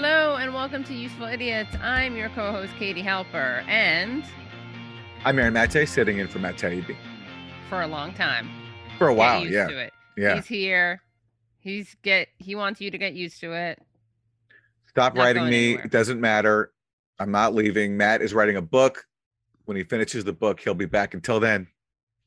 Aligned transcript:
Hello 0.00 0.36
and 0.36 0.54
welcome 0.54 0.84
to 0.84 0.94
Useful 0.94 1.26
Idiots. 1.26 1.74
I'm 1.82 2.14
your 2.14 2.28
co-host 2.28 2.72
Katie 2.78 3.02
Halper, 3.02 3.66
and 3.66 4.22
I'm 5.24 5.36
Aaron 5.40 5.52
Mate, 5.52 5.88
sitting 5.88 6.18
in 6.18 6.28
for 6.28 6.38
Matt 6.38 6.56
Taibbi. 6.56 6.94
For 7.68 7.82
a 7.82 7.86
long 7.88 8.14
time. 8.14 8.48
For 8.96 9.08
a 9.08 9.12
while, 9.12 9.44
yeah. 9.44 9.66
To 9.66 9.76
it. 9.76 9.92
Yeah. 10.16 10.36
He's 10.36 10.46
here. 10.46 11.02
He's 11.58 11.96
get. 12.04 12.28
He 12.38 12.54
wants 12.54 12.80
you 12.80 12.92
to 12.92 12.96
get 12.96 13.14
used 13.14 13.40
to 13.40 13.52
it. 13.54 13.82
Stop 14.86 15.16
Not 15.16 15.20
writing 15.20 15.46
me. 15.46 15.70
anywhere. 15.70 15.86
It 15.86 15.90
doesn't 15.90 16.20
matter. 16.20 16.70
I'm 17.18 17.32
not 17.32 17.52
leaving. 17.52 17.96
Matt 17.96 18.22
is 18.22 18.32
writing 18.32 18.54
a 18.54 18.62
book. 18.62 19.04
When 19.64 19.76
he 19.76 19.82
finishes 19.82 20.22
the 20.22 20.32
book, 20.32 20.60
he'll 20.60 20.74
be 20.74 20.86
back. 20.86 21.12
Until 21.12 21.40
then, 21.40 21.66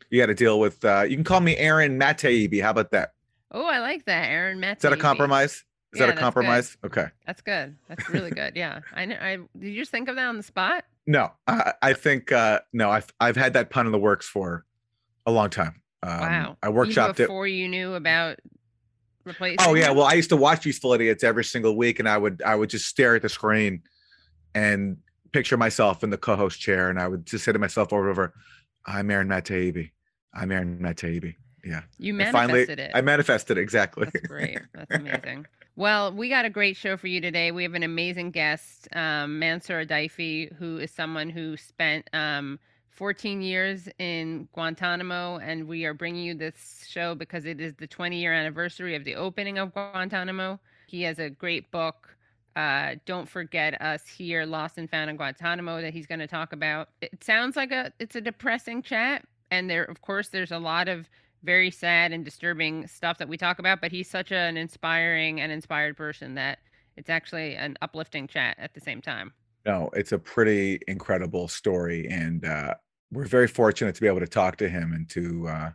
you 0.10 0.20
got 0.22 0.26
to 0.26 0.34
deal 0.36 0.60
with. 0.60 0.84
uh 0.84 1.06
You 1.08 1.16
can 1.16 1.24
call 1.24 1.40
me 1.40 1.56
Aaron 1.56 1.98
Matt 1.98 2.20
Taibbi. 2.20 2.62
How 2.62 2.72
about 2.72 2.92
that? 2.92 3.14
Oh, 3.50 3.64
I 3.66 3.80
like 3.80 4.04
that, 4.08 4.26
Aaron. 4.30 4.60
Matt. 4.60 4.76
Is 4.76 4.82
that 4.82 4.92
a 4.92 4.98
compromise? 4.98 5.64
Is 5.94 6.00
Yeah, 6.00 6.06
that 6.08 6.12
a 6.14 6.16
that's 6.16 6.20
good. 6.20 6.24
compromise? 6.24 6.78
Okay. 6.86 7.08
That's 7.28 7.42
good. 7.42 7.76
That's 7.90 8.10
really 8.10 8.32
good. 8.32 8.56
Yeah. 8.56 8.80
I 8.94 9.06
know. 9.06 9.18
I 9.20 9.38
did 9.60 9.70
you 9.70 9.76
just 9.82 9.92
think 9.92 10.08
of 10.08 10.16
that 10.16 10.26
on 10.28 10.38
the 10.38 10.44
spot? 10.44 10.86
No, 11.06 11.32
I, 11.48 11.74
I 11.82 11.94
think 11.94 12.32
uh 12.32 12.62
no. 12.72 12.90
I've 12.90 13.12
I've 13.20 13.36
had 13.36 13.54
that 13.54 13.70
pun 13.70 13.86
in 13.86 13.92
the 13.92 14.00
works 14.00 14.28
for 14.28 14.66
a 15.26 15.32
long 15.32 15.50
time. 15.50 15.82
Um, 16.04 16.20
wow. 16.20 16.58
I 16.64 16.68
Even 16.70 16.78
workshopped 16.80 17.10
it. 17.12 17.18
before 17.28 17.48
you 17.48 17.68
knew 17.68 17.94
about 17.96 18.40
replacing. 19.26 19.58
Oh 19.68 19.74
yeah, 19.74 19.92
him? 19.92 19.98
well 19.98 20.06
I 20.06 20.14
used 20.14 20.30
to 20.30 20.38
watch 20.38 20.66
Useful 20.66 20.94
Idiots 20.94 21.24
every 21.24 21.44
single 21.44 21.76
week, 21.76 22.00
and 22.00 22.08
I 22.08 22.18
would 22.18 22.42
I 22.46 22.56
would 22.56 22.70
just 22.70 22.86
stare 22.86 23.16
at 23.16 23.22
the 23.22 23.30
screen 23.30 23.82
and 24.56 24.98
picture 25.32 25.58
myself 25.58 26.04
in 26.04 26.10
the 26.10 26.18
co-host 26.18 26.60
chair, 26.60 26.90
and 26.90 27.00
I 27.00 27.08
would 27.08 27.26
just 27.26 27.44
say 27.46 27.52
to 27.52 27.60
myself 27.60 27.92
over 27.92 28.10
and 28.10 28.12
over, 28.12 28.34
"I'm 28.86 29.10
Aaron 29.12 29.28
Matt 29.28 29.50
I'm 29.52 30.52
Aaron 30.52 30.82
Matt 30.82 31.04
Yeah, 31.04 31.82
you 31.98 32.14
manifested 32.14 32.80
it. 32.80 32.92
I 32.94 33.02
manifested 33.02 33.58
it 33.58 33.62
exactly. 33.62 34.06
That's 34.14 34.28
great. 34.28 34.60
That's 34.74 34.92
amazing. 34.92 35.46
Well, 35.78 36.14
we 36.14 36.28
got 36.28 36.44
a 36.44 36.50
great 36.50 36.76
show 36.76 36.98
for 36.98 37.08
you 37.08 37.22
today. 37.22 37.52
We 37.52 37.64
have 37.64 37.76
an 37.76 37.84
amazing 37.84 38.32
guest, 38.32 38.90
um, 38.94 39.40
Mansoor 39.40 39.86
Adayfi, 39.86 40.54
who 40.56 40.78
is 40.78 40.92
someone 40.92 41.30
who 41.30 41.56
spent 41.56 42.10
um, 42.12 42.60
14 42.90 43.42
years 43.42 43.88
in 43.98 44.50
Guantanamo, 44.54 45.38
and 45.38 45.68
we 45.68 45.86
are 45.86 45.94
bringing 45.94 46.26
you 46.26 46.36
this 46.36 46.86
show 46.90 47.16
because 47.16 47.46
it 47.46 47.62
is 47.62 47.74
the 47.76 47.88
20 47.88 48.20
year 48.20 48.34
anniversary 48.34 48.96
of 48.96 49.06
the 49.06 49.16
opening 49.16 49.58
of 49.58 49.74
Guantanamo. 49.74 50.60
He 50.88 51.04
has 51.04 51.20
a 51.20 51.30
great 51.30 51.72
book. 51.72 52.18
Uh, 52.58 52.96
don't 53.06 53.30
forget 53.30 53.82
us 53.82 54.06
here, 54.06 54.46
lost 54.46 54.78
and 54.78 54.90
found 54.90 55.10
in 55.10 55.16
Guantanamo, 55.16 55.82
that 55.82 55.94
he's 55.94 56.06
going 56.06 56.20
to 56.20 56.28
talk 56.28 56.52
about. 56.52 56.90
It 57.02 57.24
sounds 57.24 57.56
like 57.56 57.72
a 57.72 57.94
it's 57.98 58.18
a 58.18 58.22
depressing 58.22 58.82
chat, 58.82 59.26
and 59.52 59.70
there, 59.70 59.86
of 59.86 60.02
course, 60.02 60.28
there's 60.28 60.52
a 60.52 60.60
lot 60.60 60.90
of 60.90 61.10
very 61.44 61.72
sad 61.72 62.12
and 62.12 62.24
disturbing 62.24 62.88
stuff 62.88 63.18
that 63.18 63.28
we 63.28 63.38
talk 63.38 63.60
about, 63.60 63.82
but 63.82 63.92
he's 63.92 64.10
such 64.10 64.32
an 64.32 64.58
inspiring 64.58 65.42
and 65.42 65.52
inspired 65.52 65.98
person 65.98 66.36
that 66.36 66.60
it's 66.98 67.10
actually 67.10 67.56
an 67.56 67.78
uplifting 67.82 68.28
chat 68.28 68.56
at 68.60 68.74
the 68.74 68.80
same 68.80 69.02
time. 69.02 69.34
no, 69.66 69.90
it's 69.94 70.12
a 70.12 70.20
pretty 70.20 70.80
incredible 70.88 71.48
story, 71.48 72.08
and 72.10 72.46
uh, 72.46 72.74
we're 73.12 73.26
very 73.26 73.48
fortunate 73.48 73.96
to 73.96 74.02
be 74.02 74.08
able 74.08 74.20
to 74.20 74.28
talk 74.28 74.58
to 74.58 74.70
him 74.70 74.94
and 74.94 75.10
to. 75.10 75.48
Uh, 75.48 75.72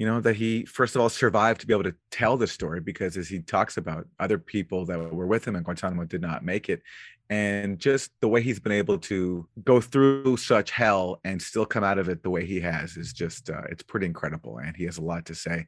you 0.00 0.06
know 0.06 0.18
that 0.18 0.34
he 0.34 0.64
first 0.64 0.94
of 0.96 1.02
all 1.02 1.10
survived 1.10 1.60
to 1.60 1.66
be 1.66 1.74
able 1.74 1.84
to 1.84 1.94
tell 2.10 2.38
the 2.38 2.46
story 2.46 2.80
because 2.80 3.18
as 3.18 3.28
he 3.28 3.38
talks 3.40 3.76
about 3.76 4.06
other 4.18 4.38
people 4.38 4.86
that 4.86 4.98
were 5.12 5.26
with 5.26 5.46
him 5.46 5.54
in 5.56 5.62
guantanamo 5.62 6.04
did 6.06 6.22
not 6.22 6.42
make 6.42 6.70
it 6.70 6.80
and 7.28 7.78
just 7.78 8.10
the 8.22 8.26
way 8.32 8.40
he's 8.40 8.58
been 8.58 8.72
able 8.72 8.96
to 8.98 9.46
go 9.62 9.78
through 9.78 10.38
such 10.38 10.70
hell 10.70 11.20
and 11.24 11.40
still 11.40 11.66
come 11.66 11.84
out 11.84 11.98
of 11.98 12.08
it 12.08 12.22
the 12.22 12.30
way 12.30 12.46
he 12.46 12.58
has 12.58 12.96
is 12.96 13.12
just 13.12 13.50
uh, 13.50 13.60
it's 13.68 13.82
pretty 13.82 14.06
incredible 14.06 14.56
and 14.56 14.74
he 14.74 14.84
has 14.84 14.96
a 14.96 15.02
lot 15.02 15.26
to 15.26 15.34
say 15.34 15.66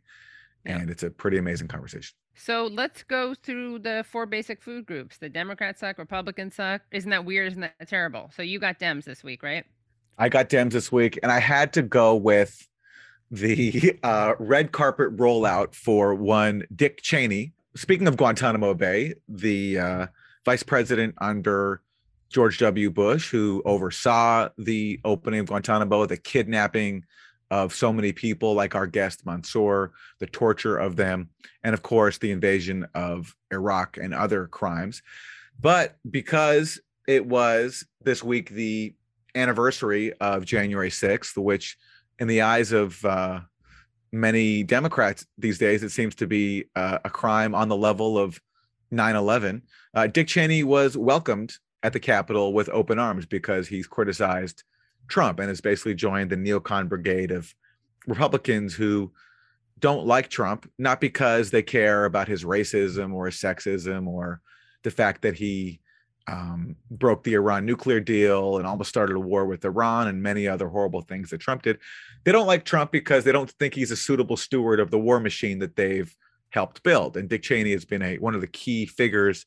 Yeah. 0.64 0.78
and 0.78 0.88
it's 0.90 1.02
a 1.02 1.10
pretty 1.10 1.36
amazing 1.36 1.68
conversation 1.68 2.14
So 2.34 2.56
let's 2.80 3.02
go 3.04 3.34
through 3.34 3.80
the 3.80 4.02
four 4.10 4.24
basic 4.24 4.62
food 4.62 4.86
groups. 4.86 5.18
The 5.18 5.28
Democrats 5.28 5.80
suck, 5.80 5.98
Republicans 5.98 6.54
suck. 6.54 6.80
Isn't 6.90 7.10
that 7.10 7.26
weird? 7.26 7.52
Isn't 7.52 7.60
that 7.60 7.86
terrible? 7.86 8.30
So 8.34 8.40
you 8.42 8.58
got 8.58 8.78
Dems 8.78 9.04
this 9.04 9.22
week, 9.22 9.42
right? 9.42 9.64
i 10.18 10.28
got 10.28 10.50
dems 10.50 10.72
this 10.72 10.92
week 10.92 11.18
and 11.22 11.32
i 11.32 11.40
had 11.40 11.72
to 11.72 11.82
go 11.82 12.14
with 12.14 12.68
the 13.32 13.98
uh, 14.02 14.34
red 14.38 14.70
carpet 14.70 15.16
rollout 15.16 15.74
for 15.74 16.14
one 16.14 16.62
dick 16.74 17.00
cheney 17.02 17.52
speaking 17.74 18.06
of 18.06 18.16
guantanamo 18.16 18.74
bay 18.74 19.14
the 19.28 19.78
uh, 19.78 20.06
vice 20.44 20.62
president 20.62 21.14
under 21.18 21.82
George 22.32 22.58
W. 22.58 22.90
Bush, 22.90 23.30
who 23.30 23.62
oversaw 23.66 24.48
the 24.56 24.98
opening 25.04 25.40
of 25.40 25.46
Guantanamo, 25.46 26.06
the 26.06 26.16
kidnapping 26.16 27.04
of 27.50 27.74
so 27.74 27.92
many 27.92 28.12
people, 28.12 28.54
like 28.54 28.74
our 28.74 28.86
guest 28.86 29.26
Mansoor, 29.26 29.92
the 30.18 30.26
torture 30.26 30.78
of 30.78 30.96
them, 30.96 31.28
and 31.62 31.74
of 31.74 31.82
course, 31.82 32.16
the 32.16 32.30
invasion 32.30 32.86
of 32.94 33.36
Iraq 33.52 33.98
and 33.98 34.14
other 34.14 34.46
crimes. 34.46 35.02
But 35.60 35.96
because 36.10 36.80
it 37.06 37.26
was 37.26 37.84
this 38.02 38.22
week 38.24 38.48
the 38.48 38.94
anniversary 39.34 40.14
of 40.14 40.46
January 40.46 40.90
6th, 40.90 41.36
which, 41.36 41.76
in 42.18 42.28
the 42.28 42.42
eyes 42.42 42.72
of 42.72 43.04
uh, 43.04 43.40
many 44.12 44.62
Democrats 44.62 45.26
these 45.38 45.58
days, 45.58 45.82
it 45.82 45.90
seems 45.90 46.14
to 46.16 46.26
be 46.26 46.64
uh, 46.76 46.98
a 47.04 47.10
crime 47.10 47.54
on 47.54 47.68
the 47.68 47.76
level 47.76 48.18
of 48.18 48.40
9 48.90 49.16
11. 49.16 49.62
Uh, 49.94 50.06
Dick 50.06 50.28
Cheney 50.28 50.64
was 50.64 50.96
welcomed 50.96 51.54
at 51.82 51.92
the 51.92 52.00
Capitol 52.00 52.52
with 52.52 52.68
open 52.68 52.98
arms 52.98 53.26
because 53.26 53.66
he's 53.66 53.86
criticized 53.86 54.62
Trump 55.08 55.40
and 55.40 55.48
has 55.48 55.60
basically 55.60 55.94
joined 55.94 56.30
the 56.30 56.36
neocon 56.36 56.88
brigade 56.88 57.30
of 57.30 57.54
Republicans 58.06 58.74
who 58.74 59.12
don't 59.78 60.06
like 60.06 60.28
Trump, 60.28 60.70
not 60.78 61.00
because 61.00 61.50
they 61.50 61.62
care 61.62 62.04
about 62.04 62.28
his 62.28 62.44
racism 62.44 63.12
or 63.12 63.26
his 63.26 63.34
sexism 63.34 64.06
or 64.06 64.40
the 64.84 64.90
fact 64.90 65.22
that 65.22 65.34
he 65.34 65.80
um, 66.28 66.76
broke 66.90 67.24
the 67.24 67.34
Iran 67.34 67.66
nuclear 67.66 68.00
deal 68.00 68.58
and 68.58 68.66
almost 68.66 68.88
started 68.88 69.16
a 69.16 69.20
war 69.20 69.44
with 69.44 69.64
Iran 69.64 70.08
and 70.08 70.22
many 70.22 70.46
other 70.46 70.68
horrible 70.68 71.02
things 71.02 71.30
that 71.30 71.40
Trump 71.40 71.62
did. 71.62 71.78
They 72.24 72.32
don't 72.32 72.46
like 72.46 72.64
Trump 72.64 72.92
because 72.92 73.24
they 73.24 73.32
don't 73.32 73.50
think 73.50 73.74
he's 73.74 73.90
a 73.90 73.96
suitable 73.96 74.36
steward 74.36 74.80
of 74.80 74.90
the 74.90 74.98
war 74.98 75.20
machine 75.20 75.58
that 75.58 75.76
they've 75.76 76.14
helped 76.50 76.82
build. 76.82 77.16
And 77.16 77.28
Dick 77.28 77.42
Cheney 77.42 77.72
has 77.72 77.84
been 77.84 78.02
a 78.02 78.18
one 78.18 78.34
of 78.34 78.40
the 78.40 78.46
key 78.46 78.86
figures 78.86 79.46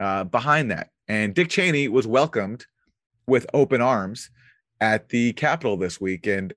uh, 0.00 0.24
behind 0.24 0.70
that. 0.70 0.90
And 1.08 1.34
Dick 1.34 1.48
Cheney 1.48 1.88
was 1.88 2.06
welcomed 2.06 2.66
with 3.26 3.46
open 3.54 3.80
arms 3.80 4.30
at 4.80 5.08
the 5.08 5.32
Capitol 5.34 5.76
this 5.76 6.00
week. 6.00 6.26
And 6.26 6.52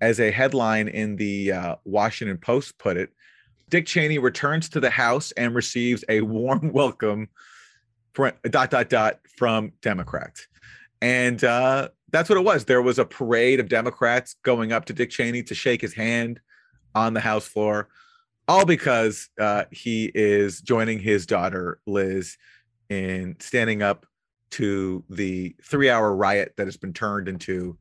as 0.00 0.20
a 0.20 0.30
headline 0.30 0.88
in 0.88 1.16
the 1.16 1.52
uh, 1.52 1.76
Washington 1.84 2.38
Post 2.38 2.78
put 2.78 2.96
it, 2.96 3.10
Dick 3.70 3.86
Cheney 3.86 4.18
returns 4.18 4.68
to 4.70 4.80
the 4.80 4.90
House 4.90 5.32
and 5.32 5.54
receives 5.54 6.04
a 6.08 6.20
warm 6.20 6.72
welcome, 6.72 7.28
dot 8.14 8.70
dot 8.70 8.88
dot, 8.88 9.20
from 9.36 9.72
Democrats. 9.82 10.46
And 11.00 11.42
uh, 11.44 11.88
that's 12.10 12.28
what 12.28 12.38
it 12.38 12.44
was. 12.44 12.64
There 12.64 12.80
was 12.80 12.98
a 12.98 13.04
parade 13.04 13.60
of 13.60 13.68
Democrats 13.68 14.36
going 14.42 14.72
up 14.72 14.84
to 14.86 14.92
Dick 14.92 15.10
Cheney 15.10 15.42
to 15.44 15.54
shake 15.54 15.80
his 15.80 15.94
hand 15.94 16.40
on 16.94 17.12
the 17.12 17.20
House 17.20 17.46
floor, 17.46 17.88
all 18.46 18.64
because 18.64 19.28
uh, 19.40 19.64
he 19.70 20.10
is 20.14 20.60
joining 20.60 20.98
his 20.98 21.26
daughter 21.26 21.80
Liz 21.86 22.36
in 22.88 23.36
standing 23.40 23.82
up 23.82 24.06
to 24.50 25.02
the 25.10 25.56
three-hour 25.62 26.14
riot 26.14 26.54
that 26.56 26.66
has 26.66 26.76
been 26.76 26.92
turned 26.92 27.28
into 27.28 27.76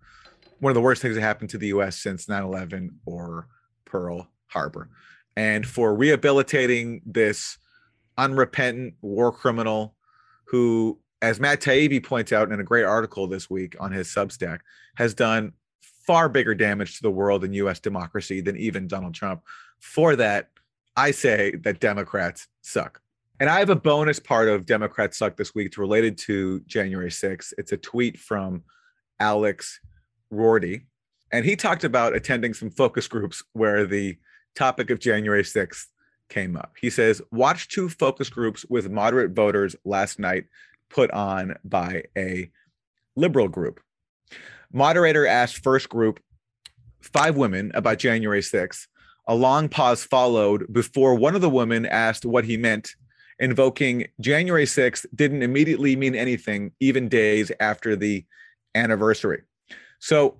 one 0.59 0.71
of 0.71 0.75
the 0.75 0.81
worst 0.81 1.01
things 1.01 1.13
that 1.13 1.21
happened 1.21 1.51
to 1.51 1.57
the 1.57 1.67
U.S. 1.67 1.97
since 1.97 2.25
9/11 2.25 2.89
or 3.05 3.47
Pearl 3.85 4.27
Harbor, 4.47 4.89
and 5.35 5.65
for 5.65 5.93
rehabilitating 5.95 7.01
this 7.05 7.57
unrepentant 8.17 8.95
war 9.01 9.31
criminal 9.31 9.95
who, 10.53 10.99
as 11.23 11.39
Matt 11.39 11.61
Taibbi 11.61 12.05
points 12.05 12.31
out 12.31 12.51
in 12.51 12.59
a 12.59 12.63
great 12.63 12.83
article 12.83 13.25
this 13.25 13.49
week 13.49 13.75
on 13.79 13.91
his 13.91 14.07
Substack, 14.07 14.59
has 14.97 15.15
done 15.15 15.53
far 16.05 16.29
bigger 16.29 16.53
damage 16.53 16.97
to 16.97 17.01
the 17.01 17.09
world 17.09 17.43
and 17.43 17.55
U.S. 17.55 17.79
democracy 17.79 18.39
than 18.39 18.55
even 18.57 18.87
Donald 18.87 19.15
Trump. 19.15 19.41
For 19.79 20.15
that, 20.15 20.49
I 20.95 21.09
say 21.09 21.55
that 21.63 21.79
Democrats 21.79 22.47
suck. 22.61 23.01
And 23.39 23.49
I 23.49 23.57
have 23.57 23.71
a 23.71 23.75
bonus 23.75 24.19
part 24.19 24.47
of 24.47 24.67
Democrats 24.67 25.17
Suck 25.17 25.35
this 25.37 25.55
week. 25.55 25.65
It's 25.65 25.79
related 25.79 26.19
to 26.19 26.59
January 26.67 27.09
6th. 27.09 27.51
It's 27.57 27.71
a 27.71 27.77
tweet 27.77 28.19
from 28.19 28.61
Alex 29.19 29.79
Roarty. 30.31 30.83
And 31.31 31.43
he 31.43 31.55
talked 31.55 31.83
about 31.83 32.15
attending 32.15 32.53
some 32.53 32.69
focus 32.69 33.07
groups 33.07 33.41
where 33.53 33.87
the 33.87 34.19
topic 34.55 34.91
of 34.91 34.99
January 34.99 35.41
6th 35.41 35.87
came 36.33 36.57
up. 36.57 36.73
He 36.81 36.89
says, 36.89 37.21
Watch 37.31 37.69
two 37.69 37.89
focus 37.89 38.29
groups 38.29 38.65
with 38.67 38.89
moderate 38.89 39.31
voters 39.31 39.75
last 39.85 40.19
night 40.19 40.45
put 40.89 41.11
on 41.11 41.55
by 41.63 42.03
a 42.17 42.49
liberal 43.15 43.47
group. 43.47 43.79
Moderator 44.71 45.27
asked 45.27 45.63
first 45.63 45.89
group, 45.89 46.19
five 47.01 47.35
women, 47.35 47.71
uh, 47.75 47.77
about 47.77 47.99
January 47.99 48.41
6th. 48.41 48.87
A 49.27 49.35
long 49.35 49.69
pause 49.69 50.03
followed 50.03 50.71
before 50.73 51.15
one 51.15 51.35
of 51.35 51.41
the 51.41 51.49
women 51.49 51.85
asked 51.85 52.25
what 52.25 52.45
he 52.45 52.57
meant 52.57 52.95
invoking 53.39 54.07
January 54.19 54.65
6th 54.65 55.05
didn't 55.15 55.43
immediately 55.43 55.95
mean 55.95 56.15
anything, 56.15 56.71
even 56.79 57.09
days 57.09 57.51
after 57.59 57.95
the 57.95 58.25
anniversary. 58.75 59.43
So 59.99 60.37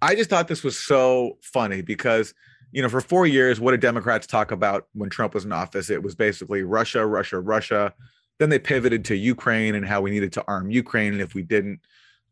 I 0.00 0.14
just 0.14 0.30
thought 0.30 0.48
this 0.48 0.64
was 0.64 0.78
so 0.78 1.38
funny 1.42 1.82
because, 1.82 2.34
you 2.72 2.80
know, 2.80 2.88
for 2.88 3.02
four 3.02 3.26
years, 3.26 3.60
what 3.60 3.72
did 3.72 3.80
Democrats 3.80 4.26
talk 4.26 4.50
about 4.50 4.88
when 4.94 5.10
Trump 5.10 5.34
was 5.34 5.44
in 5.44 5.52
office? 5.52 5.90
It 5.90 6.02
was 6.02 6.14
basically 6.14 6.62
Russia, 6.62 7.06
Russia, 7.06 7.38
Russia. 7.38 7.94
Then 8.38 8.48
they 8.48 8.58
pivoted 8.58 9.04
to 9.06 9.14
Ukraine 9.14 9.74
and 9.74 9.86
how 9.86 10.00
we 10.00 10.10
needed 10.10 10.32
to 10.32 10.44
arm 10.48 10.70
Ukraine. 10.70 11.12
And 11.12 11.20
if 11.20 11.34
we 11.34 11.42
didn't, 11.42 11.80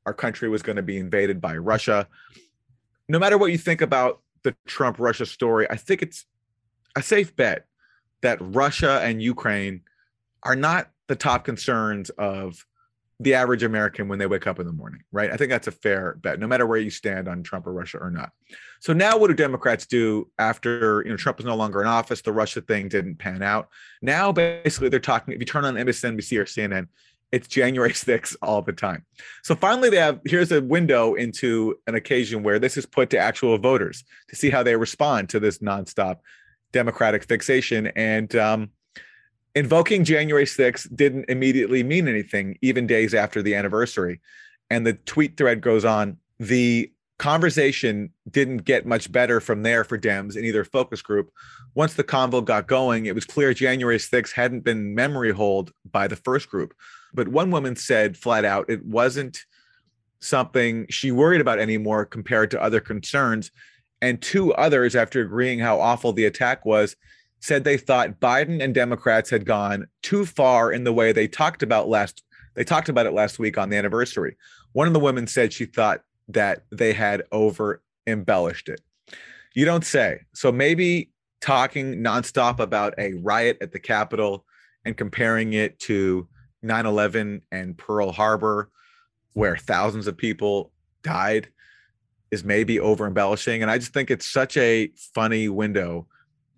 our 0.06 0.14
country 0.14 0.48
was 0.48 0.62
going 0.62 0.76
to 0.76 0.82
be 0.82 0.96
invaded 0.96 1.40
by 1.40 1.56
Russia. 1.58 2.08
No 3.08 3.18
matter 3.18 3.36
what 3.36 3.52
you 3.52 3.58
think 3.58 3.82
about 3.82 4.22
the 4.42 4.56
Trump 4.66 4.98
Russia 4.98 5.26
story, 5.26 5.66
I 5.68 5.76
think 5.76 6.00
it's 6.00 6.24
a 6.96 7.02
safe 7.02 7.36
bet 7.36 7.66
that 8.22 8.38
Russia 8.40 9.00
and 9.02 9.22
Ukraine 9.22 9.82
are 10.42 10.56
not 10.56 10.90
the 11.06 11.16
top 11.16 11.44
concerns 11.44 12.08
of 12.10 12.66
the 13.20 13.34
average 13.34 13.62
American 13.62 14.08
when 14.08 14.18
they 14.18 14.26
wake 14.26 14.46
up 14.46 14.58
in 14.58 14.66
the 14.66 14.72
morning, 14.72 15.02
right? 15.12 15.30
I 15.30 15.36
think 15.36 15.50
that's 15.50 15.66
a 15.66 15.72
fair 15.72 16.16
bet, 16.22 16.40
no 16.40 16.46
matter 16.46 16.66
where 16.66 16.78
you 16.78 16.88
stand 16.88 17.28
on 17.28 17.42
Trump 17.42 17.66
or 17.66 17.72
Russia 17.72 17.98
or 17.98 18.10
not. 18.10 18.30
So 18.80 18.94
now, 18.94 19.18
what 19.18 19.28
do 19.28 19.34
Democrats 19.34 19.86
do 19.86 20.30
after 20.38 21.02
you 21.04 21.10
know 21.10 21.18
Trump 21.18 21.38
is 21.38 21.44
no 21.44 21.54
longer 21.54 21.82
in 21.82 21.86
office? 21.86 22.22
The 22.22 22.32
Russia 22.32 22.62
thing 22.62 22.88
didn't 22.88 23.16
pan 23.16 23.42
out. 23.42 23.68
Now, 24.00 24.32
basically, 24.32 24.88
they're 24.88 25.00
talking. 25.00 25.34
If 25.34 25.40
you 25.40 25.46
turn 25.46 25.66
on 25.66 25.74
MSNBC 25.74 26.38
or 26.38 26.46
CNN, 26.46 26.88
it's 27.30 27.46
January 27.46 27.90
6th 27.92 28.36
all 28.40 28.62
the 28.62 28.72
time. 28.72 29.04
So 29.44 29.54
finally, 29.54 29.90
they 29.90 29.98
have 29.98 30.20
here's 30.24 30.50
a 30.50 30.62
window 30.62 31.12
into 31.12 31.76
an 31.86 31.96
occasion 31.96 32.42
where 32.42 32.58
this 32.58 32.78
is 32.78 32.86
put 32.86 33.10
to 33.10 33.18
actual 33.18 33.58
voters 33.58 34.02
to 34.30 34.36
see 34.36 34.48
how 34.48 34.62
they 34.62 34.76
respond 34.76 35.28
to 35.28 35.40
this 35.40 35.58
nonstop 35.58 36.20
Democratic 36.72 37.24
fixation. 37.24 37.88
And 37.88 38.34
um, 38.34 38.70
invoking 39.54 40.04
January 40.04 40.44
6th 40.44 40.94
didn't 40.94 41.26
immediately 41.28 41.82
mean 41.82 42.08
anything, 42.08 42.58
even 42.62 42.86
days 42.86 43.14
after 43.14 43.42
the 43.42 43.54
anniversary. 43.54 44.20
And 44.70 44.86
the 44.86 44.94
tweet 44.94 45.36
thread 45.36 45.60
goes 45.60 45.84
on. 45.84 46.18
The 46.38 46.92
conversation 47.18 48.10
didn't 48.30 48.64
get 48.64 48.86
much 48.86 49.12
better 49.12 49.40
from 49.40 49.62
there 49.62 49.84
for 49.84 49.98
Dems 49.98 50.36
in 50.36 50.44
either 50.44 50.64
focus 50.64 51.02
group. 51.02 51.30
Once 51.74 51.94
the 51.94 52.04
convo 52.04 52.42
got 52.42 52.66
going, 52.66 53.06
it 53.06 53.14
was 53.14 53.26
clear 53.26 53.52
January 53.52 53.98
6th 53.98 54.32
hadn't 54.32 54.64
been 54.64 54.94
memory 54.94 55.32
hold 55.32 55.72
by 55.90 56.08
the 56.08 56.16
first 56.16 56.48
group. 56.48 56.72
But 57.12 57.28
one 57.28 57.50
woman 57.50 57.76
said 57.76 58.16
flat 58.16 58.44
out 58.44 58.70
it 58.70 58.84
wasn't 58.86 59.44
something 60.20 60.86
she 60.88 61.10
worried 61.10 61.40
about 61.40 61.58
anymore 61.58 62.06
compared 62.06 62.50
to 62.52 62.62
other 62.62 62.80
concerns. 62.80 63.50
And 64.00 64.20
two 64.22 64.54
others, 64.54 64.96
after 64.96 65.20
agreeing 65.20 65.58
how 65.58 65.78
awful 65.80 66.12
the 66.12 66.24
attack 66.24 66.64
was, 66.64 66.96
said 67.40 67.64
they 67.64 67.76
thought 67.76 68.20
Biden 68.20 68.62
and 68.62 68.74
Democrats 68.74 69.30
had 69.30 69.46
gone 69.46 69.86
too 70.02 70.26
far 70.26 70.72
in 70.72 70.84
the 70.84 70.92
way 70.92 71.12
they 71.12 71.26
talked 71.26 71.62
about 71.62 71.88
last 71.88 72.22
they 72.54 72.64
talked 72.64 72.88
about 72.88 73.06
it 73.06 73.12
last 73.12 73.38
week 73.38 73.56
on 73.58 73.70
the 73.70 73.76
anniversary. 73.76 74.36
One 74.72 74.86
of 74.86 74.92
the 74.92 75.00
women 75.00 75.26
said 75.26 75.52
she 75.52 75.66
thought 75.66 76.02
that 76.28 76.64
they 76.70 76.92
had 76.92 77.22
over 77.32 77.82
embellished 78.06 78.68
it. 78.68 78.80
You 79.54 79.64
don't 79.64 79.84
say. 79.84 80.22
So 80.34 80.50
maybe 80.52 81.10
talking 81.40 82.02
nonstop 82.02 82.58
about 82.58 82.94
a 82.98 83.14
riot 83.14 83.58
at 83.60 83.72
the 83.72 83.78
Capitol 83.78 84.44
and 84.84 84.96
comparing 84.96 85.52
it 85.52 85.78
to 85.80 86.28
9/11 86.64 87.42
and 87.50 87.76
Pearl 87.78 88.12
Harbor 88.12 88.70
where 89.32 89.56
thousands 89.56 90.06
of 90.06 90.16
people 90.16 90.72
died 91.02 91.48
is 92.30 92.44
maybe 92.44 92.78
over 92.78 93.06
embellishing 93.06 93.62
and 93.62 93.70
I 93.70 93.78
just 93.78 93.94
think 93.94 94.10
it's 94.10 94.26
such 94.26 94.56
a 94.56 94.90
funny 95.14 95.48
window 95.48 96.06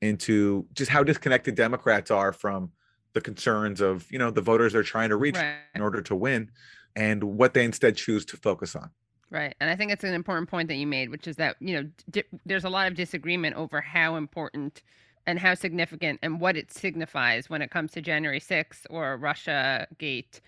into 0.02 0.66
just 0.74 0.90
how 0.90 1.02
disconnected 1.02 1.54
Democrats 1.54 2.10
are 2.10 2.32
from 2.32 2.70
the 3.14 3.20
concerns 3.20 3.80
of 3.80 4.10
you 4.10 4.18
know 4.18 4.30
the 4.30 4.42
voters 4.42 4.74
they're 4.74 4.82
trying 4.82 5.08
to 5.08 5.16
reach 5.16 5.36
right. 5.36 5.56
in 5.74 5.80
order 5.80 6.02
to 6.02 6.14
win, 6.14 6.50
and 6.94 7.22
what 7.24 7.54
they 7.54 7.64
instead 7.64 7.96
choose 7.96 8.26
to 8.26 8.36
focus 8.36 8.76
on. 8.76 8.90
Right, 9.30 9.54
and 9.60 9.70
I 9.70 9.76
think 9.76 9.92
it's 9.92 10.04
an 10.04 10.12
important 10.12 10.50
point 10.50 10.68
that 10.68 10.74
you 10.74 10.86
made, 10.86 11.08
which 11.08 11.26
is 11.26 11.36
that 11.36 11.56
you 11.60 11.74
know 11.74 11.90
di- 12.10 12.24
there's 12.44 12.64
a 12.64 12.70
lot 12.70 12.88
of 12.88 12.94
disagreement 12.94 13.56
over 13.56 13.80
how 13.80 14.16
important 14.16 14.82
and 15.24 15.38
how 15.38 15.54
significant 15.54 16.18
and 16.22 16.40
what 16.40 16.56
it 16.56 16.72
signifies 16.72 17.48
when 17.48 17.62
it 17.62 17.70
comes 17.70 17.92
to 17.92 18.02
January 18.02 18.40
6th 18.40 18.86
or 18.90 19.16
Russia 19.16 19.86
Gate. 19.98 20.40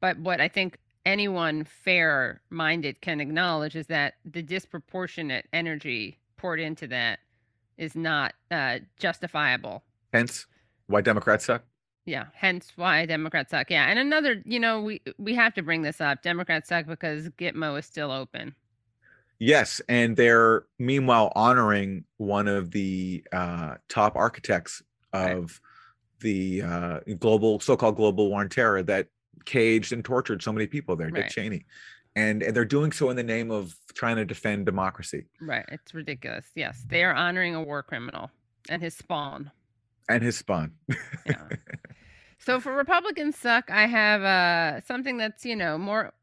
But 0.00 0.18
what 0.20 0.40
I 0.40 0.46
think 0.46 0.78
anyone 1.04 1.64
fair 1.64 2.40
minded 2.48 3.00
can 3.00 3.20
acknowledge 3.20 3.74
is 3.74 3.88
that 3.88 4.14
the 4.24 4.40
disproportionate 4.40 5.48
energy 5.52 6.20
poured 6.36 6.60
into 6.60 6.86
that 6.86 7.18
is 7.80 7.96
not 7.96 8.34
uh, 8.50 8.78
justifiable. 8.98 9.82
Hence, 10.12 10.46
why 10.86 11.00
Democrats 11.00 11.46
suck. 11.46 11.64
Yeah, 12.04 12.26
hence 12.34 12.72
why 12.76 13.06
Democrats 13.06 13.50
suck. 13.50 13.70
Yeah, 13.70 13.86
and 13.86 13.98
another, 13.98 14.42
you 14.44 14.60
know, 14.60 14.82
we 14.82 15.00
we 15.18 15.34
have 15.34 15.54
to 15.54 15.62
bring 15.62 15.82
this 15.82 16.00
up. 16.00 16.22
Democrats 16.22 16.68
suck 16.68 16.86
because 16.86 17.28
Gitmo 17.30 17.78
is 17.78 17.86
still 17.86 18.12
open. 18.12 18.54
Yes, 19.38 19.80
and 19.88 20.16
they're 20.16 20.64
meanwhile 20.78 21.32
honoring 21.34 22.04
one 22.18 22.46
of 22.46 22.70
the 22.70 23.24
uh, 23.32 23.76
top 23.88 24.14
architects 24.14 24.82
of 25.14 25.34
right. 25.40 26.20
the 26.20 26.62
uh, 26.62 27.00
global, 27.18 27.58
so-called 27.58 27.96
global 27.96 28.28
war 28.28 28.42
on 28.42 28.50
terror 28.50 28.82
that 28.82 29.06
caged 29.46 29.92
and 29.92 30.04
tortured 30.04 30.42
so 30.42 30.52
many 30.52 30.66
people 30.66 30.94
there, 30.94 31.08
right. 31.08 31.22
Dick 31.22 31.30
Cheney 31.30 31.64
and, 32.16 32.42
and 32.42 32.54
they're 32.54 32.64
doing 32.64 32.92
so 32.92 33.10
in 33.10 33.16
the 33.16 33.22
name 33.22 33.50
of 33.50 33.74
trying 33.94 34.16
to 34.16 34.24
defend 34.24 34.66
democracy. 34.66 35.26
Right. 35.40 35.64
It's 35.68 35.94
ridiculous. 35.94 36.46
Yes. 36.54 36.84
They 36.88 37.04
are 37.04 37.14
honoring 37.14 37.54
a 37.54 37.62
war 37.62 37.82
criminal 37.82 38.30
and 38.68 38.82
his 38.82 38.94
spawn. 38.94 39.50
And 40.08 40.22
his 40.22 40.36
spawn. 40.36 40.72
yeah. 41.26 41.48
So 42.42 42.58
for 42.58 42.74
Republicans 42.74 43.36
suck, 43.36 43.70
I 43.70 43.86
have 43.86 44.22
uh, 44.22 44.80
something 44.80 45.18
that's 45.18 45.44
you 45.44 45.54
know 45.54 45.76
more 45.76 46.14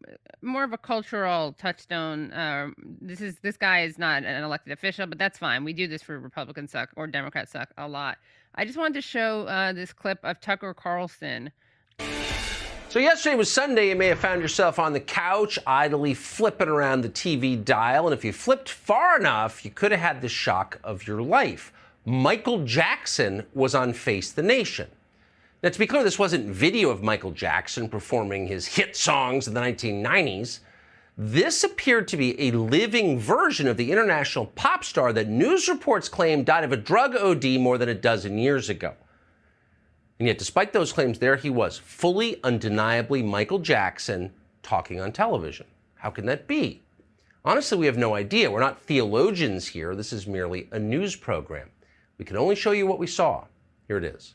more 0.41 0.63
of 0.63 0.73
a 0.73 0.77
cultural 0.77 1.53
touchstone. 1.53 2.33
Uh, 2.33 2.69
this 2.99 3.21
is 3.21 3.37
this 3.43 3.55
guy 3.55 3.83
is 3.83 3.99
not 3.99 4.23
an 4.23 4.43
elected 4.43 4.73
official, 4.73 5.05
but 5.05 5.19
that's 5.19 5.37
fine. 5.37 5.63
We 5.63 5.73
do 5.73 5.87
this 5.87 6.01
for 6.01 6.19
Republicans 6.19 6.71
suck 6.71 6.89
or 6.95 7.05
Democrats 7.05 7.51
suck 7.51 7.69
a 7.77 7.87
lot. 7.87 8.17
I 8.55 8.65
just 8.65 8.79
wanted 8.79 8.95
to 8.95 9.01
show 9.01 9.41
uh, 9.43 9.73
this 9.73 9.93
clip 9.93 10.17
of 10.23 10.41
Tucker 10.41 10.73
Carlson 10.73 11.51
so, 12.89 12.99
yesterday 12.99 13.35
was 13.35 13.51
Sunday. 13.51 13.89
You 13.89 13.95
may 13.97 14.07
have 14.07 14.19
found 14.19 14.41
yourself 14.41 14.79
on 14.79 14.93
the 14.93 14.99
couch, 15.01 15.59
idly 15.67 16.13
flipping 16.13 16.69
around 16.69 17.01
the 17.01 17.09
TV 17.09 17.63
dial. 17.63 18.07
And 18.07 18.13
if 18.13 18.23
you 18.23 18.31
flipped 18.31 18.69
far 18.69 19.19
enough, 19.19 19.65
you 19.65 19.71
could 19.71 19.91
have 19.91 19.99
had 19.99 20.21
the 20.21 20.29
shock 20.29 20.79
of 20.85 21.05
your 21.05 21.21
life. 21.21 21.73
Michael 22.05 22.63
Jackson 22.63 23.45
was 23.53 23.75
on 23.75 23.91
Face 23.91 24.31
the 24.31 24.41
Nation. 24.41 24.87
Now, 25.61 25.69
to 25.69 25.79
be 25.79 25.85
clear, 25.85 26.03
this 26.03 26.17
wasn't 26.17 26.45
video 26.45 26.89
of 26.89 27.03
Michael 27.03 27.31
Jackson 27.31 27.89
performing 27.89 28.47
his 28.47 28.67
hit 28.67 28.95
songs 28.95 29.49
in 29.49 29.53
the 29.53 29.61
1990s. 29.61 30.59
This 31.17 31.65
appeared 31.65 32.07
to 32.07 32.17
be 32.17 32.39
a 32.39 32.51
living 32.51 33.19
version 33.19 33.67
of 33.67 33.75
the 33.75 33.91
international 33.91 34.45
pop 34.45 34.85
star 34.85 35.11
that 35.11 35.27
news 35.27 35.67
reports 35.67 36.07
claim 36.07 36.45
died 36.45 36.63
of 36.63 36.71
a 36.71 36.77
drug 36.77 37.17
OD 37.17 37.59
more 37.59 37.77
than 37.77 37.89
a 37.89 37.95
dozen 37.95 38.37
years 38.37 38.69
ago. 38.69 38.93
And 40.19 40.27
yet, 40.27 40.37
despite 40.37 40.73
those 40.73 40.93
claims, 40.93 41.19
there 41.19 41.35
he 41.35 41.49
was, 41.49 41.77
fully, 41.77 42.41
undeniably 42.43 43.21
Michael 43.21 43.59
Jackson 43.59 44.33
talking 44.63 44.99
on 44.99 45.11
television. 45.11 45.67
How 45.95 46.09
can 46.09 46.25
that 46.25 46.47
be? 46.47 46.81
Honestly, 47.45 47.77
we 47.77 47.85
have 47.85 47.97
no 47.97 48.15
idea. 48.15 48.51
We're 48.51 48.59
not 48.59 48.81
theologians 48.81 49.67
here. 49.67 49.95
This 49.95 50.11
is 50.11 50.27
merely 50.27 50.67
a 50.71 50.79
news 50.79 51.15
program. 51.15 51.69
We 52.17 52.25
can 52.25 52.35
only 52.35 52.55
show 52.55 52.71
you 52.71 52.87
what 52.87 52.99
we 52.99 53.07
saw. 53.07 53.45
Here 53.87 53.97
it 53.97 54.03
is. 54.03 54.33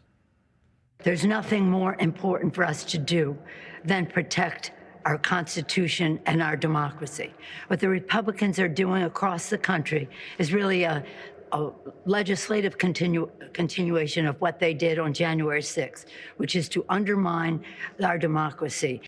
There's 1.03 1.25
nothing 1.25 1.69
more 1.69 1.97
important 1.99 2.55
for 2.55 2.65
us 2.65 2.85
to 2.85 2.99
do 2.99 3.37
than 3.85 4.07
protect 4.07 4.71
our 5.05 5.19
Constitution 5.19 6.21
and 6.27 6.41
our 6.41 6.57
democracy. 6.57 7.35
What 7.67 7.81
the 7.81 7.89
Republicans 7.89 8.61
are 8.61 8.69
doing 8.69 9.03
across 9.03 9.51
the 9.51 9.59
country 9.59 10.09
is 10.39 10.53
really 10.53 10.85
a, 10.85 11.05
a 11.52 11.71
legislative 12.06 12.78
continu- 12.78 13.30
continuation 13.52 14.26
of 14.26 14.40
what 14.40 14.59
they 14.59 14.75
did 14.75 14.99
on 14.99 15.12
January 15.12 15.61
6th, 15.61 16.06
which 16.38 16.56
is 16.56 16.68
to 16.71 16.85
undermine 16.88 17.62
our 18.02 18.18
democracy. 18.18 19.02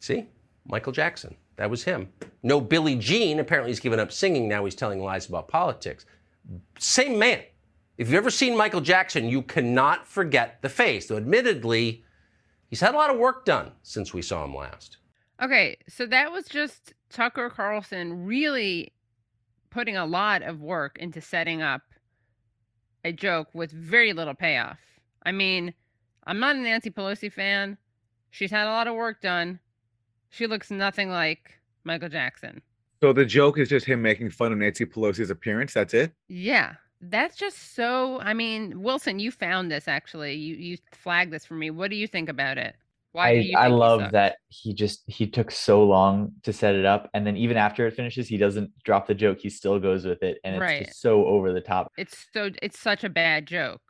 See, 0.00 0.26
Michael 0.66 0.92
Jackson, 0.92 1.36
that 1.56 1.70
was 1.70 1.84
him. 1.84 2.08
No 2.42 2.60
Billie 2.60 2.96
Jean. 2.96 3.38
Apparently, 3.38 3.70
he's 3.70 3.80
given 3.80 4.00
up 4.00 4.10
singing. 4.10 4.48
Now 4.48 4.64
he's 4.64 4.74
telling 4.74 5.00
lies 5.00 5.28
about 5.28 5.48
politics. 5.48 6.04
Same 6.78 7.18
man. 7.18 7.42
If 7.98 8.08
you've 8.08 8.16
ever 8.16 8.30
seen 8.30 8.56
Michael 8.56 8.80
Jackson, 8.80 9.28
you 9.28 9.42
cannot 9.42 10.06
forget 10.08 10.60
the 10.60 10.68
face. 10.68 11.06
Though, 11.06 11.18
admittedly, 11.18 12.04
he's 12.68 12.80
had 12.80 12.94
a 12.94 12.98
lot 12.98 13.10
of 13.10 13.18
work 13.18 13.44
done 13.44 13.70
since 13.82 14.12
we 14.12 14.22
saw 14.22 14.44
him 14.44 14.56
last. 14.56 14.96
Okay, 15.40 15.76
so 15.88 16.06
that 16.06 16.32
was 16.32 16.46
just 16.46 16.94
Tucker 17.10 17.50
Carlson 17.50 18.24
really 18.24 18.92
putting 19.72 19.96
a 19.96 20.06
lot 20.06 20.42
of 20.42 20.60
work 20.60 20.98
into 20.98 21.20
setting 21.20 21.62
up 21.62 21.82
a 23.04 23.12
joke 23.12 23.48
with 23.52 23.72
very 23.72 24.12
little 24.12 24.34
payoff. 24.34 24.78
I 25.24 25.32
mean, 25.32 25.74
I'm 26.26 26.38
not 26.38 26.56
a 26.56 26.58
Nancy 26.58 26.90
Pelosi 26.90 27.32
fan. 27.32 27.78
She's 28.30 28.50
had 28.50 28.66
a 28.66 28.70
lot 28.70 28.86
of 28.86 28.94
work 28.94 29.20
done. 29.20 29.58
She 30.30 30.46
looks 30.46 30.70
nothing 30.70 31.10
like 31.10 31.54
Michael 31.84 32.08
Jackson. 32.08 32.62
So 33.00 33.12
the 33.12 33.24
joke 33.24 33.58
is 33.58 33.68
just 33.68 33.86
him 33.86 34.00
making 34.00 34.30
fun 34.30 34.52
of 34.52 34.58
Nancy 34.58 34.86
Pelosi's 34.86 35.30
appearance. 35.30 35.74
That's 35.74 35.94
it. 35.94 36.12
Yeah, 36.28 36.74
that's 37.00 37.36
just 37.36 37.74
so. 37.74 38.20
I 38.20 38.32
mean, 38.32 38.80
Wilson, 38.80 39.18
you 39.18 39.32
found 39.32 39.70
this 39.70 39.88
actually. 39.88 40.34
You 40.34 40.54
you 40.54 40.78
flagged 40.92 41.32
this 41.32 41.44
for 41.44 41.54
me. 41.54 41.70
What 41.70 41.90
do 41.90 41.96
you 41.96 42.06
think 42.06 42.28
about 42.28 42.58
it? 42.58 42.76
Why 43.12 43.52
I, 43.54 43.64
I 43.64 43.66
love 43.68 44.12
that 44.12 44.36
he 44.48 44.72
just 44.72 45.02
he 45.06 45.26
took 45.26 45.50
so 45.50 45.84
long 45.84 46.32
to 46.44 46.52
set 46.52 46.74
it 46.74 46.86
up, 46.86 47.10
and 47.12 47.26
then 47.26 47.36
even 47.36 47.58
after 47.58 47.86
it 47.86 47.94
finishes, 47.94 48.26
he 48.26 48.38
doesn't 48.38 48.70
drop 48.84 49.06
the 49.06 49.14
joke. 49.14 49.38
He 49.38 49.50
still 49.50 49.78
goes 49.78 50.06
with 50.06 50.22
it, 50.22 50.38
and 50.44 50.54
it's 50.56 50.60
right. 50.60 50.86
just 50.86 51.00
so 51.00 51.26
over 51.26 51.52
the 51.52 51.60
top. 51.60 51.92
It's 51.98 52.26
so 52.32 52.50
it's 52.62 52.78
such 52.78 53.04
a 53.04 53.10
bad 53.10 53.46
joke. 53.46 53.82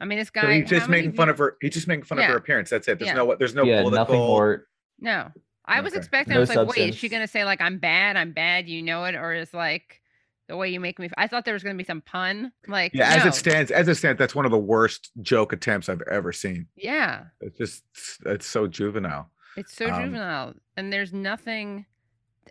I 0.00 0.04
mean, 0.04 0.18
this 0.18 0.30
So 0.34 0.42
guy. 0.42 0.60
he's 0.60 0.68
just 0.70 0.82
how 0.82 0.88
many 0.88 1.02
making 1.02 1.16
fun 1.16 1.28
of 1.28 1.38
her. 1.38 1.56
He's 1.60 1.74
just 1.74 1.88
making 1.88 2.04
fun 2.04 2.18
of 2.18 2.26
her 2.26 2.36
appearance. 2.36 2.70
That's 2.70 2.86
it. 2.86 2.98
There's 2.98 3.08
Yeah. 3.08 3.14
no. 3.14 3.34
There's 3.36 3.54
no 3.54 3.64
yeah, 3.64 3.82
political. 3.82 4.04
nothing 4.04 4.20
more. 4.20 4.66
No, 5.00 5.28
I 5.64 5.80
was 5.80 5.94
expecting. 5.94 6.34
No 6.34 6.38
I 6.38 6.40
was 6.40 6.54
like, 6.54 6.68
wait, 6.68 6.90
is 6.90 6.96
she 6.96 7.08
gonna 7.08 7.26
say 7.26 7.44
like 7.44 7.60
I'm 7.60 7.78
bad, 7.78 8.16
I'm 8.16 8.32
bad, 8.32 8.68
you 8.68 8.82
know 8.82 9.04
it, 9.04 9.14
or 9.16 9.34
is 9.34 9.52
like 9.52 10.00
the 10.46 10.56
way 10.56 10.68
you 10.68 10.78
make 10.80 10.98
me. 10.98 11.08
I 11.16 11.26
thought 11.26 11.44
there 11.44 11.54
was 11.54 11.62
gonna 11.62 11.74
be 11.76 11.84
some 11.84 12.00
pun. 12.02 12.52
Like, 12.66 12.92
Yeah, 12.94 13.08
as 13.14 13.22
no. 13.24 13.28
it 13.28 13.34
stands, 13.34 13.70
as 13.70 13.88
it 13.88 13.94
stands, 13.96 14.18
that's 14.18 14.34
one 14.34 14.44
of 14.44 14.50
the 14.50 14.58
worst 14.58 15.10
joke 15.22 15.52
attempts 15.52 15.88
I've 15.88 16.02
ever 16.10 16.32
seen. 16.32 16.66
Yeah, 16.76 17.24
It's 17.40 17.56
just, 17.58 17.84
it's 18.26 18.46
so 18.46 18.66
juvenile. 18.66 19.30
it's 19.56 19.74
so 19.74 19.88
Um, 19.88 20.02
juvenile, 20.04 20.54
and 20.76 20.92
there's 20.92 21.12
nothing. 21.12 21.86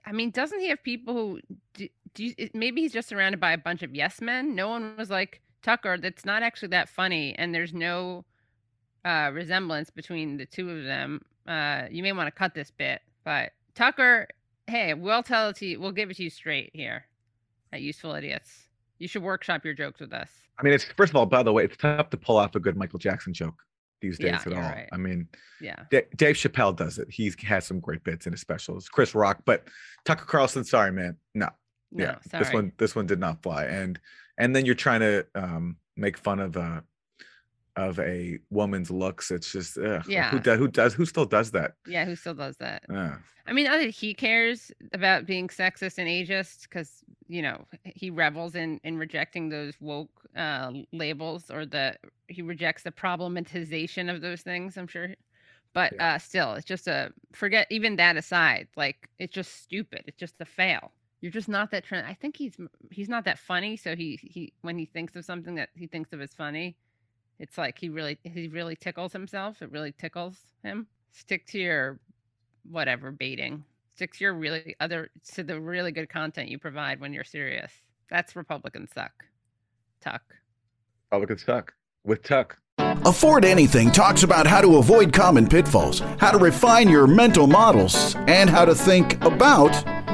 I 0.06 0.12
mean, 0.12 0.32
doesn't 0.32 0.60
he 0.60 0.70
have 0.70 0.82
people 0.84 1.14
who 1.14 1.40
do? 1.74 1.88
do 2.16 2.26
you, 2.26 2.50
maybe 2.54 2.82
he's 2.82 2.94
just 2.94 3.08
surrounded 3.10 3.40
by 3.40 3.54
a 3.54 3.58
bunch 3.58 3.82
of 3.84 3.94
yes 3.96 4.22
men. 4.22 4.54
No 4.56 4.70
one 4.70 4.96
was 4.98 5.10
like 5.10 5.42
Tucker. 5.62 5.98
That's 5.98 6.26
not 6.26 6.44
actually 6.44 6.70
that 6.70 6.90
funny, 6.90 7.36
and 7.38 7.54
there's 7.56 7.74
no 7.74 8.26
uh, 9.06 9.32
resemblance 9.34 9.90
between 9.90 10.38
the 10.38 10.46
two 10.46 10.70
of 10.70 10.84
them. 10.84 11.22
Uh, 11.48 11.84
you 11.92 12.02
may 12.04 12.12
want 12.14 12.28
to 12.28 12.32
cut 12.32 12.54
this 12.56 12.72
bit, 12.72 13.02
but 13.24 13.52
Tucker, 13.76 14.28
hey, 14.68 14.94
we'll 14.94 15.24
tell 15.24 15.50
it 15.50 15.56
to 15.58 15.66
you. 15.66 15.80
We'll 15.80 15.92
give 15.92 16.10
it 16.10 16.18
to 16.18 16.24
you 16.24 16.30
straight 16.30 16.72
here 16.74 17.06
at 17.74 17.82
Useful 17.82 18.14
Idiots. 18.14 18.68
You 19.00 19.08
should 19.08 19.24
workshop 19.24 19.66
your 19.66 19.74
jokes 19.74 20.00
with 20.00 20.14
us. 20.14 20.30
I 20.60 20.64
mean, 20.64 20.74
it's 20.74 20.86
first 20.86 21.10
of 21.10 21.16
all, 21.16 21.26
by 21.26 21.42
the 21.44 21.52
way, 21.52 21.66
it's 21.66 21.76
tough 21.76 22.10
to 22.12 22.18
pull 22.18 22.38
off 22.38 22.56
a 22.56 22.60
good 22.60 22.78
Michael 22.78 23.00
Jackson 23.00 23.34
joke 23.34 23.56
these 24.02 24.20
days 24.20 24.32
Yeah, 24.32 24.42
at 24.46 24.54
all. 24.54 24.62
right. 24.62 24.88
I 24.94 24.98
mean, 24.98 25.28
Yeah. 25.60 25.84
Da- 25.90 26.06
Dave 26.16 26.36
Chappelle 26.36 26.76
does 26.76 27.00
it. 27.00 27.10
He 27.10 27.34
has 27.44 27.66
some 27.66 27.80
great 27.80 28.04
bits 28.04 28.28
in 28.28 28.34
his 28.34 28.42
specials. 28.42 28.88
Chris 28.88 29.16
Rock, 29.16 29.42
but 29.46 29.68
Tucker 30.06 30.26
Carlson, 30.26 30.64
sorry, 30.64 30.92
man, 30.92 31.18
no, 31.34 31.50
No, 31.92 32.04
yeah, 32.06 32.16
sorry. 32.30 32.44
this 32.44 32.54
one, 32.54 32.72
this 32.78 32.96
one 32.96 33.08
did 33.08 33.20
not 33.20 33.42
fly. 33.42 33.66
And 33.66 34.00
and 34.38 34.56
then 34.56 34.66
you're 34.66 34.76
trying 34.76 35.00
to 35.02 35.26
um, 35.36 35.78
make 35.98 36.18
fun 36.18 36.40
of 36.40 36.56
a 36.56 36.84
of 37.76 38.00
a 38.00 38.40
woman's 38.50 38.92
looks. 38.92 39.32
It's 39.32 39.52
just, 39.52 39.78
ugh, 39.78 40.04
Yeah. 40.08 40.30
who 40.30 40.40
does, 40.40 40.58
who 40.60 40.68
does, 40.68 40.94
who 40.94 41.06
still 41.06 41.26
does 41.26 41.52
that? 41.52 41.74
Yeah, 41.88 42.06
who 42.06 42.16
still 42.16 42.36
does 42.36 42.58
that? 42.58 42.84
Uh, 42.90 43.16
I 43.46 43.54
mean, 43.54 43.68
other 43.68 43.88
he 43.90 44.14
cares 44.14 44.72
about 44.94 45.26
being 45.26 45.48
sexist 45.50 45.98
and 45.98 46.08
ageist 46.08 46.64
because 46.64 47.04
you 47.28 47.42
know 47.42 47.66
he 47.84 48.10
revels 48.10 48.56
in 48.56 48.80
in 48.84 48.98
rejecting 48.98 49.50
those 49.50 49.74
woke 49.82 50.12
uh, 50.38 50.72
labels 50.94 51.52
or 51.52 51.66
the 51.66 51.98
he 52.30 52.42
rejects 52.42 52.84
the 52.84 52.92
problematization 52.92 54.14
of 54.14 54.22
those 54.22 54.42
things. 54.44 54.78
I'm 54.78 54.88
sure, 54.88 55.10
but 55.74 56.00
uh, 56.00 56.20
still, 56.20 56.54
it's 56.54 56.66
just 56.66 56.88
a 56.88 57.12
forget. 57.34 57.68
Even 57.70 57.98
that 57.98 58.16
aside, 58.16 58.70
like 58.78 59.10
it's 59.20 59.34
just 59.34 59.62
stupid. 59.62 60.04
It's 60.08 60.18
just 60.18 60.36
a 60.40 60.46
fail. 60.46 60.94
You're 61.20 61.32
just 61.32 61.50
not 61.50 61.72
that. 61.72 61.84
Trend. 61.84 62.08
I 62.08 62.14
think 62.14 62.38
he's 62.38 62.56
he's 62.92 63.10
not 63.10 63.26
that 63.26 63.40
funny. 63.40 63.76
So 63.76 63.96
he 63.96 64.20
he 64.22 64.54
when 64.62 64.78
he 64.78 64.86
thinks 64.86 65.16
of 65.18 65.26
something 65.26 65.56
that 65.56 65.70
he 65.76 65.88
thinks 65.88 66.14
of 66.14 66.22
as 66.22 66.34
funny, 66.34 66.78
it's 67.40 67.58
like 67.58 67.78
he 67.78 67.90
really 67.90 68.18
he 68.24 68.48
really 68.48 68.76
tickles 68.76 69.14
himself. 69.14 69.62
It 69.62 69.72
really 69.72 69.92
tickles 69.92 70.38
him. 70.64 70.88
Stick 71.12 71.46
to 71.48 71.60
your 71.60 72.00
whatever 72.70 73.12
baiting. 73.12 73.64
Stick 73.96 74.14
to 74.14 74.24
your 74.24 74.34
really 74.34 74.76
other 74.80 75.10
to 75.34 75.44
the 75.44 75.60
really 75.60 75.92
good 75.92 76.10
content 76.10 76.50
you 76.50 76.58
provide 76.58 77.00
when 77.00 77.14
you're 77.14 77.24
serious. 77.24 77.72
That's 78.10 78.36
Republicans 78.36 78.92
suck. 78.94 79.12
Tuck. 80.02 80.24
Republican 81.12 81.38
suck 81.38 81.74
with 82.04 82.24
Tuck. 82.24 82.58
Afford 83.06 83.46
Anything 83.46 83.92
talks 83.92 84.24
about 84.24 84.48
how 84.48 84.62
to 84.62 84.78
avoid 84.78 85.14
common 85.14 85.48
pitfalls, 85.48 86.00
how 86.20 86.32
to 86.32 86.38
refine 86.38 86.90
your 86.90 87.08
mental 87.08 87.48
models, 87.48 88.16
and 88.28 88.50
how 88.50 88.66
to 88.66 88.74
think 88.74 89.24
about 89.24 89.72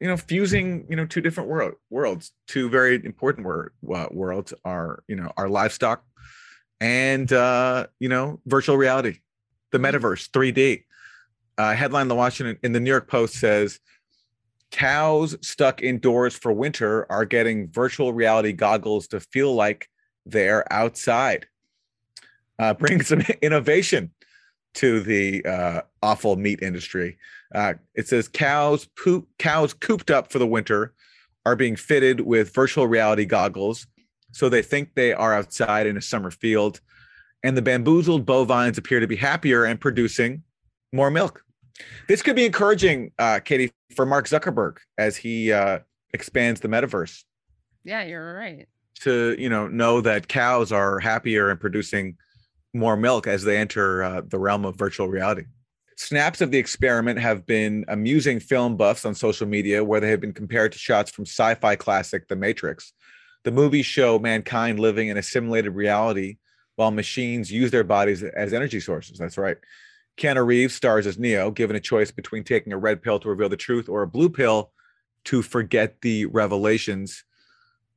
You 0.00 0.08
know, 0.08 0.16
fusing 0.16 0.86
you 0.88 0.96
know 0.96 1.06
two 1.06 1.20
different 1.20 1.48
world 1.48 1.74
worlds, 1.90 2.32
two 2.46 2.70
very 2.70 3.04
important 3.04 3.46
wor- 3.46 3.72
uh, 3.94 4.06
worlds 4.10 4.54
are 4.64 5.02
you 5.08 5.16
know 5.16 5.32
our 5.36 5.48
livestock 5.48 6.04
and 6.80 7.32
uh, 7.32 7.86
you 7.98 8.08
know 8.08 8.40
virtual 8.46 8.76
reality, 8.76 9.18
the 9.72 9.78
metaverse, 9.78 10.28
3D. 10.30 10.84
Uh, 11.56 11.74
headline 11.74 12.02
in 12.02 12.08
the 12.08 12.14
Washington 12.14 12.56
in 12.62 12.72
the 12.72 12.78
New 12.78 12.90
York 12.90 13.08
Post 13.08 13.34
says 13.34 13.80
cows 14.70 15.36
stuck 15.40 15.82
indoors 15.82 16.34
for 16.34 16.52
winter 16.52 17.10
are 17.10 17.24
getting 17.24 17.68
virtual 17.70 18.12
reality 18.12 18.52
goggles 18.52 19.08
to 19.08 19.20
feel 19.20 19.54
like 19.54 19.88
they're 20.26 20.70
outside. 20.72 21.46
Uh, 22.58 22.74
bring 22.78 23.02
some 23.02 23.22
innovation 23.42 24.12
to 24.74 25.00
the 25.00 25.44
uh, 25.44 25.80
awful 26.02 26.36
meat 26.36 26.62
industry. 26.62 27.18
Uh, 27.54 27.74
it 27.94 28.06
says 28.06 28.28
cows 28.28 28.88
poop 28.96 29.26
cows 29.38 29.72
cooped 29.74 30.10
up 30.10 30.30
for 30.30 30.38
the 30.38 30.46
winter 30.46 30.92
are 31.46 31.56
being 31.56 31.76
fitted 31.76 32.20
with 32.20 32.54
virtual 32.54 32.86
reality 32.86 33.24
goggles 33.24 33.86
so 34.32 34.48
they 34.48 34.60
think 34.62 34.94
they 34.94 35.12
are 35.14 35.32
outside 35.32 35.86
in 35.86 35.96
a 35.96 36.02
summer 36.02 36.30
field 36.30 36.80
and 37.42 37.56
the 37.56 37.62
bamboozled 37.62 38.26
bovines 38.26 38.76
appear 38.76 39.00
to 39.00 39.06
be 39.06 39.16
happier 39.16 39.64
and 39.64 39.80
producing 39.80 40.42
more 40.92 41.10
milk 41.10 41.42
this 42.06 42.20
could 42.20 42.36
be 42.36 42.44
encouraging 42.44 43.10
uh, 43.18 43.40
katie 43.40 43.70
for 43.96 44.04
mark 44.04 44.26
zuckerberg 44.28 44.76
as 44.98 45.16
he 45.16 45.50
uh, 45.52 45.78
expands 46.12 46.60
the 46.60 46.68
metaverse 46.68 47.24
Yeah, 47.84 48.02
you're 48.04 48.34
right. 48.34 48.66
to 49.00 49.34
you 49.38 49.48
know 49.48 49.68
know 49.68 50.02
that 50.02 50.28
cows 50.28 50.70
are 50.72 50.98
happier 50.98 51.48
and 51.48 51.58
producing 51.58 52.16
more 52.74 52.96
milk 52.96 53.26
as 53.26 53.44
they 53.44 53.56
enter 53.56 54.02
uh, 54.02 54.20
the 54.26 54.38
realm 54.38 54.66
of 54.66 54.76
virtual 54.76 55.08
reality. 55.08 55.44
Snaps 55.98 56.40
of 56.40 56.52
the 56.52 56.58
experiment 56.58 57.18
have 57.18 57.44
been 57.44 57.84
amusing 57.88 58.38
film 58.38 58.76
buffs 58.76 59.04
on 59.04 59.16
social 59.16 59.48
media 59.48 59.82
where 59.82 59.98
they 59.98 60.10
have 60.10 60.20
been 60.20 60.32
compared 60.32 60.70
to 60.70 60.78
shots 60.78 61.10
from 61.10 61.26
sci-fi 61.26 61.74
classic 61.74 62.28
The 62.28 62.36
Matrix. 62.36 62.92
The 63.42 63.50
movies 63.50 63.84
show 63.84 64.16
mankind 64.20 64.78
living 64.78 65.08
in 65.08 65.16
a 65.16 65.24
simulated 65.24 65.74
reality 65.74 66.36
while 66.76 66.92
machines 66.92 67.50
use 67.50 67.72
their 67.72 67.82
bodies 67.82 68.22
as 68.22 68.52
energy 68.52 68.78
sources. 68.78 69.18
That's 69.18 69.36
right. 69.36 69.56
Keanu 70.16 70.46
Reeves 70.46 70.72
stars 70.72 71.04
as 71.04 71.18
Neo, 71.18 71.50
given 71.50 71.74
a 71.74 71.80
choice 71.80 72.12
between 72.12 72.44
taking 72.44 72.72
a 72.72 72.78
red 72.78 73.02
pill 73.02 73.18
to 73.18 73.28
reveal 73.28 73.48
the 73.48 73.56
truth 73.56 73.88
or 73.88 74.02
a 74.02 74.08
blue 74.08 74.30
pill 74.30 74.70
to 75.24 75.42
forget 75.42 76.00
the 76.02 76.26
revelations. 76.26 77.24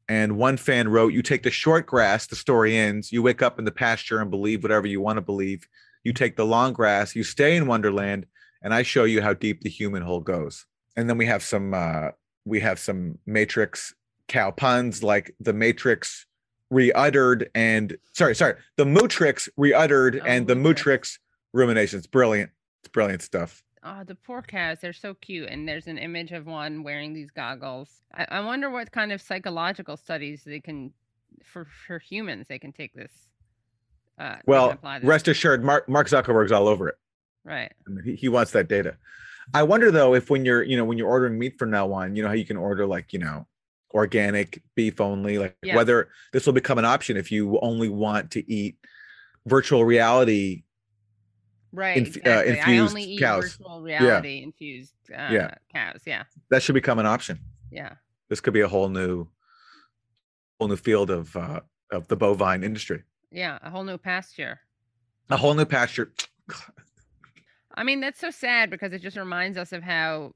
And 0.09 0.37
one 0.37 0.57
fan 0.57 0.87
wrote, 0.87 1.13
You 1.13 1.21
take 1.21 1.43
the 1.43 1.51
short 1.51 1.85
grass, 1.85 2.25
the 2.25 2.35
story 2.35 2.75
ends. 2.75 3.11
You 3.11 3.21
wake 3.21 3.43
up 3.43 3.59
in 3.59 3.65
the 3.65 3.71
pasture 3.71 4.19
and 4.19 4.31
believe 4.31 4.63
whatever 4.63 4.87
you 4.87 5.01
want 5.01 5.17
to 5.17 5.21
believe. 5.21 5.67
You 6.03 6.13
take 6.13 6.35
the 6.35 6.45
long 6.45 6.73
grass, 6.73 7.15
you 7.15 7.23
stay 7.23 7.55
in 7.55 7.67
Wonderland, 7.67 8.25
and 8.61 8.73
I 8.73 8.83
show 8.83 9.03
you 9.03 9.21
how 9.21 9.33
deep 9.33 9.61
the 9.61 9.69
human 9.69 10.01
hole 10.03 10.21
goes. 10.21 10.65
And 10.95 11.09
then 11.09 11.17
we 11.17 11.25
have 11.27 11.43
some 11.43 11.73
uh 11.73 12.09
we 12.45 12.59
have 12.59 12.79
some 12.79 13.17
Matrix 13.25 13.93
cow 14.27 14.51
puns 14.51 15.03
like 15.03 15.35
the 15.39 15.53
Matrix 15.53 16.25
reuttered 16.71 17.49
and 17.53 17.97
sorry, 18.13 18.33
sorry, 18.33 18.55
the 18.77 18.85
Mootrix 18.85 19.49
reuttered 19.59 20.19
Oh, 20.21 20.25
and 20.25 20.47
the 20.47 20.55
Mootrix. 20.55 20.83
Mootrix 20.83 21.19
ruminations. 21.53 22.07
Brilliant. 22.07 22.51
It's 22.81 22.89
brilliant 22.89 23.21
stuff. 23.21 23.63
Oh, 23.83 24.03
the 24.05 24.15
poor 24.15 24.41
cows. 24.41 24.77
They're 24.81 24.93
so 24.93 25.15
cute. 25.15 25.49
And 25.49 25.67
there's 25.67 25.87
an 25.87 25.97
image 25.97 26.31
of 26.31 26.45
one 26.45 26.83
wearing 26.83 27.13
these 27.13 27.31
goggles. 27.31 27.89
I, 28.13 28.25
I 28.29 28.39
wonder 28.41 28.69
what 28.69 28.91
kind 28.91 29.11
of 29.11 29.21
psychological 29.21 29.97
studies 29.97 30.43
they 30.45 30.59
can, 30.59 30.93
for, 31.43 31.67
for 31.87 31.99
humans, 31.99 32.45
they 32.47 32.59
can 32.59 32.71
take 32.71 32.93
this. 32.93 33.11
Uh, 34.21 34.35
Well, 34.45 34.77
rest 35.03 35.27
assured, 35.27 35.63
Mark 35.63 35.89
Mark 35.89 36.07
Zuckerberg's 36.07 36.51
all 36.51 36.67
over 36.67 36.89
it. 36.89 36.95
Right. 37.43 37.71
I 37.87 37.89
mean, 37.89 38.03
he, 38.03 38.15
he 38.15 38.29
wants 38.29 38.51
that 38.51 38.67
data. 38.67 38.97
I 39.53 39.63
wonder 39.63 39.89
though 39.89 40.13
if 40.13 40.29
when 40.29 40.45
you're, 40.45 40.61
you 40.63 40.77
know, 40.77 40.85
when 40.85 40.97
you're 40.97 41.09
ordering 41.09 41.39
meat 41.39 41.57
from 41.57 41.71
now 41.71 41.91
on, 41.91 42.15
you 42.15 42.21
know 42.21 42.27
how 42.29 42.35
you 42.35 42.45
can 42.45 42.57
order 42.57 42.85
like, 42.85 43.13
you 43.13 43.19
know, 43.19 43.47
organic 43.93 44.61
beef 44.75 45.01
only, 45.01 45.39
like 45.39 45.57
Yeah. 45.63 45.75
whether 45.75 46.09
this 46.33 46.45
will 46.45 46.53
become 46.53 46.77
an 46.77 46.85
option 46.85 47.17
if 47.17 47.31
you 47.31 47.59
only 47.61 47.89
want 47.89 48.31
to 48.31 48.51
eat 48.51 48.77
virtual 49.47 49.83
reality. 49.83 50.63
Right. 51.73 51.97
Inf- 51.97 52.17
uh, 52.17 52.29
exactly. 52.45 52.75
I 52.75 52.77
only 52.77 52.83
infused 52.83 52.97
eat 53.09 53.19
cows. 53.19 53.43
virtual 53.57 53.81
reality 53.81 54.43
infused 54.43 54.93
uh, 55.11 55.29
Yeah. 55.31 55.55
cows. 55.73 56.01
Yeah. 56.05 56.23
That 56.51 56.61
should 56.61 56.75
become 56.75 56.99
an 56.99 57.07
option. 57.07 57.39
Yeah. 57.71 57.95
This 58.29 58.39
could 58.39 58.53
be 58.53 58.61
a 58.61 58.67
whole 58.67 58.87
new, 58.89 59.27
whole 60.59 60.67
new 60.69 60.75
field 60.77 61.09
of 61.09 61.35
uh, 61.35 61.61
of 61.91 62.07
the 62.07 62.15
bovine 62.15 62.63
industry, 62.63 63.03
Yeah. 63.31 63.57
A 63.61 63.69
whole 63.69 63.83
new 63.83 63.97
pasture. 63.97 64.59
a 65.29 65.37
whole 65.37 65.53
new 65.53 65.65
pasture. 65.65 66.11
I 67.75 67.83
mean, 67.83 68.01
that's 68.01 68.19
so 68.19 68.31
sad 68.31 68.69
because 68.69 68.91
it 68.93 69.01
just 69.01 69.15
reminds 69.17 69.57
us 69.57 69.71
of 69.71 69.81
how 69.81 70.33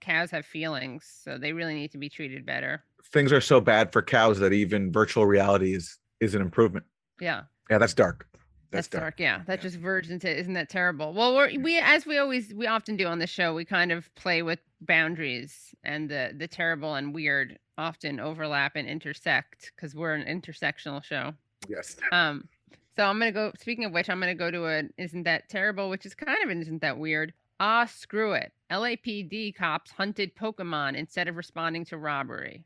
cows 0.00 0.30
have 0.32 0.44
feelings. 0.44 1.04
So 1.24 1.38
they 1.38 1.52
really 1.52 1.74
need 1.74 1.92
to 1.92 1.98
be 1.98 2.08
treated 2.08 2.44
better. 2.44 2.82
Things 3.12 3.32
are 3.32 3.40
so 3.40 3.60
bad 3.60 3.92
for 3.92 4.02
cows 4.02 4.38
that 4.40 4.52
even 4.52 4.92
virtual 4.92 5.26
reality 5.26 5.74
is 5.74 5.98
is 6.20 6.34
an 6.34 6.42
improvement. 6.42 6.84
Yeah. 7.20 7.42
Yeah, 7.70 7.78
that's 7.78 7.94
dark. 7.94 8.26
That's, 8.70 8.88
dark. 8.88 9.02
dark. 9.02 9.20
Yeah, 9.20 9.42
that 9.46 9.58
Yeah. 9.58 9.62
just 9.62 9.76
verged 9.76 10.10
into. 10.10 10.28
Isn't 10.28 10.54
that 10.54 10.68
terrible? 10.68 11.14
Well, 11.14 11.34
we're, 11.34 11.48
we 11.60 11.74
mm-hmm. 11.76 11.86
as 11.86 12.04
we 12.04 12.18
always 12.18 12.52
we 12.52 12.66
often 12.66 12.96
do 12.96 13.06
on 13.06 13.18
the 13.18 13.26
show, 13.26 13.54
we 13.54 13.64
kind 13.64 13.92
of 13.92 14.12
play 14.14 14.42
with 14.42 14.58
boundaries, 14.80 15.74
and 15.84 16.10
the 16.10 16.34
the 16.36 16.48
terrible 16.48 16.94
and 16.94 17.14
weird 17.14 17.58
often 17.78 18.20
overlap 18.20 18.72
and 18.74 18.86
intersect 18.88 19.72
because 19.74 19.94
we're 19.94 20.12
an 20.14 20.24
intersectional 20.26 21.02
show. 21.02 21.32
Yes. 21.66 21.96
Um, 22.12 22.48
so 22.96 23.04
I'm 23.04 23.18
gonna 23.18 23.32
go. 23.32 23.52
Speaking 23.58 23.84
of 23.84 23.92
which, 23.92 24.08
I'm 24.10 24.20
gonna 24.20 24.34
go 24.34 24.50
to 24.50 24.66
an 24.66 24.92
"Isn't 24.96 25.24
that 25.24 25.48
terrible?" 25.48 25.88
which 25.90 26.06
is 26.06 26.14
kind 26.14 26.38
of 26.42 26.50
"Isn't 26.50 26.80
that 26.82 26.98
weird?" 26.98 27.32
Ah, 27.60 27.86
screw 27.86 28.32
it. 28.32 28.52
LAPD 28.70 29.54
cops 29.54 29.90
hunted 29.90 30.34
Pokemon 30.36 30.94
instead 30.96 31.26
of 31.28 31.36
responding 31.36 31.84
to 31.86 31.98
robbery. 31.98 32.64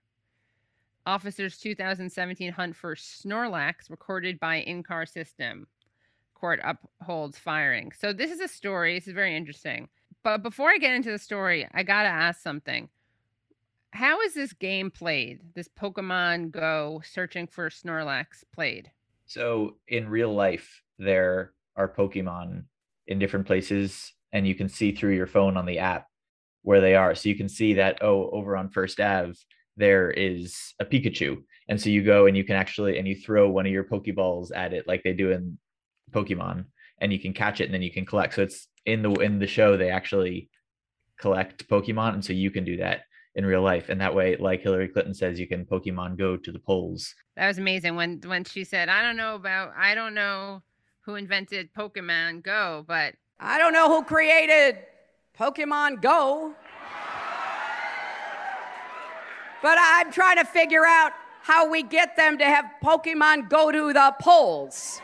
Officers' 1.07 1.59
2017 1.59 2.53
hunt 2.53 2.77
for 2.77 2.95
Snorlax 2.95 3.91
recorded 3.91 4.39
by 4.39 4.57
in-car 4.57 5.07
system. 5.07 5.67
Court 6.35 6.61
upholds 6.63 7.39
firing. 7.39 7.93
So 7.93 8.13
this 8.13 8.31
is 8.31 8.41
a 8.41 8.49
story. 8.49 8.95
This 8.99 9.09
is 9.09 9.15
very 9.15 9.37
interesting. 9.37 9.89
But 10.23 10.43
before 10.43 10.71
I 10.71 10.79
get 10.79 10.95
into 10.95 11.11
the 11.11 11.19
story, 11.19 11.67
I 11.73 11.83
gotta 11.83 12.09
ask 12.09 12.41
something. 12.41 12.89
How 13.93 14.23
is 14.23 14.33
this 14.33 14.55
game 14.55 14.91
played? 14.91 15.41
This 15.55 15.69
Pokemon 15.69 16.51
Go 16.51 17.03
searching 17.05 17.47
for 17.47 17.69
Snorlax 17.69 18.43
played? 18.55 18.91
So 19.27 19.77
in 19.87 20.09
real 20.09 20.33
life, 20.33 20.83
there 20.99 21.53
are 21.77 21.93
Pokemon 21.93 22.65
in 23.07 23.19
different 23.19 23.47
places, 23.47 24.15
and 24.33 24.47
you 24.47 24.55
can 24.55 24.71
see 24.71 24.93
through 24.93 25.15
your 25.15 25.27
phone 25.27 25.59
on 25.59 25.67
the 25.67 25.79
app 25.79 26.07
where 26.63 26.81
they 26.81 26.95
are. 26.95 27.15
So 27.15 27.29
you 27.29 27.35
can 27.35 27.51
see 27.51 27.75
that, 27.75 27.99
oh, 28.01 28.31
over 28.31 28.57
on 28.57 28.71
First 28.71 28.99
Ave, 28.99 29.35
there 29.77 30.11
is 30.11 30.73
a 30.81 30.87
Pikachu. 30.87 31.43
And 31.69 31.79
so 31.79 31.91
you 31.91 32.03
go 32.03 32.27
and 32.27 32.35
you 32.37 32.45
can 32.45 32.57
actually 32.57 32.99
and 32.99 33.07
you 33.07 33.15
throw 33.15 33.51
one 33.51 33.67
of 33.67 33.73
your 33.73 33.85
Pokeballs 33.85 34.51
at 34.55 34.73
it 34.73 34.89
like 34.89 35.03
they 35.03 35.13
do 35.13 35.33
in 35.33 35.59
Pokemon, 36.13 36.65
and 36.99 37.13
you 37.13 37.19
can 37.19 37.35
catch 37.35 37.61
it 37.61 37.65
and 37.65 37.75
then 37.75 37.83
you 37.83 37.93
can 37.93 38.07
collect. 38.07 38.35
So 38.35 38.43
it's 38.43 38.69
in 38.87 39.03
the 39.03 39.13
in 39.17 39.39
the 39.39 39.47
show, 39.47 39.77
they 39.77 39.91
actually 39.91 40.49
collect 41.19 41.69
Pokemon, 41.69 42.15
and 42.15 42.25
so 42.25 42.33
you 42.33 42.51
can 42.51 42.65
do 42.65 42.79
that 42.79 43.03
in 43.35 43.47
real 43.47 43.63
life. 43.63 43.89
And 43.89 44.01
that 44.01 44.15
way, 44.15 44.37
like 44.37 44.63
Hillary 44.63 44.89
Clinton 44.89 45.15
says, 45.15 45.39
you 45.39 45.49
can 45.49 45.65
Pokemon 45.65 46.19
go 46.19 46.37
to 46.37 46.53
the 46.53 46.59
polls. 46.59 47.15
That 47.37 47.49
was 47.49 47.59
amazing 47.59 47.97
when 47.97 48.21
when 48.27 48.45
she 48.45 48.65
said, 48.65 48.89
"I 48.89 49.03
don't 49.03 49.17
know 49.17 49.35
about 49.35 49.73
I 49.77 49.95
don't 49.95 50.15
know 50.15 50.63
who 51.01 51.15
invented 51.17 51.73
Pokemon 51.75 52.43
Go, 52.43 52.85
but 52.87 53.15
I 53.41 53.59
don't 53.59 53.73
know 53.73 53.89
who 53.89 54.05
created 54.05 54.79
Pokemon 55.39 56.03
Go, 56.03 56.55
but 59.63 59.79
I'm 59.81 60.13
trying 60.13 60.37
to 60.37 60.45
figure 60.45 60.85
out 60.85 61.13
how 61.43 61.69
we 61.69 61.83
get 61.83 62.17
them 62.17 62.39
to 62.39 62.45
have 62.45 62.67
Pokemon 62.85 63.49
go 63.49 63.73
to 63.73 63.93
the 63.93 64.15
polls. 64.21 65.01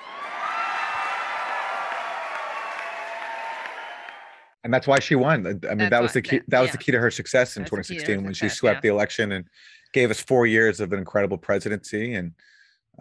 And 4.69 4.75
that's 4.75 4.87
why 4.87 4.99
she 4.99 5.15
won. 5.15 5.47
I 5.47 5.51
mean, 5.53 5.61
That's 5.79 5.91
that 5.91 6.03
was 6.03 6.13
the 6.13 6.21
key. 6.21 6.39
that- 6.41 6.51
That 6.51 6.61
was 6.61 6.69
yeah. 6.69 6.73
the 6.73 6.79
key 6.79 6.93
to 6.93 6.99
her 6.99 7.11
success 7.11 7.57
in 7.57 7.63
That's 7.63 7.71
the 7.71 7.95
key 7.95 8.01
to 8.01 8.05
her 8.05 8.17
2016 8.17 8.25
when 8.25 8.35
she 8.35 8.51
swept 8.51 8.77
yeah. 8.77 8.81
the 8.83 8.89
election 8.89 9.33
and 9.33 9.47
gave 9.95 10.11
us 10.11 10.21
four 10.21 10.47
years 10.47 10.79
of 10.81 10.93
an 10.93 10.99
incredible 10.99 11.39
presidency. 11.39 12.13
And 12.13 12.35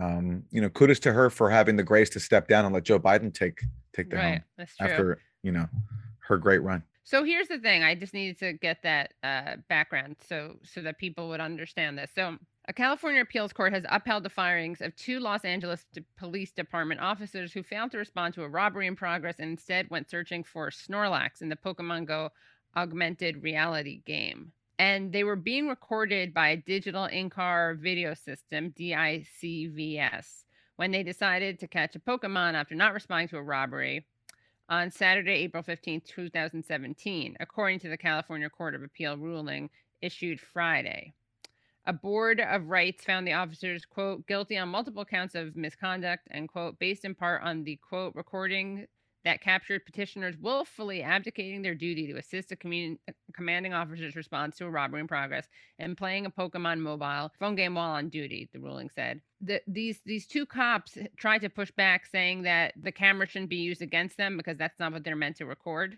um, 0.01 0.43
you 0.49 0.61
know, 0.61 0.69
kudos 0.69 0.99
to 0.99 1.11
her 1.11 1.29
for 1.29 1.49
having 1.49 1.75
the 1.75 1.83
grace 1.83 2.09
to 2.11 2.21
step 2.21 2.47
down 2.47 2.63
and 2.63 2.73
let 2.73 2.85
Joe 2.85 2.99
Biden 2.99 3.33
take 3.33 3.59
take 3.93 4.09
the 4.09 4.15
right, 4.15 4.23
helm 4.23 4.43
that's 4.57 4.77
true." 4.77 4.87
after 4.87 5.21
you 5.43 5.51
know 5.51 5.67
her 6.19 6.37
great 6.37 6.61
run. 6.63 6.83
So 7.03 7.25
here's 7.25 7.49
the 7.49 7.59
thing. 7.59 7.83
I 7.83 7.95
just 7.95 8.13
needed 8.13 8.39
to 8.39 8.53
get 8.53 8.81
that 8.83 9.13
uh, 9.23 9.57
background 9.67 10.15
so 10.25 10.55
so 10.63 10.81
that 10.83 10.97
people 10.99 11.27
would 11.27 11.41
understand 11.41 11.97
this. 11.97 12.11
So 12.15 12.37
a 12.69 12.73
California 12.73 13.21
appeals 13.21 13.53
court 13.53 13.71
has 13.71 13.85
upheld 13.89 14.23
the 14.23 14.29
firings 14.29 14.81
of 14.81 14.93
two 14.97 15.21
Los 15.21 15.45
Angeles 15.45 15.85
D- 15.93 16.03
Police 16.17 16.51
Department 16.51 16.99
officers 16.99 17.53
who 17.53 17.63
failed 17.63 17.91
to 17.91 17.97
respond 17.97 18.33
to 18.33 18.43
a 18.43 18.49
robbery 18.49 18.87
in 18.87 18.95
progress 18.95 19.39
and 19.39 19.51
instead 19.51 19.89
went 19.89 20.09
searching 20.09 20.43
for 20.43 20.69
Snorlax 20.69 21.41
in 21.41 21.47
the 21.47 21.55
Pokemon 21.55 22.05
Go 22.05 22.29
augmented 22.75 23.41
reality 23.41 24.01
game. 24.05 24.51
And 24.79 25.13
they 25.13 25.23
were 25.23 25.37
being 25.37 25.69
recorded 25.69 26.33
by 26.33 26.49
a 26.49 26.57
digital 26.57 27.05
in-car 27.05 27.75
video 27.75 28.13
system, 28.13 28.73
DICVS, 28.77 30.43
when 30.75 30.91
they 30.91 31.03
decided 31.03 31.59
to 31.59 31.67
catch 31.67 31.95
a 31.95 31.99
Pokemon 31.99 32.53
after 32.53 32.75
not 32.75 32.93
responding 32.93 33.29
to 33.29 33.37
a 33.37 33.43
robbery 33.43 34.05
on 34.67 34.91
Saturday, 34.91 35.31
April 35.31 35.63
15, 35.63 36.01
2017, 36.05 37.37
according 37.39 37.79
to 37.79 37.89
the 37.89 37.97
California 37.97 38.49
Court 38.49 38.75
of 38.75 38.83
Appeal 38.83 39.17
ruling 39.17 39.69
issued 40.01 40.41
Friday. 40.41 41.13
A 41.87 41.93
board 41.93 42.41
of 42.41 42.67
rights 42.67 43.05
found 43.05 43.25
the 43.25 43.31
officers, 43.31 43.85
quote, 43.85 44.27
guilty 44.27 44.57
on 44.57 44.67
multiple 44.67 45.05
counts 45.05 45.35
of 45.35 45.55
misconduct, 45.55 46.27
and, 46.31 46.49
quote, 46.49 46.77
based 46.79 47.05
in 47.05 47.15
part 47.15 47.41
on 47.43 47.63
the, 47.63 47.77
quote, 47.77 48.13
recording 48.13 48.87
that 49.23 49.41
captured 49.41 49.85
petitioners 49.85 50.35
willfully 50.37 51.01
abdicating 51.01 51.61
their 51.61 51.75
duty 51.75 52.05
to 52.07 52.17
assist 52.17 52.51
a 52.51 52.57
commun- 52.57 52.99
commanding 53.33 53.73
officer's 53.73 54.17
response 54.17 54.57
to 54.57 54.65
a 54.65 54.69
robbery 54.69 54.99
in 54.99 55.07
progress 55.07 55.47
and 55.79 55.97
playing 55.97 56.25
a 56.25 56.29
Pokemon 56.29 56.79
mobile 56.79 57.31
phone 57.39 57.55
game 57.55 57.75
while 57.75 57.91
on 57.91 58.09
duty, 58.09 58.49
the 58.53 58.59
ruling 58.59 58.89
said. 58.89 59.21
The, 59.39 59.61
these 59.65 59.99
these 60.05 60.27
two 60.27 60.45
cops 60.45 60.97
tried 61.15 61.39
to 61.39 61.49
push 61.49 61.71
back, 61.71 62.05
saying 62.05 62.43
that 62.43 62.73
the 62.81 62.91
camera 62.91 63.27
shouldn't 63.27 63.49
be 63.49 63.57
used 63.57 63.81
against 63.81 64.17
them 64.17 64.35
because 64.35 64.57
that's 64.57 64.79
not 64.79 64.91
what 64.91 65.03
they're 65.05 65.15
meant 65.15 65.37
to 65.37 65.45
record. 65.45 65.97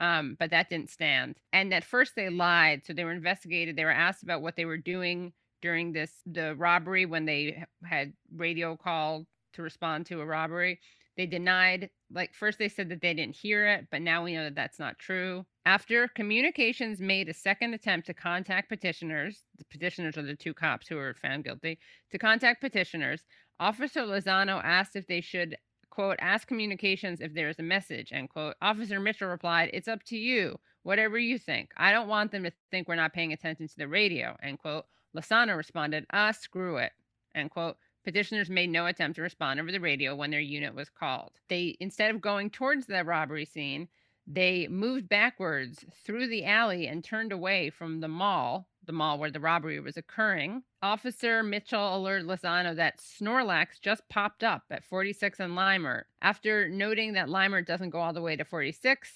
Um, 0.00 0.36
but 0.38 0.50
that 0.50 0.70
didn't 0.70 0.90
stand. 0.90 1.36
And 1.52 1.72
at 1.74 1.84
first 1.84 2.14
they 2.16 2.30
lied, 2.30 2.84
so 2.84 2.92
they 2.92 3.04
were 3.04 3.12
investigated. 3.12 3.76
They 3.76 3.84
were 3.84 3.90
asked 3.90 4.22
about 4.22 4.42
what 4.42 4.56
they 4.56 4.64
were 4.64 4.78
doing 4.78 5.32
during 5.60 5.92
this 5.92 6.22
the 6.24 6.54
robbery 6.56 7.04
when 7.04 7.26
they 7.26 7.64
had 7.84 8.14
radio 8.34 8.76
call 8.76 9.26
to 9.52 9.62
respond 9.62 10.06
to 10.06 10.20
a 10.20 10.26
robbery. 10.26 10.80
They 11.16 11.26
denied, 11.26 11.90
like, 12.10 12.34
first 12.34 12.58
they 12.58 12.68
said 12.68 12.88
that 12.88 13.02
they 13.02 13.12
didn't 13.12 13.36
hear 13.36 13.66
it, 13.66 13.88
but 13.90 14.00
now 14.00 14.24
we 14.24 14.32
know 14.32 14.44
that 14.44 14.54
that's 14.54 14.78
not 14.78 14.98
true. 14.98 15.44
After 15.66 16.08
communications 16.08 17.00
made 17.00 17.28
a 17.28 17.34
second 17.34 17.74
attempt 17.74 18.06
to 18.06 18.14
contact 18.14 18.70
petitioners, 18.70 19.44
the 19.58 19.66
petitioners 19.66 20.16
are 20.16 20.22
the 20.22 20.34
two 20.34 20.54
cops 20.54 20.88
who 20.88 20.96
were 20.96 21.14
found 21.20 21.44
guilty, 21.44 21.78
to 22.10 22.18
contact 22.18 22.62
petitioners, 22.62 23.24
Officer 23.58 24.00
Lozano 24.00 24.62
asked 24.64 24.96
if 24.96 25.06
they 25.06 25.20
should, 25.20 25.56
quote, 25.90 26.16
ask 26.20 26.48
communications 26.48 27.20
if 27.20 27.34
there 27.34 27.48
is 27.48 27.58
a 27.58 27.64
message, 27.64 28.12
end 28.12 28.30
quote. 28.30 28.56
Officer 28.62 29.00
Mitchell 29.00 29.28
replied, 29.28 29.70
It's 29.72 29.88
up 29.88 30.02
to 30.04 30.16
you, 30.16 30.58
whatever 30.82 31.18
you 31.18 31.38
think. 31.38 31.72
I 31.76 31.92
don't 31.92 32.08
want 32.08 32.32
them 32.32 32.44
to 32.44 32.52
think 32.70 32.88
we're 32.88 32.94
not 32.94 33.12
paying 33.12 33.32
attention 33.32 33.68
to 33.68 33.76
the 33.76 33.88
radio, 33.88 34.36
end 34.42 34.58
quote. 34.60 34.86
Lozano 35.16 35.56
responded, 35.56 36.06
Ah, 36.12 36.32
screw 36.32 36.76
it, 36.76 36.92
end 37.34 37.50
quote. 37.50 37.76
Petitioners 38.02 38.48
made 38.48 38.70
no 38.70 38.86
attempt 38.86 39.16
to 39.16 39.22
respond 39.22 39.60
over 39.60 39.70
the 39.70 39.80
radio 39.80 40.14
when 40.14 40.30
their 40.30 40.40
unit 40.40 40.74
was 40.74 40.88
called. 40.88 41.32
They, 41.48 41.76
instead 41.80 42.14
of 42.14 42.22
going 42.22 42.48
towards 42.48 42.86
the 42.86 43.04
robbery 43.04 43.44
scene, 43.44 43.88
they 44.26 44.68
moved 44.68 45.08
backwards 45.08 45.84
through 46.04 46.28
the 46.28 46.44
alley 46.44 46.86
and 46.86 47.04
turned 47.04 47.32
away 47.32 47.68
from 47.68 48.00
the 48.00 48.08
mall, 48.08 48.68
the 48.84 48.92
mall 48.92 49.18
where 49.18 49.30
the 49.30 49.40
robbery 49.40 49.78
was 49.80 49.96
occurring. 49.96 50.62
Officer 50.82 51.42
Mitchell 51.42 51.96
alerted 51.96 52.26
Lozano 52.26 52.74
that 52.76 52.98
Snorlax 52.98 53.80
just 53.80 54.08
popped 54.08 54.42
up 54.42 54.64
at 54.70 54.84
46 54.84 55.40
and 55.40 55.52
Leimert. 55.52 56.04
After 56.22 56.68
noting 56.68 57.12
that 57.12 57.28
Leimert 57.28 57.66
doesn't 57.66 57.90
go 57.90 58.00
all 58.00 58.12
the 58.12 58.22
way 58.22 58.36
to 58.36 58.44
46, 58.44 59.10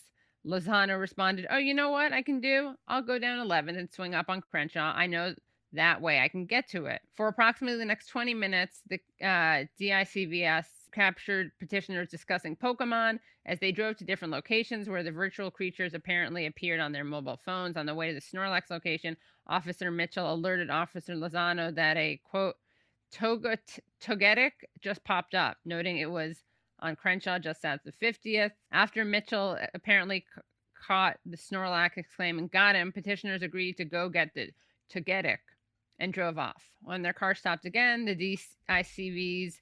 Lozano 0.47 1.01
responded, 1.01 1.47
Oh, 1.51 1.57
you 1.57 1.75
know 1.75 1.91
what 1.91 2.13
I 2.13 2.23
can 2.23 2.41
do? 2.41 2.75
I'll 2.87 3.03
go 3.03 3.19
down 3.19 3.41
11 3.41 3.77
and 3.77 3.91
swing 3.91 4.15
up 4.15 4.27
on 4.29 4.43
Crenshaw. 4.43 4.93
I 4.95 5.07
know 5.07 5.35
that 5.73 6.01
way 6.01 6.21
I 6.21 6.29
can 6.29 6.47
get 6.47 6.69
to 6.71 6.87
it. 6.87 7.01
For 7.15 7.29
approximately 7.29 7.79
the 7.79 7.85
next 7.85 8.07
20 8.07 8.35
minutes, 8.35 8.81
the 8.89 9.01
uh, 9.23 9.65
DICVS 9.81 10.67
captured 10.95 11.51
petitioners 11.59 12.09
discussing 12.09 12.57
Pokemon 12.57 13.19
as 13.47 13.59
they 13.59 13.73
drove 13.73 13.97
to 13.97 14.05
different 14.05 14.33
locations 14.33 14.89
where 14.89 15.03
the 15.03 15.11
virtual 15.11 15.51
creatures 15.51 15.95
apparently 15.95 16.47
appeared 16.47 16.81
on 16.81 16.93
their 16.93 17.05
mobile 17.05 17.41
phones. 17.45 17.77
On 17.77 17.87
the 17.87 17.95
way 17.95 18.09
to 18.09 18.15
the 18.15 18.21
Snorlax 18.21 18.71
location, 18.71 19.17
Officer 19.47 19.91
Mitchell 19.91 20.33
alerted 20.33 20.71
Officer 20.71 21.15
Lozano 21.15 21.75
that 21.75 21.97
a 21.97 22.21
quote 22.25 22.55
Toga 23.11 23.59
Togetic 24.01 24.53
just 24.81 25.05
popped 25.05 25.35
up, 25.35 25.57
noting 25.65 25.99
it 25.99 26.11
was 26.11 26.43
on 26.81 26.97
Crenshaw 26.97 27.39
just 27.39 27.63
south 27.63 27.81
of 27.87 27.95
50th. 27.97 28.53
After 28.73 29.05
Mitchell 29.05 29.57
uh, 29.61 29.67
apparently 29.75 30.25
c- 30.35 30.41
caught 30.87 31.19
the 31.25 31.37
Snorlax 31.37 31.97
exclaiming, 31.97 32.49
Got 32.49 32.75
him, 32.75 32.93
petitioners 32.93 33.43
agreed 33.43 33.77
to 33.77 33.85
go 33.85 34.09
get 34.09 34.35
the 34.35 34.51
Togetic 34.93 35.39
and 35.99 36.13
drove 36.13 36.39
off. 36.39 36.63
When 36.83 37.03
their 37.03 37.13
car 37.13 37.35
stopped 37.35 37.65
again, 37.65 38.05
the 38.05 38.17
DICVs 38.17 39.55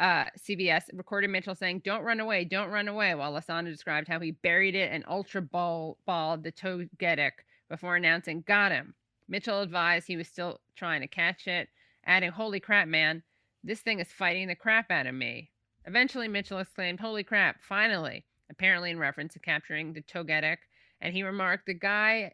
uh, 0.00 0.24
CBS 0.38 0.84
recorded 0.94 1.28
Mitchell 1.28 1.54
saying, 1.54 1.82
Don't 1.84 2.02
run 2.02 2.20
away, 2.20 2.44
don't 2.44 2.70
run 2.70 2.88
away, 2.88 3.14
while 3.14 3.34
Lozano 3.34 3.66
described 3.66 4.08
how 4.08 4.18
he 4.18 4.30
buried 4.30 4.74
it 4.74 4.90
and 4.90 5.04
ultra 5.06 5.42
ball 5.42 5.98
balled 6.06 6.42
the 6.42 6.50
Togetic 6.50 7.32
before 7.68 7.96
announcing, 7.96 8.42
Got 8.46 8.72
him. 8.72 8.94
Mitchell 9.28 9.60
advised 9.60 10.06
he 10.06 10.16
was 10.16 10.26
still 10.26 10.58
trying 10.74 11.02
to 11.02 11.06
catch 11.06 11.46
it, 11.46 11.68
adding, 12.06 12.30
Holy 12.30 12.60
crap, 12.60 12.88
man, 12.88 13.22
this 13.62 13.80
thing 13.80 14.00
is 14.00 14.08
fighting 14.08 14.48
the 14.48 14.54
crap 14.54 14.90
out 14.90 15.06
of 15.06 15.14
me. 15.14 15.50
Eventually, 15.84 16.28
Mitchell 16.28 16.58
exclaimed, 16.58 16.98
Holy 16.98 17.22
crap, 17.22 17.56
finally, 17.62 18.24
apparently 18.50 18.90
in 18.90 18.98
reference 18.98 19.34
to 19.34 19.38
capturing 19.38 19.92
the 19.92 20.02
Togetic, 20.02 20.56
and 21.02 21.14
he 21.14 21.22
remarked, 21.22 21.66
The 21.66 21.74
guy, 21.74 22.32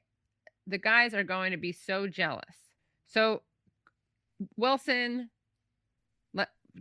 the 0.68 0.78
guys 0.78 1.14
are 1.14 1.24
going 1.24 1.50
to 1.50 1.56
be 1.56 1.72
so 1.72 2.06
jealous. 2.06 2.44
So, 3.08 3.42
Wilson, 4.56 5.30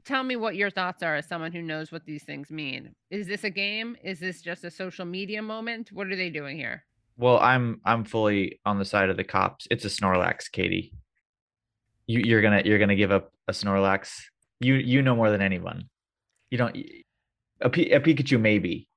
tell 0.04 0.24
me 0.24 0.36
what 0.36 0.56
your 0.56 0.70
thoughts 0.70 1.04
are 1.04 1.16
as 1.16 1.28
someone 1.28 1.52
who 1.52 1.62
knows 1.62 1.92
what 1.92 2.06
these 2.06 2.24
things 2.24 2.52
mean. 2.52 2.94
Is 3.10 3.28
this 3.28 3.44
a 3.44 3.50
game? 3.50 3.96
Is 4.04 4.20
this 4.20 4.42
just 4.42 4.64
a 4.64 4.72
social 4.72 5.06
media 5.06 5.42
moment? 5.42 5.92
What 5.92 6.08
are 6.08 6.16
they 6.16 6.30
doing 6.30 6.58
here? 6.58 6.84
Well, 7.18 7.40
I'm 7.40 7.80
I'm 7.86 8.04
fully 8.04 8.60
on 8.66 8.78
the 8.78 8.86
side 8.86 9.10
of 9.10 9.18
the 9.18 9.24
cops. 9.24 9.68
It's 9.72 9.86
a 9.86 9.90
Snorlax, 9.90 10.52
Katie. 10.52 10.94
You 12.08 12.20
you're 12.20 12.42
gonna 12.42 12.62
you're 12.66 12.80
gonna 12.80 12.96
give 12.96 13.12
up 13.12 13.32
a 13.48 13.54
Snorlax. 13.54 14.22
You 14.60 14.76
you 14.76 15.02
know 15.02 15.16
more 15.16 15.32
than 15.32 15.42
anyone. 15.42 15.90
You 16.52 16.58
don't 16.58 16.78
a, 17.62 17.70
P, 17.70 17.92
a 17.92 18.00
Pikachu 18.00 18.40
maybe. 18.40 18.88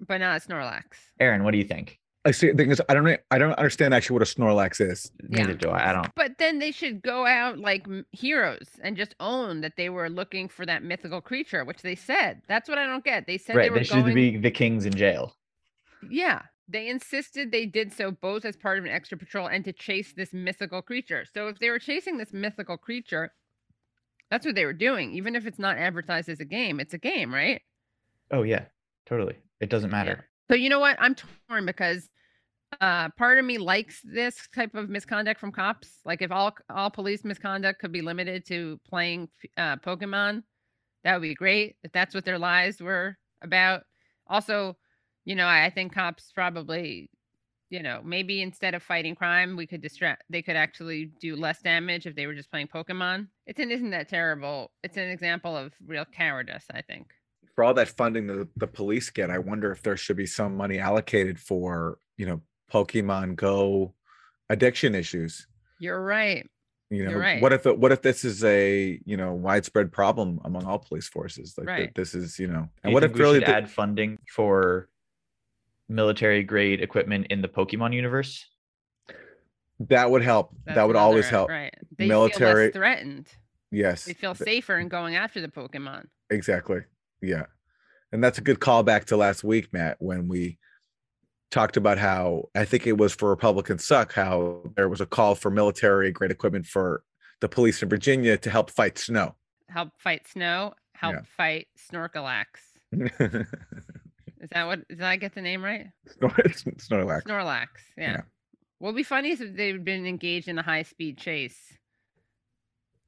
But 0.00 0.18
not 0.18 0.36
a 0.36 0.46
Snorlax. 0.48 0.82
Aaron, 1.18 1.44
what 1.44 1.52
do 1.52 1.58
you 1.58 1.64
think? 1.64 1.98
I 2.24 2.30
see. 2.30 2.50
The 2.50 2.56
thing 2.56 2.70
is, 2.70 2.80
I 2.88 2.94
don't. 2.94 3.20
I 3.32 3.38
don't 3.38 3.54
understand 3.54 3.94
actually 3.94 4.14
what 4.14 4.22
a 4.22 4.26
Snorlax 4.26 4.80
is. 4.80 5.10
Neither 5.28 5.54
do 5.54 5.70
I. 5.70 5.90
I 5.90 5.92
don't. 5.92 6.14
But 6.14 6.38
then 6.38 6.60
they 6.60 6.70
should 6.70 7.02
go 7.02 7.26
out 7.26 7.58
like 7.58 7.86
heroes 8.12 8.68
and 8.80 8.96
just 8.96 9.16
own 9.18 9.60
that 9.62 9.72
they 9.76 9.88
were 9.88 10.08
looking 10.08 10.48
for 10.48 10.64
that 10.66 10.84
mythical 10.84 11.20
creature, 11.20 11.64
which 11.64 11.82
they 11.82 11.96
said. 11.96 12.42
That's 12.46 12.68
what 12.68 12.78
I 12.78 12.86
don't 12.86 13.04
get. 13.04 13.26
They 13.26 13.38
said 13.38 13.54
they 13.54 13.58
Right, 13.58 13.72
were 13.72 13.78
they 13.78 13.84
should 13.84 14.04
going. 14.04 14.14
be 14.14 14.36
the 14.36 14.52
kings 14.52 14.86
in 14.86 14.94
jail. 14.94 15.34
Yeah, 16.08 16.42
they 16.68 16.88
insisted 16.88 17.50
they 17.50 17.66
did 17.66 17.92
so 17.92 18.12
both 18.12 18.44
as 18.44 18.56
part 18.56 18.78
of 18.78 18.84
an 18.84 18.92
extra 18.92 19.18
patrol 19.18 19.48
and 19.48 19.64
to 19.64 19.72
chase 19.72 20.12
this 20.12 20.32
mythical 20.32 20.80
creature. 20.80 21.24
So 21.34 21.48
if 21.48 21.58
they 21.58 21.70
were 21.70 21.80
chasing 21.80 22.18
this 22.18 22.32
mythical 22.32 22.76
creature, 22.76 23.32
that's 24.30 24.46
what 24.46 24.54
they 24.54 24.64
were 24.64 24.72
doing. 24.72 25.12
Even 25.12 25.34
if 25.34 25.44
it's 25.44 25.58
not 25.58 25.76
advertised 25.76 26.28
as 26.28 26.38
a 26.38 26.44
game, 26.44 26.78
it's 26.78 26.94
a 26.94 26.98
game, 26.98 27.34
right? 27.34 27.62
Oh 28.30 28.44
yeah, 28.44 28.66
totally. 29.06 29.36
It 29.60 29.70
doesn't 29.70 29.90
matter. 29.90 30.28
So 30.52 30.56
you 30.56 30.68
know 30.68 30.80
what? 30.80 30.98
I'm 31.00 31.16
torn 31.48 31.64
because 31.64 32.10
uh, 32.82 33.08
part 33.16 33.38
of 33.38 33.44
me 33.46 33.56
likes 33.56 34.02
this 34.04 34.36
type 34.54 34.74
of 34.74 34.90
misconduct 34.90 35.40
from 35.40 35.50
cops. 35.50 36.00
Like 36.04 36.20
if 36.20 36.30
all 36.30 36.54
all 36.68 36.90
police 36.90 37.24
misconduct 37.24 37.80
could 37.80 37.90
be 37.90 38.02
limited 38.02 38.44
to 38.48 38.78
playing 38.86 39.30
uh, 39.56 39.76
Pokemon, 39.76 40.42
that 41.04 41.14
would 41.14 41.26
be 41.26 41.34
great. 41.34 41.76
If 41.84 41.92
that's 41.92 42.14
what 42.14 42.26
their 42.26 42.38
lives 42.38 42.82
were 42.82 43.16
about. 43.40 43.84
Also, 44.26 44.76
you 45.24 45.36
know, 45.36 45.46
I, 45.46 45.64
I 45.64 45.70
think 45.70 45.94
cops 45.94 46.32
probably, 46.34 47.08
you 47.70 47.82
know, 47.82 48.02
maybe 48.04 48.42
instead 48.42 48.74
of 48.74 48.82
fighting 48.82 49.14
crime, 49.14 49.56
we 49.56 49.66
could 49.66 49.80
distract. 49.80 50.24
They 50.28 50.42
could 50.42 50.56
actually 50.56 51.12
do 51.18 51.34
less 51.34 51.62
damage 51.62 52.04
if 52.04 52.14
they 52.14 52.26
were 52.26 52.34
just 52.34 52.50
playing 52.50 52.68
Pokemon. 52.68 53.28
It's 53.46 53.58
an 53.58 53.70
isn't 53.70 53.92
that 53.92 54.10
terrible? 54.10 54.70
It's 54.84 54.98
an 54.98 55.08
example 55.08 55.56
of 55.56 55.72
real 55.86 56.04
cowardice. 56.04 56.66
I 56.74 56.82
think. 56.82 57.06
For 57.54 57.64
all 57.64 57.74
that 57.74 57.88
funding 57.88 58.26
the 58.26 58.48
the 58.56 58.66
police 58.66 59.10
get, 59.10 59.30
I 59.30 59.38
wonder 59.38 59.70
if 59.72 59.82
there 59.82 59.96
should 59.96 60.16
be 60.16 60.26
some 60.26 60.56
money 60.56 60.78
allocated 60.78 61.38
for 61.38 61.98
you 62.16 62.26
know 62.26 62.40
Pokemon 62.72 63.36
Go 63.36 63.94
addiction 64.48 64.94
issues. 64.94 65.46
You're 65.78 66.02
right. 66.02 66.48
You 66.90 67.04
know, 67.04 67.10
You're 67.12 67.20
right. 67.20 67.40
what 67.42 67.52
if 67.54 67.64
it, 67.66 67.78
what 67.78 67.90
if 67.90 68.02
this 68.02 68.24
is 68.24 68.44
a 68.44 69.00
you 69.04 69.16
know 69.16 69.32
widespread 69.34 69.92
problem 69.92 70.40
among 70.44 70.64
all 70.64 70.78
police 70.78 71.08
forces? 71.08 71.54
Like 71.58 71.66
that 71.66 71.72
Right. 71.72 71.94
this 71.94 72.14
is 72.14 72.38
you 72.38 72.46
know, 72.48 72.68
and 72.82 72.90
you 72.90 72.94
what 72.94 73.04
if 73.04 73.12
we 73.12 73.20
really 73.20 73.38
should 73.40 73.48
the- 73.48 73.54
add 73.56 73.70
funding 73.70 74.18
for 74.30 74.88
military 75.88 76.42
grade 76.42 76.80
equipment 76.80 77.26
in 77.30 77.42
the 77.42 77.48
Pokemon 77.48 77.94
universe? 77.94 78.46
that 79.88 80.10
would 80.10 80.22
help. 80.22 80.54
That's 80.64 80.76
that 80.76 80.86
would 80.86 80.96
always 80.96 81.28
help. 81.28 81.48
Right. 81.50 81.74
They 81.98 82.04
feel 82.06 82.08
Military- 82.20 82.66
less 82.66 82.72
threatened. 82.74 83.26
Yes, 83.72 84.04
They 84.04 84.12
feel 84.12 84.34
safer 84.34 84.78
in 84.78 84.88
going 84.88 85.16
after 85.16 85.40
the 85.40 85.48
Pokemon. 85.48 86.06
Exactly. 86.30 86.82
Yeah. 87.22 87.46
And 88.12 88.22
that's 88.22 88.38
a 88.38 88.42
good 88.42 88.58
callback 88.60 89.04
to 89.06 89.16
last 89.16 89.42
week, 89.44 89.72
Matt, 89.72 89.96
when 90.00 90.28
we 90.28 90.58
talked 91.50 91.76
about 91.76 91.98
how 91.98 92.48
I 92.54 92.64
think 92.64 92.86
it 92.86 92.98
was 92.98 93.14
for 93.14 93.30
Republican 93.30 93.78
Suck, 93.78 94.12
how 94.12 94.62
there 94.76 94.88
was 94.88 95.00
a 95.00 95.06
call 95.06 95.34
for 95.34 95.50
military 95.50 96.10
grade 96.12 96.30
equipment 96.30 96.66
for 96.66 97.02
the 97.40 97.48
police 97.48 97.82
in 97.82 97.88
Virginia 97.88 98.36
to 98.38 98.50
help 98.50 98.70
fight 98.70 98.98
snow. 98.98 99.34
Help 99.68 99.90
fight 99.98 100.26
snow. 100.28 100.74
Help 100.94 101.14
Yeah. 101.14 101.20
fight 101.36 101.68
Snorkelax. 101.90 102.46
Is 104.40 104.50
that 104.50 104.66
what? 104.66 104.86
Did 104.88 105.02
I 105.02 105.16
get 105.16 105.34
the 105.34 105.40
name 105.40 105.64
right? 105.64 105.86
Snorlax. 106.20 107.22
Snorlax. 107.24 107.66
Yeah. 107.96 108.10
Yeah. 108.12 108.20
What 108.78 108.90
would 108.90 108.96
be 108.96 109.02
funny 109.04 109.30
is 109.30 109.40
if 109.40 109.54
they'd 109.56 109.84
been 109.84 110.06
engaged 110.06 110.48
in 110.48 110.58
a 110.58 110.62
high 110.62 110.82
speed 110.82 111.16
chase 111.16 111.56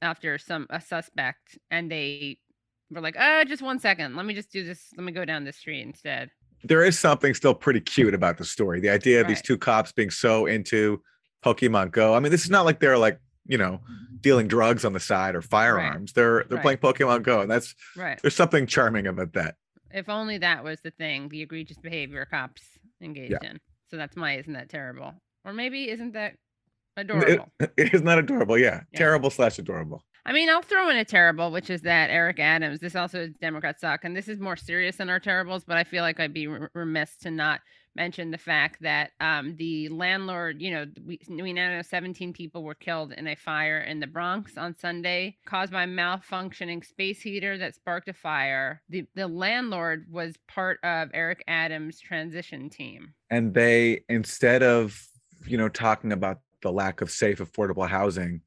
after 0.01 0.37
some 0.37 0.67
a 0.69 0.79
suspect, 0.81 1.57
and 1.71 1.91
they 1.91 2.37
were 2.91 3.01
like, 3.01 3.15
"Oh, 3.19 3.43
just 3.45 3.61
one 3.61 3.79
second. 3.79 4.15
Let 4.15 4.25
me 4.25 4.33
just 4.33 4.51
do 4.51 4.63
this. 4.63 4.89
Let 4.97 5.03
me 5.03 5.11
go 5.11 5.25
down 5.25 5.43
this 5.43 5.57
street 5.57 5.81
instead." 5.81 6.29
There 6.63 6.83
is 6.83 6.97
something 6.97 7.33
still 7.33 7.53
pretty 7.53 7.81
cute 7.81 8.13
about 8.13 8.37
the 8.37 8.45
story. 8.45 8.79
The 8.79 8.89
idea 8.89 9.21
of 9.21 9.27
these 9.27 9.41
two 9.41 9.57
cops 9.57 9.91
being 9.91 10.09
so 10.09 10.45
into 10.45 11.01
Pokemon 11.43 11.91
Go. 11.91 12.15
I 12.15 12.19
mean, 12.19 12.31
this 12.31 12.43
is 12.43 12.49
not 12.49 12.65
like 12.65 12.79
they're 12.79 12.97
like, 12.97 13.19
you 13.45 13.57
know, 13.57 13.73
mm-hmm. 13.83 14.15
dealing 14.21 14.47
drugs 14.47 14.83
on 14.83 14.93
the 14.93 14.99
side 14.99 15.35
or 15.35 15.41
firearms. 15.41 16.13
They're 16.13 16.43
they're 16.49 16.57
Right. 16.57 16.77
playing 16.77 16.77
Pokemon 16.79 17.23
Go. 17.23 17.41
And 17.41 17.51
that's 17.51 17.75
Right. 17.95 18.19
there's 18.21 18.35
something 18.35 18.65
charming 18.65 19.05
about 19.05 19.33
that. 19.33 19.55
If 19.91 20.09
only 20.09 20.39
that 20.39 20.63
was 20.63 20.81
the 20.81 20.91
thing, 20.91 21.29
the 21.29 21.41
egregious 21.41 21.77
behavior 21.77 22.25
cops 22.25 22.63
engaged 23.01 23.43
in. 23.43 23.59
So 23.87 23.97
that's 23.97 24.15
my 24.17 24.37
isn't 24.37 24.53
that 24.53 24.69
terrible? 24.69 25.13
Or 25.43 25.53
maybe 25.53 25.89
isn't 25.89 26.13
that 26.13 26.35
adorable? 26.97 27.47
It 27.77 27.93
is 27.93 28.01
not 28.01 28.17
adorable. 28.17 28.57
Yeah. 28.57 28.81
Yeah. 28.91 28.97
Terrible 28.97 29.29
slash 29.29 29.59
adorable. 29.59 30.03
I 30.27 30.33
mean, 30.33 30.49
I'll 30.49 30.63
throw 30.63 30.89
in 30.89 30.97
a 30.97 31.05
terrible, 31.05 31.51
which 31.51 31.69
is 31.69 31.81
that 31.83 32.09
Eric 32.09 32.39
Adams. 32.39 32.79
This 32.79 32.95
also 32.95 33.21
is 33.21 33.33
Democrat 33.35 33.79
suck, 33.79 34.03
and 34.03 34.15
this 34.15 34.27
is 34.27 34.39
more 34.39 34.55
serious 34.55 34.95
than 34.95 35.09
our 35.09 35.19
terribles. 35.19 35.63
But 35.63 35.77
I 35.77 35.83
feel 35.83 36.01
like 36.01 36.19
I'd 36.19 36.33
be 36.33 36.47
remiss 36.47 37.15
to 37.17 37.31
not 37.31 37.61
mention 37.95 38.31
the 38.31 38.37
fact 38.37 38.81
that 38.81 39.11
um, 39.21 39.55
the 39.57 39.87
landlord, 39.89 40.61
you 40.61 40.71
know, 40.71 40.85
we, 41.05 41.19
we 41.29 41.53
now 41.53 41.69
know 41.69 41.81
17 41.81 42.33
people 42.33 42.63
were 42.63 42.75
killed 42.75 43.13
in 43.13 43.27
a 43.27 43.35
fire 43.35 43.81
in 43.81 43.99
the 43.99 44.07
Bronx 44.07 44.57
on 44.57 44.75
Sunday 44.75 45.37
caused 45.45 45.71
by 45.71 45.83
a 45.83 45.87
malfunctioning 45.87 46.85
space 46.85 47.21
heater 47.21 47.57
that 47.57 47.75
sparked 47.75 48.09
a 48.09 48.13
fire. 48.13 48.81
The 48.89 49.05
the 49.13 49.27
landlord 49.27 50.07
was 50.11 50.35
part 50.47 50.79
of 50.83 51.09
Eric 51.13 51.43
Adams' 51.47 51.99
transition 51.99 52.69
team. 52.69 53.13
And 53.29 53.53
they, 53.53 54.03
instead 54.09 54.63
of, 54.63 55.07
you 55.45 55.57
know, 55.57 55.69
talking 55.69 56.11
about 56.11 56.39
the 56.63 56.71
lack 56.71 57.01
of 57.01 57.11
safe, 57.11 57.37
affordable 57.37 57.87
housing, 57.87 58.41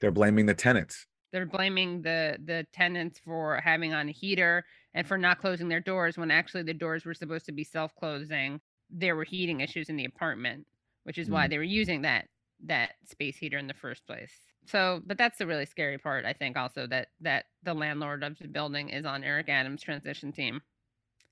they're 0.00 0.10
blaming 0.10 0.46
the 0.46 0.54
tenants. 0.54 1.06
they're 1.32 1.46
blaming 1.46 2.02
the 2.02 2.38
the 2.44 2.66
tenants 2.72 3.18
for 3.24 3.60
having 3.62 3.92
on 3.92 4.08
a 4.08 4.12
heater 4.12 4.64
and 4.94 5.06
for 5.06 5.18
not 5.18 5.38
closing 5.40 5.68
their 5.68 5.80
doors 5.80 6.16
when 6.16 6.30
actually 6.30 6.62
the 6.62 6.74
doors 6.74 7.04
were 7.04 7.14
supposed 7.14 7.46
to 7.46 7.52
be 7.52 7.64
self-closing. 7.64 8.60
There 8.90 9.14
were 9.16 9.24
heating 9.24 9.60
issues 9.60 9.88
in 9.88 9.96
the 9.96 10.04
apartment 10.06 10.66
which 11.04 11.18
is 11.18 11.30
why 11.30 11.46
Mm. 11.46 11.50
they 11.50 11.58
were 11.58 11.64
using 11.64 12.02
that 12.02 12.28
that 12.66 12.90
space 13.06 13.36
heater 13.36 13.56
in 13.58 13.66
the 13.66 13.74
first 13.74 14.06
place. 14.06 14.32
So 14.66 15.00
but 15.06 15.16
that's 15.18 15.38
the 15.38 15.46
really 15.46 15.64
scary 15.66 15.98
part 15.98 16.24
i 16.24 16.32
think 16.32 16.56
also 16.56 16.86
that 16.88 17.08
that 17.20 17.46
the 17.62 17.74
landlord 17.74 18.22
of 18.24 18.38
the 18.38 18.48
building 18.48 18.88
is 18.90 19.04
on 19.06 19.22
eric 19.24 19.48
adams 19.48 19.82
transition 19.82 20.32
team. 20.32 20.60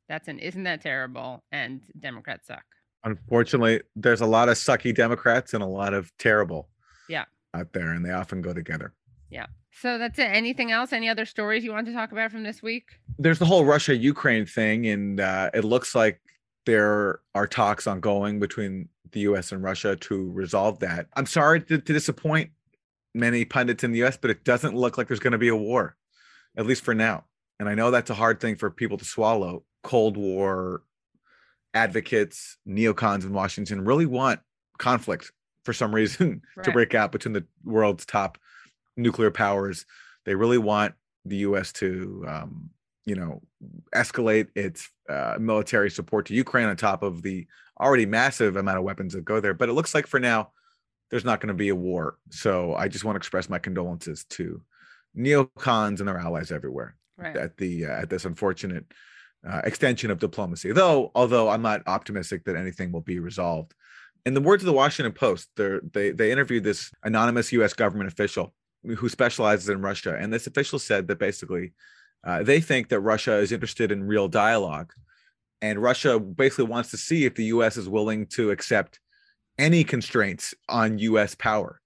That's 0.08 0.28
an 0.28 0.38
isn't 0.38 0.62
that 0.64 0.82
terrible? 0.82 1.42
And 1.52 1.82
democrats 1.98 2.46
suck. 2.46 2.64
Unfortunately, 3.04 3.82
there's 3.94 4.20
a 4.20 4.26
lot 4.26 4.48
of 4.48 4.56
sucky 4.56 4.94
Democrats 4.94 5.54
and 5.54 5.62
a 5.62 5.66
lot 5.66 5.94
of 5.94 6.10
terrible. 6.18 6.68
Yeah 7.08 7.24
out 7.56 7.72
there, 7.72 7.90
and 7.92 8.04
they 8.04 8.12
often 8.12 8.40
go 8.42 8.52
together. 8.52 8.88
yeah 9.30 9.46
so 9.82 9.98
that's 9.98 10.18
it 10.18 10.30
anything 10.42 10.70
else 10.70 10.92
any 10.92 11.08
other 11.08 11.26
stories 11.26 11.62
you 11.64 11.72
want 11.72 11.86
to 11.86 11.92
talk 11.92 12.10
about 12.12 12.30
from 12.30 12.42
this 12.42 12.62
week 12.62 12.86
There's 13.18 13.38
the 13.38 13.44
whole 13.52 13.64
Russia 13.64 13.94
Ukraine 13.96 14.46
thing, 14.46 14.86
and 14.86 15.20
uh, 15.20 15.50
it 15.52 15.64
looks 15.64 15.94
like 15.94 16.20
there 16.64 17.20
are 17.34 17.46
talks 17.46 17.86
ongoing 17.86 18.40
between 18.40 18.88
the 19.12 19.20
US 19.20 19.52
and 19.52 19.62
Russia 19.62 19.96
to 19.96 20.30
resolve 20.32 20.78
that. 20.80 21.06
I'm 21.16 21.26
sorry 21.26 21.60
to, 21.62 21.78
to 21.78 21.92
disappoint 21.92 22.50
many 23.14 23.44
pundits 23.44 23.84
in 23.84 23.92
the 23.92 24.02
US, 24.04 24.16
but 24.16 24.30
it 24.30 24.44
doesn't 24.44 24.74
look 24.74 24.98
like 24.98 25.06
there's 25.08 25.20
going 25.20 25.32
to 25.32 25.38
be 25.38 25.48
a 25.48 25.56
war, 25.56 25.96
at 26.56 26.66
least 26.66 26.82
for 26.84 26.94
now. 26.94 27.24
And 27.58 27.68
I 27.68 27.74
know 27.74 27.90
that's 27.90 28.10
a 28.10 28.14
hard 28.14 28.40
thing 28.40 28.56
for 28.56 28.70
people 28.70 28.98
to 28.98 29.04
swallow. 29.04 29.64
Cold 29.82 30.16
War 30.16 30.82
advocates, 31.72 32.58
neocons 32.66 33.24
in 33.24 33.32
Washington 33.32 33.84
really 33.84 34.06
want 34.06 34.40
conflict 34.78 35.32
for 35.66 35.74
some 35.74 35.94
reason 35.94 36.40
to 36.62 36.72
break 36.72 36.94
out 36.94 37.12
between 37.12 37.34
the 37.34 37.44
world's 37.64 38.06
top 38.06 38.38
nuclear 38.96 39.30
powers. 39.30 39.84
They 40.24 40.34
really 40.34 40.58
want 40.58 40.94
the 41.26 41.36
U.S. 41.38 41.72
to, 41.74 42.24
um, 42.26 42.70
you 43.04 43.16
know, 43.16 43.42
escalate 43.94 44.48
its 44.54 44.88
uh, 45.08 45.36
military 45.38 45.90
support 45.90 46.26
to 46.26 46.34
Ukraine 46.34 46.68
on 46.68 46.76
top 46.76 47.02
of 47.02 47.20
the 47.20 47.46
already 47.78 48.06
massive 48.06 48.56
amount 48.56 48.78
of 48.78 48.84
weapons 48.84 49.12
that 49.12 49.24
go 49.24 49.40
there. 49.40 49.54
But 49.54 49.68
it 49.68 49.74
looks 49.74 49.94
like 49.94 50.06
for 50.06 50.18
now, 50.18 50.50
there's 51.10 51.24
not 51.24 51.40
going 51.40 51.48
to 51.48 51.54
be 51.54 51.68
a 51.68 51.76
war. 51.76 52.16
So 52.30 52.74
I 52.74 52.88
just 52.88 53.04
want 53.04 53.16
to 53.16 53.18
express 53.18 53.50
my 53.50 53.58
condolences 53.58 54.24
to 54.30 54.62
neocons 55.16 55.98
and 55.98 56.08
their 56.08 56.18
allies 56.18 56.50
everywhere 56.50 56.96
right 57.16 57.36
at 57.36 57.56
the 57.56 57.86
uh, 57.86 58.02
at 58.02 58.10
this 58.10 58.24
unfortunate 58.24 58.84
uh, 59.48 59.60
extension 59.64 60.10
of 60.10 60.18
diplomacy. 60.18 60.72
Though, 60.72 61.10
although 61.14 61.48
I'm 61.48 61.62
not 61.62 61.82
optimistic 61.86 62.44
that 62.44 62.56
anything 62.56 62.92
will 62.92 63.02
be 63.02 63.18
resolved. 63.18 63.74
In 64.26 64.34
the 64.34 64.40
words 64.40 64.60
of 64.64 64.66
the 64.66 64.72
Washington 64.72 65.12
Post, 65.12 65.50
they 65.56 66.10
they 66.10 66.32
interviewed 66.32 66.64
this 66.64 66.90
anonymous 67.04 67.52
U.S. 67.52 67.72
government 67.72 68.12
official 68.12 68.52
who 68.82 69.08
specializes 69.08 69.68
in 69.68 69.80
Russia, 69.80 70.16
and 70.18 70.32
this 70.32 70.48
official 70.48 70.80
said 70.80 71.06
that 71.06 71.20
basically 71.20 71.72
uh, 72.26 72.42
they 72.42 72.60
think 72.60 72.88
that 72.88 73.00
Russia 73.00 73.36
is 73.36 73.52
interested 73.52 73.92
in 73.92 74.02
real 74.02 74.26
dialogue, 74.26 74.92
and 75.62 75.80
Russia 75.80 76.18
basically 76.18 76.64
wants 76.64 76.90
to 76.90 76.96
see 76.96 77.24
if 77.24 77.36
the 77.36 77.44
U.S. 77.44 77.76
is 77.76 77.88
willing 77.88 78.26
to 78.30 78.50
accept 78.50 78.98
any 79.58 79.84
constraints 79.84 80.54
on 80.68 80.98
U.S. 80.98 81.36
power, 81.36 81.80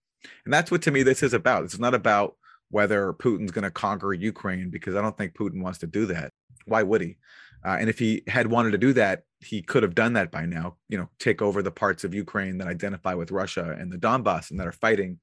and 0.46 0.52
that's 0.52 0.70
what 0.70 0.80
to 0.82 0.90
me 0.90 1.02
this 1.02 1.22
is 1.22 1.34
about. 1.34 1.64
It's 1.64 1.78
not 1.78 1.94
about 1.94 2.36
whether 2.70 3.12
Putin's 3.12 3.50
going 3.50 3.64
to 3.64 3.70
conquer 3.70 4.14
Ukraine 4.14 4.70
because 4.70 4.94
I 4.94 5.02
don't 5.02 5.16
think 5.18 5.34
Putin 5.34 5.62
wants 5.62 5.80
to 5.80 5.86
do 5.86 6.06
that. 6.06 6.32
Why 6.64 6.84
would 6.84 7.02
he? 7.02 7.18
Uh, 7.64 7.76
and 7.78 7.88
if 7.90 7.98
he 7.98 8.22
had 8.26 8.46
wanted 8.46 8.72
to 8.72 8.78
do 8.78 8.92
that, 8.94 9.22
he 9.40 9.62
could 9.62 9.82
have 9.82 9.94
done 9.94 10.14
that 10.14 10.30
by 10.30 10.46
now. 10.46 10.76
You 10.88 10.98
know, 10.98 11.08
take 11.18 11.42
over 11.42 11.62
the 11.62 11.70
parts 11.70 12.04
of 12.04 12.14
Ukraine 12.14 12.58
that 12.58 12.68
identify 12.68 13.14
with 13.14 13.30
Russia 13.30 13.76
and 13.78 13.92
the 13.92 13.98
Donbass 13.98 14.50
and 14.50 14.60
that 14.60 14.66
are 14.66 14.72
fighting 14.72 15.18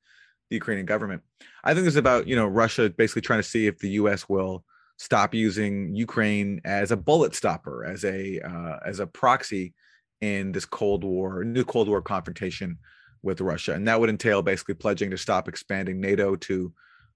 the 0.50 0.56
Ukrainian 0.56 0.86
government. 0.86 1.22
I 1.64 1.74
think 1.74 1.88
it's 1.88 1.96
about 1.96 2.28
you 2.28 2.36
know 2.36 2.48
Russia 2.48 2.90
basically 2.90 3.22
trying 3.22 3.40
to 3.40 3.48
see 3.48 3.68
if 3.68 3.80
the 3.80 3.92
U.S. 3.92 4.28
will 4.30 4.64
stop 4.98 5.34
using 5.34 5.96
Ukraine 5.96 6.62
as 6.66 6.92
a 6.92 6.98
bullet 6.98 7.36
stopper, 7.36 7.86
as 7.86 8.04
a 8.04 8.40
uh, 8.40 8.80
as 8.86 9.00
a 9.00 9.08
proxy 9.08 9.74
in 10.22 10.52
this 10.52 10.66
Cold 10.66 11.04
War, 11.04 11.44
new 11.44 11.64
Cold 11.64 11.88
War 11.88 12.02
confrontation 12.02 12.78
with 13.24 13.42
Russia, 13.42 13.74
and 13.74 13.88
that 13.88 14.00
would 14.00 14.10
entail 14.10 14.42
basically 14.42 14.76
pledging 14.76 15.12
to 15.12 15.18
stop 15.18 15.48
expanding 15.48 16.00
NATO 16.00 16.36
to 16.36 16.74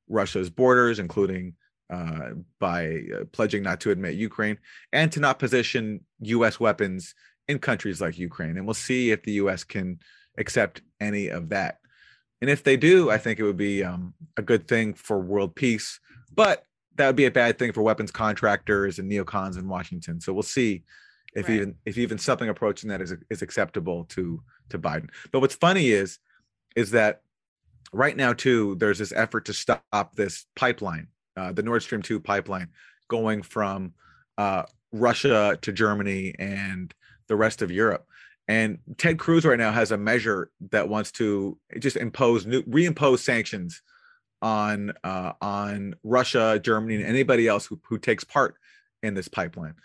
Russia's 0.08 0.50
borders, 0.50 1.00
including 1.00 1.56
uh, 1.92 2.32
by 2.60 3.02
uh, 3.14 3.26
pledging 3.32 3.64
not 3.64 3.82
to 3.82 3.92
admit 3.92 4.16
Ukraine 4.16 4.58
and 4.94 5.12
to 5.12 5.20
not 5.20 5.40
position 5.40 6.06
U.S. 6.22 6.60
weapons 6.60 7.14
in 7.48 7.60
countries 7.60 8.00
like 8.00 8.18
Ukraine. 8.18 8.58
And 8.58 8.66
we'll 8.66 8.74
see 8.74 9.12
if 9.12 9.24
the 9.24 9.34
U.S. 9.34 9.64
can 9.64 10.00
accept 10.38 10.82
any 11.00 11.28
of 11.28 11.50
that. 11.50 11.80
And 12.42 12.50
if 12.50 12.64
they 12.64 12.78
do, 12.78 13.12
I 13.12 13.18
think 13.18 13.40
it 13.40 13.44
would 13.44 13.58
be 13.58 13.84
um, 13.84 14.14
a 14.38 14.42
good 14.42 14.68
thing 14.68 14.94
for 14.94 15.20
world 15.20 15.56
peace. 15.56 16.00
But 16.34 16.66
that 16.96 17.08
would 17.08 17.16
be 17.16 17.26
a 17.26 17.32
bad 17.32 17.60
thing 17.60 17.72
for 17.72 17.82
weapons 17.82 18.12
contractors 18.12 19.00
and 19.00 19.12
neocons 19.12 19.58
in 19.58 19.68
Washington. 19.68 20.20
So 20.22 20.34
we'll 20.34 20.44
see 20.44 20.84
if 21.34 21.48
right. 21.48 21.56
even 21.56 21.76
if 21.86 21.98
even 21.98 22.18
something 22.18 22.50
approaching 22.50 22.90
that 22.90 23.02
is 23.02 23.14
is 23.30 23.42
acceptable 23.42 24.06
to 24.06 24.42
to 24.70 24.80
Biden. 24.80 25.10
But 25.32 25.40
what's 25.40 25.56
funny 25.56 25.90
is 25.90 26.20
is 26.76 26.92
that 26.92 27.22
right 27.94 28.16
now 28.16 28.34
too 28.34 28.76
there's 28.76 29.00
this 29.00 29.14
effort 29.14 29.46
to 29.46 29.54
stop 29.54 30.16
this 30.16 30.46
pipeline, 30.56 31.08
uh, 31.38 31.52
the 31.52 31.64
Nord 31.64 31.84
Stream 31.84 32.02
2 32.02 32.20
pipeline 32.20 32.70
going 33.08 33.42
from 33.42 33.94
uh, 34.38 34.64
Russia 34.92 35.58
to 35.62 35.72
Germany 35.72 36.34
and 36.40 36.94
the 37.28 37.36
rest 37.36 37.62
of 37.62 37.72
Europe. 37.72 38.06
And 38.48 38.80
Ted 38.98 39.18
Cruz 39.20 39.46
right 39.46 39.58
now 39.58 39.72
has 39.72 39.92
a 39.92 39.98
measure 39.98 40.50
that 40.72 40.90
wants 40.90 41.12
to 41.14 41.58
just 41.80 41.96
impose 41.96 42.46
new 42.46 42.64
reimpose 42.64 43.20
sanctions 43.20 43.82
on 44.42 44.92
uh, 45.04 45.34
on 45.42 45.96
Russia, 46.04 46.60
Germany, 46.62 46.96
and 46.96 47.06
anybody 47.06 47.48
else 47.48 47.66
who, 47.66 47.80
who 47.88 47.98
takes 47.98 48.24
part 48.24 48.56
in 49.04 49.14
this 49.14 49.28
pipeline. 49.28 49.76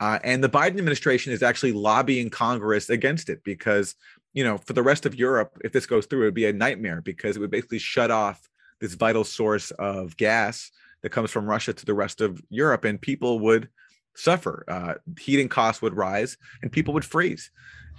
Uh, 0.00 0.18
and 0.24 0.42
the 0.42 0.48
Biden 0.48 0.78
administration 0.78 1.32
is 1.32 1.42
actually 1.42 1.72
lobbying 1.72 2.30
Congress 2.30 2.90
against 2.90 3.28
it 3.28 3.42
because, 3.44 3.94
you 4.32 4.42
know, 4.42 4.58
for 4.58 4.72
the 4.72 4.82
rest 4.82 5.06
of 5.06 5.14
Europe, 5.14 5.58
if 5.64 5.72
this 5.72 5.86
goes 5.86 6.06
through, 6.06 6.22
it 6.22 6.24
would 6.26 6.34
be 6.34 6.46
a 6.46 6.52
nightmare 6.52 7.00
because 7.00 7.36
it 7.36 7.40
would 7.40 7.50
basically 7.50 7.78
shut 7.78 8.10
off 8.10 8.48
this 8.80 8.94
vital 8.94 9.24
source 9.24 9.70
of 9.72 10.16
gas 10.16 10.70
that 11.04 11.10
comes 11.10 11.30
from 11.30 11.44
Russia 11.44 11.74
to 11.74 11.84
the 11.84 11.92
rest 11.92 12.22
of 12.22 12.42
Europe, 12.48 12.86
and 12.86 12.98
people 12.98 13.38
would 13.40 13.68
suffer. 14.16 14.64
Uh, 14.66 14.94
heating 15.20 15.50
costs 15.50 15.82
would 15.82 15.94
rise, 15.94 16.38
and 16.62 16.72
people 16.72 16.94
would 16.94 17.04
freeze. 17.04 17.50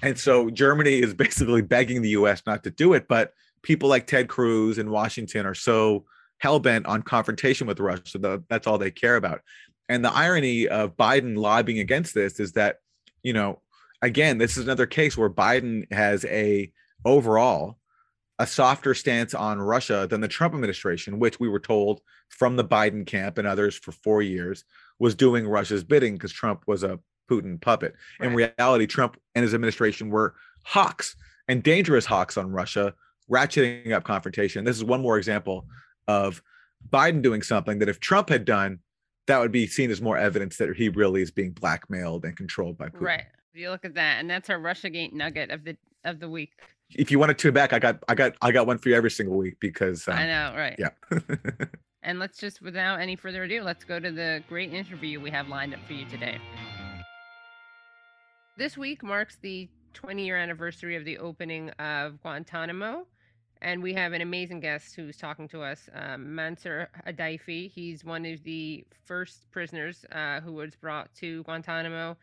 And 0.01 0.17
so 0.17 0.49
Germany 0.49 0.99
is 0.99 1.13
basically 1.25 1.61
begging 1.61 2.01
the 2.01 2.09
U.S. 2.09 2.41
not 2.47 2.63
to 2.63 2.71
do 2.71 2.93
it, 2.93 3.07
but 3.07 3.31
people 3.61 3.87
like 3.87 4.07
Ted 4.07 4.27
Cruz 4.27 4.79
in 4.79 4.89
Washington 4.89 5.45
are 5.45 5.53
so 5.53 6.05
hell 6.39 6.59
bent 6.59 6.87
on 6.87 7.03
confrontation 7.03 7.67
with 7.67 7.79
Russia 7.79 8.17
that 8.17 8.43
that's 8.49 8.65
all 8.65 8.79
they 8.79 8.89
care 8.89 9.17
about. 9.17 9.41
And 9.87 10.03
the 10.03 10.11
irony 10.11 10.67
of 10.67 10.97
Biden 10.97 11.37
lobbying 11.37 11.77
against 11.77 12.15
this 12.15 12.39
is 12.39 12.53
that, 12.53 12.77
you 13.21 13.33
know, 13.33 13.61
again, 14.01 14.39
this 14.39 14.57
is 14.57 14.63
another 14.63 14.87
case 14.87 15.15
where 15.15 15.29
Biden 15.29 15.91
has 15.93 16.25
a 16.25 16.71
overall 17.05 17.77
a 18.39 18.47
softer 18.47 18.93
stance 18.93 19.33
on 19.33 19.59
Russia 19.59 20.07
than 20.09 20.21
the 20.21 20.27
Trump 20.27 20.53
administration, 20.53 21.19
which 21.19 21.39
we 21.39 21.47
were 21.47 21.59
told 21.59 22.01
from 22.29 22.55
the 22.55 22.65
Biden 22.65 23.05
camp 23.05 23.37
and 23.37 23.47
others 23.47 23.75
for 23.77 23.91
four 23.91 24.21
years 24.21 24.65
was 24.99 25.15
doing 25.15 25.47
Russia's 25.47 25.83
bidding 25.83 26.13
because 26.13 26.31
Trump 26.31 26.63
was 26.67 26.83
a 26.83 26.99
Putin 27.29 27.59
puppet. 27.59 27.95
Right. 28.19 28.29
In 28.29 28.35
reality, 28.35 28.87
Trump 28.87 29.17
and 29.35 29.43
his 29.43 29.53
administration 29.53 30.09
were 30.09 30.35
hawks 30.63 31.15
and 31.47 31.63
dangerous 31.63 32.05
hawks 32.05 32.37
on 32.37 32.51
Russia 32.51 32.93
ratcheting 33.31 33.91
up 33.91 34.03
confrontation. 34.03 34.65
This 34.65 34.77
is 34.77 34.83
one 34.83 35.01
more 35.01 35.17
example 35.17 35.65
of 36.07 36.41
Biden 36.89 37.21
doing 37.21 37.41
something 37.41 37.79
that 37.79 37.89
if 37.89 37.99
Trump 37.99 38.29
had 38.29 38.45
done, 38.45 38.79
that 39.27 39.39
would 39.39 39.51
be 39.51 39.65
seen 39.65 39.89
as 39.89 40.01
more 40.01 40.17
evidence 40.17 40.57
that 40.57 40.75
he 40.75 40.89
really 40.89 41.21
is 41.21 41.31
being 41.31 41.51
blackmailed 41.51 42.25
and 42.25 42.37
controlled 42.37 42.77
by 42.77 42.89
Putin. 42.89 43.01
Right. 43.01 43.25
You 43.53 43.69
look 43.71 43.85
at 43.85 43.95
that, 43.95 44.19
and 44.19 44.29
that's 44.29 44.49
our 44.49 44.59
RussiaGate 44.59 45.13
nugget 45.13 45.49
of 45.49 45.63
the 45.63 45.77
of 46.03 46.19
the 46.19 46.29
week. 46.29 46.51
If 46.93 47.11
you 47.11 47.19
want 47.19 47.29
to 47.29 47.33
tune 47.33 47.53
back, 47.53 47.73
I 47.73 47.79
got 47.79 48.03
I 48.07 48.15
got 48.15 48.33
I 48.41 48.51
got 48.51 48.67
one 48.67 48.77
for 48.77 48.89
you 48.89 48.95
every 48.95 49.11
single 49.11 49.37
week 49.37 49.59
because 49.59 50.07
um, 50.07 50.15
I 50.15 50.27
know, 50.27 50.53
right? 50.55 50.75
Yeah. 50.77 50.89
and 52.03 52.19
let's 52.19 52.37
just, 52.37 52.61
without 52.61 53.01
any 53.01 53.15
further 53.15 53.43
ado, 53.43 53.63
let's 53.63 53.83
go 53.83 53.99
to 53.99 54.11
the 54.11 54.43
great 54.47 54.73
interview 54.73 55.19
we 55.19 55.31
have 55.31 55.47
lined 55.47 55.73
up 55.73 55.79
for 55.87 55.93
you 55.93 56.05
today. 56.05 56.39
This 58.57 58.77
week 58.77 59.03
marks 59.03 59.37
the 59.41 59.67
20 59.93 60.23
year 60.23 60.37
anniversary 60.37 60.95
of 60.95 61.03
the 61.03 61.17
opening 61.17 61.71
of 61.71 62.21
Guantanamo. 62.21 63.07
And 63.61 63.81
we 63.81 63.93
have 63.93 64.13
an 64.13 64.21
amazing 64.21 64.59
guest 64.59 64.95
who's 64.95 65.17
talking 65.17 65.47
to 65.47 65.63
us, 65.63 65.89
um, 65.93 66.35
Mansoor 66.35 66.89
Adayfi. 67.07 67.71
He's 67.71 68.03
one 68.03 68.25
of 68.25 68.43
the 68.43 68.85
first 69.05 69.49
prisoners 69.51 70.05
uh, 70.11 70.41
who 70.41 70.53
was 70.53 70.75
brought 70.75 71.13
to 71.15 71.41
Guantanamo. 71.43 72.15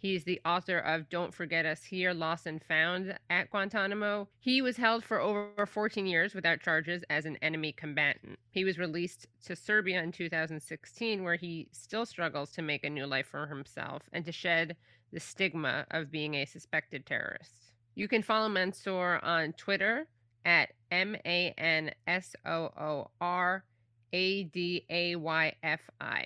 He's 0.00 0.22
the 0.22 0.40
author 0.44 0.78
of 0.78 1.08
Don't 1.08 1.34
Forget 1.34 1.66
Us 1.66 1.82
Here 1.82 2.12
Lost 2.12 2.46
and 2.46 2.62
Found 2.62 3.18
at 3.30 3.50
Guantanamo. 3.50 4.28
He 4.38 4.62
was 4.62 4.76
held 4.76 5.02
for 5.02 5.20
over 5.20 5.66
14 5.66 6.06
years 6.06 6.34
without 6.34 6.60
charges 6.60 7.02
as 7.10 7.26
an 7.26 7.36
enemy 7.42 7.72
combatant. 7.72 8.38
He 8.52 8.62
was 8.64 8.78
released 8.78 9.26
to 9.46 9.56
Serbia 9.56 10.00
in 10.00 10.12
2016, 10.12 11.24
where 11.24 11.34
he 11.34 11.66
still 11.72 12.06
struggles 12.06 12.52
to 12.52 12.62
make 12.62 12.84
a 12.84 12.90
new 12.90 13.06
life 13.06 13.26
for 13.26 13.48
himself 13.48 14.02
and 14.12 14.24
to 14.24 14.30
shed 14.30 14.76
the 15.12 15.18
stigma 15.18 15.84
of 15.90 16.12
being 16.12 16.34
a 16.34 16.44
suspected 16.44 17.04
terrorist. 17.04 17.72
You 17.96 18.06
can 18.06 18.22
follow 18.22 18.48
Mansoor 18.48 19.18
on 19.24 19.52
Twitter 19.54 20.06
at 20.44 20.70
M 20.92 21.16
A 21.26 21.52
N 21.58 21.90
S 22.06 22.36
O 22.46 22.70
O 22.78 23.10
R 23.20 23.64
A 24.12 24.44
D 24.44 24.84
A 24.88 25.16
Y 25.16 25.54
F 25.64 25.80
I. 26.00 26.24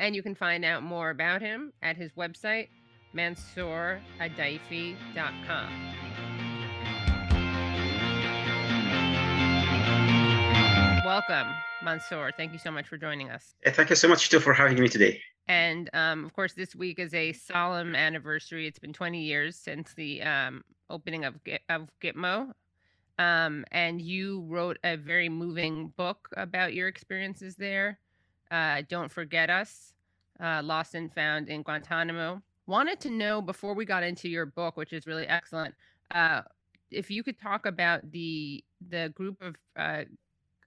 And 0.00 0.16
you 0.16 0.22
can 0.24 0.34
find 0.34 0.64
out 0.64 0.82
more 0.82 1.10
about 1.10 1.40
him 1.40 1.72
at 1.80 1.96
his 1.96 2.10
website, 2.14 2.66
mansooradayfi.com. 3.14 5.94
Welcome, 11.04 11.48
Mansoor. 11.82 12.32
Thank 12.36 12.52
you 12.52 12.58
so 12.58 12.70
much 12.70 12.88
for 12.88 12.96
joining 12.96 13.30
us. 13.30 13.54
Thank 13.64 13.90
you 13.90 13.96
so 13.96 14.08
much, 14.08 14.30
too, 14.30 14.40
for 14.40 14.52
having 14.52 14.80
me 14.80 14.88
today. 14.88 15.20
And 15.46 15.90
um, 15.92 16.24
of 16.24 16.32
course, 16.32 16.54
this 16.54 16.74
week 16.74 16.98
is 16.98 17.12
a 17.12 17.32
solemn 17.32 17.94
anniversary. 17.94 18.66
It's 18.66 18.78
been 18.78 18.94
20 18.94 19.22
years 19.22 19.56
since 19.56 19.92
the 19.94 20.22
um, 20.22 20.64
opening 20.88 21.24
of, 21.24 21.34
of 21.68 21.88
Gitmo, 22.02 22.52
um, 23.18 23.64
and 23.70 24.00
you 24.00 24.40
wrote 24.48 24.78
a 24.82 24.96
very 24.96 25.28
moving 25.28 25.92
book 25.96 26.28
about 26.36 26.74
your 26.74 26.88
experiences 26.88 27.56
there. 27.56 27.98
Uh, 28.50 28.82
Don't 28.88 29.12
Forget 29.12 29.50
Us, 29.50 29.92
uh, 30.40 30.62
Lost 30.64 30.94
and 30.94 31.12
Found 31.12 31.48
in 31.48 31.62
Guantanamo. 31.62 32.42
Wanted 32.66 33.00
to 33.00 33.10
know 33.10 33.42
before 33.42 33.74
we 33.74 33.84
got 33.84 34.02
into 34.02 34.28
your 34.28 34.46
book, 34.46 34.76
which 34.76 34.92
is 34.92 35.06
really 35.06 35.26
excellent, 35.26 35.74
uh, 36.10 36.42
if 36.90 37.10
you 37.10 37.22
could 37.22 37.38
talk 37.38 37.66
about 37.66 38.10
the 38.10 38.64
the 38.88 39.10
group 39.14 39.40
of, 39.42 39.56
uh, 39.76 40.04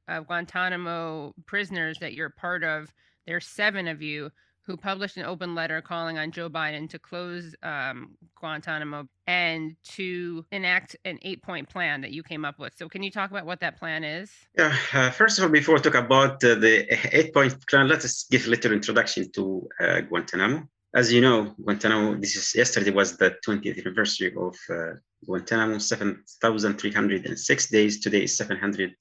of 0.07 0.27
Guantanamo 0.27 1.33
prisoners 1.45 1.97
that 1.99 2.13
you're 2.13 2.29
part 2.29 2.63
of. 2.63 2.93
There's 3.25 3.45
seven 3.45 3.87
of 3.87 4.01
you 4.01 4.31
who 4.67 4.75
published 4.75 5.15
an 5.15 5.23
open 5.23 5.55
letter 5.55 5.81
calling 5.81 6.17
on 6.17 6.29
Joe 6.31 6.49
Biden 6.49 6.89
to 6.89 6.99
close 6.99 7.55
um, 7.63 8.17
Guantanamo 8.35 9.07
and 9.25 9.75
to 9.95 10.45
enact 10.51 10.95
an 11.05 11.17
eight 11.21 11.41
point 11.41 11.69
plan 11.69 12.01
that 12.01 12.11
you 12.11 12.21
came 12.21 12.43
up 12.43 12.59
with. 12.59 12.73
So, 12.77 12.89
can 12.89 13.01
you 13.01 13.09
talk 13.09 13.31
about 13.31 13.45
what 13.45 13.61
that 13.61 13.79
plan 13.79 14.03
is? 14.03 14.29
Yeah, 14.57 14.75
uh, 14.93 15.09
first 15.11 15.39
of 15.39 15.45
all, 15.45 15.49
before 15.49 15.75
we 15.75 15.81
talk 15.81 15.95
about 15.95 16.43
uh, 16.43 16.55
the 16.55 16.85
eight 17.17 17.33
point 17.33 17.55
plan, 17.67 17.87
let 17.87 18.03
us 18.03 18.25
give 18.29 18.45
a 18.45 18.49
little 18.49 18.73
introduction 18.73 19.31
to 19.31 19.67
uh, 19.79 20.01
Guantanamo. 20.01 20.67
As 20.95 21.11
you 21.11 21.19
know, 21.19 21.53
Guantanamo, 21.61 22.15
this 22.15 22.37
is 22.37 22.55
yesterday 22.55 22.91
was 22.91 23.17
the 23.17 23.35
20th 23.45 23.85
anniversary 23.85 24.33
of 24.37 24.55
uh, 24.69 24.93
Guantanamo, 25.25 25.79
7,306 25.79 27.69
days. 27.69 27.99
Today 27.99 28.23
is 28.23 28.37
700. 28.37 28.95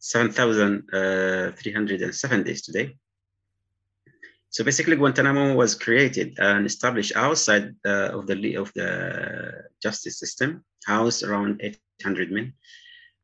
7,307 0.00 2.40
uh, 2.40 2.42
days 2.42 2.62
today. 2.62 2.96
So 4.48 4.64
basically, 4.64 4.96
Guantanamo 4.96 5.54
was 5.54 5.74
created 5.74 6.38
and 6.38 6.64
established 6.64 7.14
outside 7.14 7.74
uh, 7.84 8.18
of 8.18 8.26
the 8.26 8.56
of 8.56 8.72
the 8.72 9.64
justice 9.82 10.18
system, 10.18 10.64
housed 10.86 11.22
around 11.22 11.60
800 11.62 12.32
men, 12.32 12.54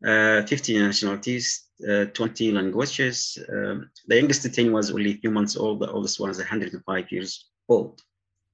uh, 0.05 0.43
50 0.47 0.79
nationalities, 0.79 1.65
uh, 1.89 2.05
20 2.13 2.53
languages. 2.53 3.39
Um, 3.49 3.89
the 4.07 4.17
youngest 4.17 4.43
detainee 4.43 4.71
was 4.71 4.91
only 4.91 5.13
a 5.13 5.17
few 5.17 5.31
months 5.31 5.57
old. 5.57 5.81
The 5.81 5.91
oldest 5.91 6.21
one 6.21 6.29
was 6.29 6.37
105 6.39 7.11
years 7.11 7.47
old. 7.69 8.03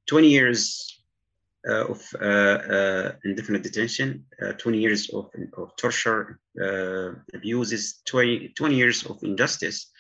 20 0.07 0.29
years 0.29 1.01
uh, 1.69 1.87
of 1.87 2.03
uh, 2.21 2.25
uh, 2.25 3.13
indefinite 3.25 3.63
detention, 3.63 4.25
20 4.59 4.79
years 4.79 5.11
of, 5.11 5.31
of 5.57 5.77
torture, 5.77 6.41
abuses, 7.35 8.01
20, 8.05 8.49
20 8.49 8.75
years 8.75 9.07
of 9.07 9.23
injustice 9.23 9.93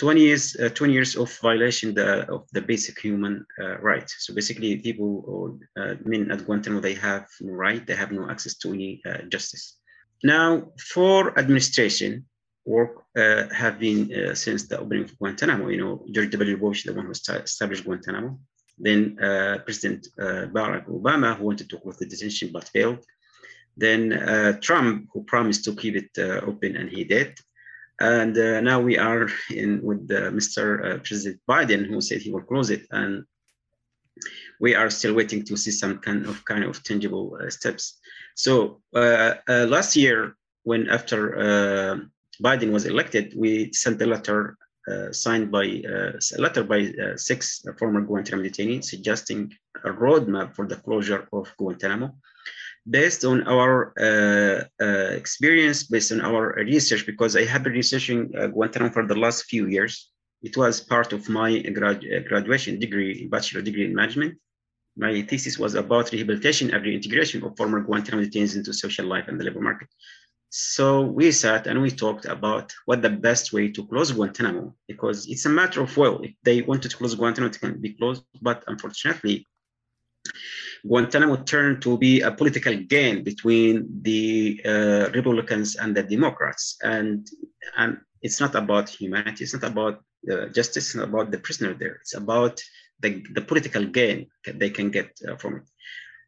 20 0.00 0.20
years, 0.20 0.56
uh, 0.56 0.70
20 0.70 0.92
years 0.94 1.14
of 1.14 1.30
violation 1.40 1.94
the, 1.94 2.26
of 2.32 2.46
the 2.52 2.62
basic 2.62 2.98
human 2.98 3.44
uh, 3.60 3.78
right. 3.80 4.08
So 4.08 4.34
basically, 4.34 4.78
people 4.78 5.22
or 5.26 5.58
uh, 5.76 5.96
men 6.06 6.30
at 6.30 6.46
Guantanamo 6.46 6.80
they 6.80 6.94
have 6.94 7.26
no 7.42 7.52
right, 7.52 7.86
they 7.86 7.94
have 7.94 8.10
no 8.10 8.30
access 8.30 8.54
to 8.58 8.72
any 8.72 9.02
uh, 9.04 9.18
justice. 9.28 9.76
Now, 10.24 10.72
for 10.78 11.38
administration, 11.38 12.24
work 12.64 13.04
uh, 13.16 13.48
have 13.52 13.78
been 13.78 14.12
uh, 14.12 14.34
since 14.34 14.68
the 14.68 14.78
opening 14.78 15.04
of 15.04 15.18
Guantanamo. 15.18 15.68
You 15.68 15.78
know, 15.78 16.04
George 16.10 16.30
W. 16.30 16.56
Bush, 16.56 16.84
the 16.84 16.92
one 16.92 17.06
who 17.06 17.12
established 17.12 17.84
Guantanamo. 17.84 18.38
Then 18.78 19.16
President 19.66 20.08
Barack 20.18 20.86
Obama, 20.86 21.36
who 21.36 21.44
wanted 21.44 21.68
to 21.68 21.78
close 21.78 21.98
the 21.98 22.06
detention 22.06 22.50
but 22.50 22.64
failed. 22.68 23.04
Then 23.76 24.58
Trump, 24.62 25.08
who 25.12 25.22
promised 25.24 25.64
to 25.64 25.76
keep 25.76 25.96
it 25.96 26.18
open, 26.18 26.76
and 26.76 26.88
he 26.88 27.04
did. 27.04 27.38
And 28.00 28.36
uh, 28.38 28.62
now 28.62 28.80
we 28.80 28.96
are 28.96 29.28
in 29.50 29.82
with 29.82 30.10
uh, 30.10 30.30
Mr. 30.30 30.94
Uh, 30.94 30.98
President 30.98 31.40
Biden, 31.46 31.86
who 31.86 32.00
said 32.00 32.22
he 32.22 32.30
will 32.30 32.40
close 32.40 32.70
it, 32.70 32.86
and 32.90 33.24
we 34.58 34.74
are 34.74 34.88
still 34.88 35.14
waiting 35.14 35.44
to 35.44 35.56
see 35.56 35.70
some 35.70 35.98
kind 35.98 36.26
of 36.26 36.42
kind 36.46 36.64
of 36.64 36.82
tangible 36.82 37.38
uh, 37.38 37.50
steps. 37.50 37.98
So 38.34 38.80
uh, 38.94 39.34
uh, 39.46 39.66
last 39.68 39.96
year, 39.96 40.34
when 40.62 40.88
after 40.88 42.00
Biden 42.42 42.70
was 42.72 42.86
elected, 42.86 43.34
we 43.36 43.72
sent 43.72 44.00
a 44.02 44.06
letter 44.06 44.56
signed 45.12 45.52
by 45.52 45.66
a 46.36 46.40
letter 46.40 46.64
by 46.64 46.80
six 47.16 47.64
former 47.78 48.00
Guantanamo 48.00 48.48
detainees 48.48 48.84
suggesting 48.84 49.52
a 49.84 49.90
roadmap 49.90 50.54
for 50.56 50.66
the 50.66 50.76
closure 50.76 51.28
of 51.32 51.46
Guantanamo 51.58 52.12
based 52.88 53.24
on 53.24 53.46
our 53.46 53.92
uh, 54.00 54.64
uh, 54.82 55.10
experience, 55.22 55.84
based 55.84 56.12
on 56.12 56.20
our 56.20 56.54
research, 56.64 57.06
because 57.06 57.36
I 57.36 57.44
have 57.44 57.62
been 57.62 57.72
researching 57.72 58.32
uh, 58.36 58.46
Guantanamo 58.48 58.92
for 58.92 59.06
the 59.06 59.14
last 59.14 59.44
few 59.44 59.66
years. 59.66 60.10
It 60.42 60.56
was 60.56 60.80
part 60.80 61.12
of 61.12 61.28
my 61.28 61.58
grad 61.60 62.02
graduation 62.26 62.78
degree, 62.78 63.26
bachelor 63.26 63.60
degree 63.62 63.84
in 63.84 63.94
management. 63.94 64.38
My 64.96 65.22
thesis 65.22 65.58
was 65.58 65.74
about 65.74 66.10
rehabilitation 66.12 66.72
and 66.72 66.82
reintegration 66.82 67.44
of 67.44 67.56
former 67.56 67.80
Guantanamo 67.80 68.24
detainees 68.24 68.56
into 68.56 68.72
social 68.72 69.06
life 69.06 69.26
and 69.28 69.38
the 69.38 69.44
labor 69.44 69.60
market. 69.60 69.88
So 70.50 71.02
we 71.02 71.30
sat 71.30 71.68
and 71.68 71.80
we 71.80 71.92
talked 71.92 72.24
about 72.24 72.72
what 72.84 73.02
the 73.02 73.10
best 73.10 73.52
way 73.52 73.70
to 73.70 73.86
close 73.86 74.10
Guantanamo, 74.10 74.74
because 74.88 75.28
it's 75.28 75.46
a 75.46 75.48
matter 75.48 75.80
of 75.80 75.96
well, 75.96 76.20
if 76.22 76.32
they 76.42 76.62
wanted 76.62 76.90
to 76.90 76.96
close 76.96 77.14
Guantanamo, 77.14 77.52
it 77.52 77.60
can 77.60 77.80
be 77.80 77.94
closed, 77.94 78.24
but 78.42 78.64
unfortunately, 78.66 79.46
Guantanamo 80.84 81.36
turned 81.44 81.82
to 81.82 81.96
be 81.98 82.22
a 82.22 82.32
political 82.32 82.74
game 82.76 83.22
between 83.22 83.86
the 84.02 84.60
uh, 84.64 85.10
Republicans 85.14 85.76
and 85.76 85.96
the 85.96 86.02
Democrats. 86.02 86.78
And, 86.82 87.28
and 87.76 87.98
it's 88.22 88.40
not 88.40 88.56
about 88.56 88.88
humanity, 88.88 89.44
it's 89.44 89.54
not 89.54 89.70
about 89.70 90.02
uh, 90.30 90.46
justice, 90.46 90.86
it's 90.86 90.94
not 90.96 91.08
about 91.08 91.30
the 91.30 91.38
prisoner 91.38 91.74
there. 91.74 91.96
It's 92.02 92.16
about 92.16 92.60
the, 92.98 93.24
the 93.34 93.42
political 93.42 93.84
gain 93.84 94.26
they 94.44 94.70
can 94.70 94.90
get 94.90 95.16
uh, 95.28 95.36
from 95.36 95.56
it. 95.56 95.62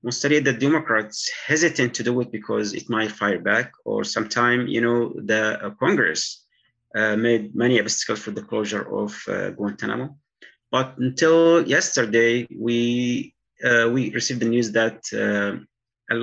Mostly 0.05 0.41
the 0.41 0.53
Democrats 0.53 1.31
hesitate 1.47 1.95
to 1.95 2.03
do 2.03 2.21
it 2.21 2.33
because 2.33 2.75
it 2.75 2.91
might 2.91 3.13
fire 3.13 3.39
back, 3.39 3.73
or 3.85 4.03
sometime, 4.03 4.67
you 4.67 4.81
know, 4.81 5.13
the 5.15 5.65
uh, 5.65 5.71
Congress 5.79 6.45
uh, 6.97 7.17
made 7.17 7.55
many 7.55 7.81
obstacles 7.81 8.19
for 8.19 8.33
the 8.33 8.43
closure 8.43 8.83
of 8.95 9.17
uh, 9.29 9.51
Guantanamo. 9.51 10.17
But 10.73 10.99
until 10.99 11.67
yesterday, 11.67 12.47
we 12.51 13.35
uh, 13.65 13.89
we 13.93 14.11
received 14.11 14.41
the 14.41 14.49
news 14.49 14.73
that 14.73 14.99
uh, 15.15 15.63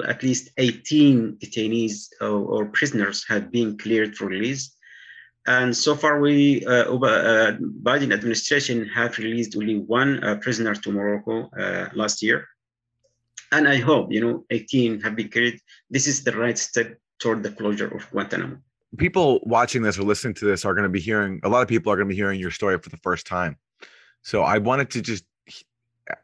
at 0.08 0.24
least 0.24 0.50
18 0.58 1.38
detainees 1.42 2.10
or, 2.20 2.28
or, 2.28 2.66
prisoners 2.66 3.26
have 3.30 3.50
been 3.50 3.78
cleared 3.78 4.18
for 4.18 4.26
release. 4.26 4.76
And 5.48 5.76
so 5.76 5.96
far, 5.96 6.20
we 6.20 6.66
uh, 6.66 6.94
uh 6.94 7.58
Biden 7.82 8.14
administration 8.14 8.90
have 8.90 9.18
released 9.18 9.56
only 9.56 9.78
one 9.80 10.40
prisoner 10.42 10.76
to 10.76 10.92
Morocco 10.92 11.50
last 11.96 12.22
year. 12.22 12.46
And 13.52 13.68
I 13.68 13.78
hope, 13.78 14.12
you 14.12 14.22
know, 14.22 14.46
18 14.50 15.02
have 15.02 15.16
been 15.16 15.30
cleared. 15.30 15.60
This 15.90 16.08
is 16.08 16.24
the 16.24 16.32
right 16.32 16.58
step 16.58 16.98
toward 17.20 17.44
the 17.44 17.52
closure 17.52 17.88
of 17.88 18.10
Guantanamo. 18.12 18.58
People 18.98 19.40
watching 19.44 19.82
this 19.82 19.98
or 20.00 20.04
listening 20.04 20.34
to 20.36 20.46
this 20.46 20.66
are 20.66 20.74
going 20.74 20.84
to 20.84 20.90
be 20.90 21.00
hearing, 21.00 21.40
a 21.44 21.50
lot 21.50 21.62
of 21.62 21.68
people 21.68 21.92
are 21.92 21.96
going 21.96 22.08
to 22.08 22.14
be 22.14 22.16
hearing 22.16 22.40
your 22.40 22.52
story 22.52 22.78
for 22.80 22.90
the 22.90 22.98
first 22.98 23.28
time. 23.28 23.58
So 24.24 24.44
I 24.44 24.58
wanted 24.58 24.90
to 24.92 25.02
just 25.02 25.24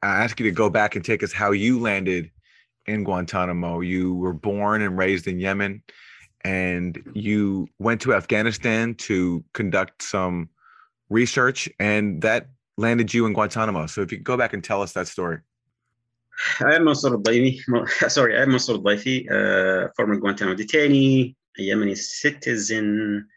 ask 0.02 0.40
you 0.40 0.46
to 0.46 0.52
go 0.52 0.70
back 0.70 0.96
and 0.96 1.06
take 1.06 1.24
us 1.24 1.32
how 1.32 1.52
you 1.52 1.80
landed 1.80 2.32
in 2.86 3.04
Guantanamo. 3.04 3.82
You 3.82 4.16
were 4.16 4.34
born 4.34 4.82
and 4.82 4.98
raised 4.98 5.28
in 5.28 5.40
Yemen, 5.40 5.84
and 6.44 7.02
you 7.14 7.68
went 7.80 8.02
to 8.02 8.14
Afghanistan 8.14 8.96
to 8.96 9.44
conduct 9.54 10.04
some 10.04 10.50
research, 11.10 11.70
and 11.80 12.22
that 12.22 12.50
landed 12.78 13.14
you 13.14 13.26
in 13.26 13.34
Guantanamo. 13.34 13.88
So 13.88 14.02
if 14.02 14.12
you 14.12 14.18
could 14.18 14.26
go 14.26 14.38
back 14.38 14.54
and 14.54 14.64
tell 14.64 14.82
us 14.82 14.94
that 14.94 15.08
story. 15.08 15.40
I'm 16.60 16.86
Mansoor 16.86 17.18
Adayfi. 17.18 17.60
Sorry, 18.10 18.38
I'm 18.38 18.52
Mansoor 18.52 18.78
Adayfi, 18.78 19.30
uh, 19.32 19.90
former 19.96 20.18
Guantanamo 20.18 20.56
detainee, 20.56 21.36
a 21.58 21.62
Yemeni 21.62 21.98
citizen, 21.98 23.28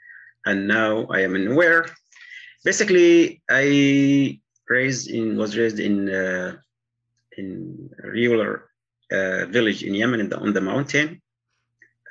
and 0.47 0.69
now 0.69 1.07
I 1.07 1.21
am 1.21 1.37
in 1.37 1.55
where. 1.55 1.87
Basically, 2.65 3.41
I 3.49 4.41
raised 4.69 5.09
in 5.11 5.37
was 5.37 5.57
raised 5.57 5.79
in 5.79 6.09
uh, 6.09 6.57
in 7.37 7.91
a 8.03 8.09
rural 8.09 8.57
uh, 9.13 9.47
village 9.47 9.83
in 9.83 9.95
Yemen 9.95 10.21
in 10.21 10.29
the, 10.29 10.39
on 10.39 10.53
the 10.53 10.61
mountain. 10.61 11.23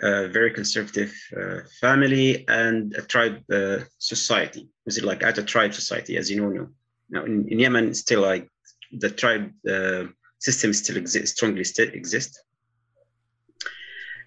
A 0.01 0.27
very 0.27 0.51
conservative 0.51 1.11
uh, 1.35 1.61
family 1.81 2.47
and 2.47 2.93
a 2.95 3.01
tribe 3.01 3.41
uh, 3.51 3.79
society. 3.97 4.69
Is 4.85 4.99
it 4.99 5.03
like 5.03 5.23
at 5.23 5.39
a 5.39 5.43
tribe 5.43 5.73
society, 5.73 6.17
as 6.17 6.29
you 6.29 6.39
know 6.39 6.49
now? 6.49 6.67
Now 7.09 7.25
in, 7.25 7.47
in 7.49 7.59
Yemen, 7.59 7.93
still 7.95 8.21
like 8.21 8.47
the 8.91 9.09
tribe 9.09 9.51
uh, 9.67 10.03
system 10.39 10.73
still 10.73 10.97
exist, 10.97 11.35
strongly 11.35 11.63
still 11.63 11.89
exist. 11.89 12.39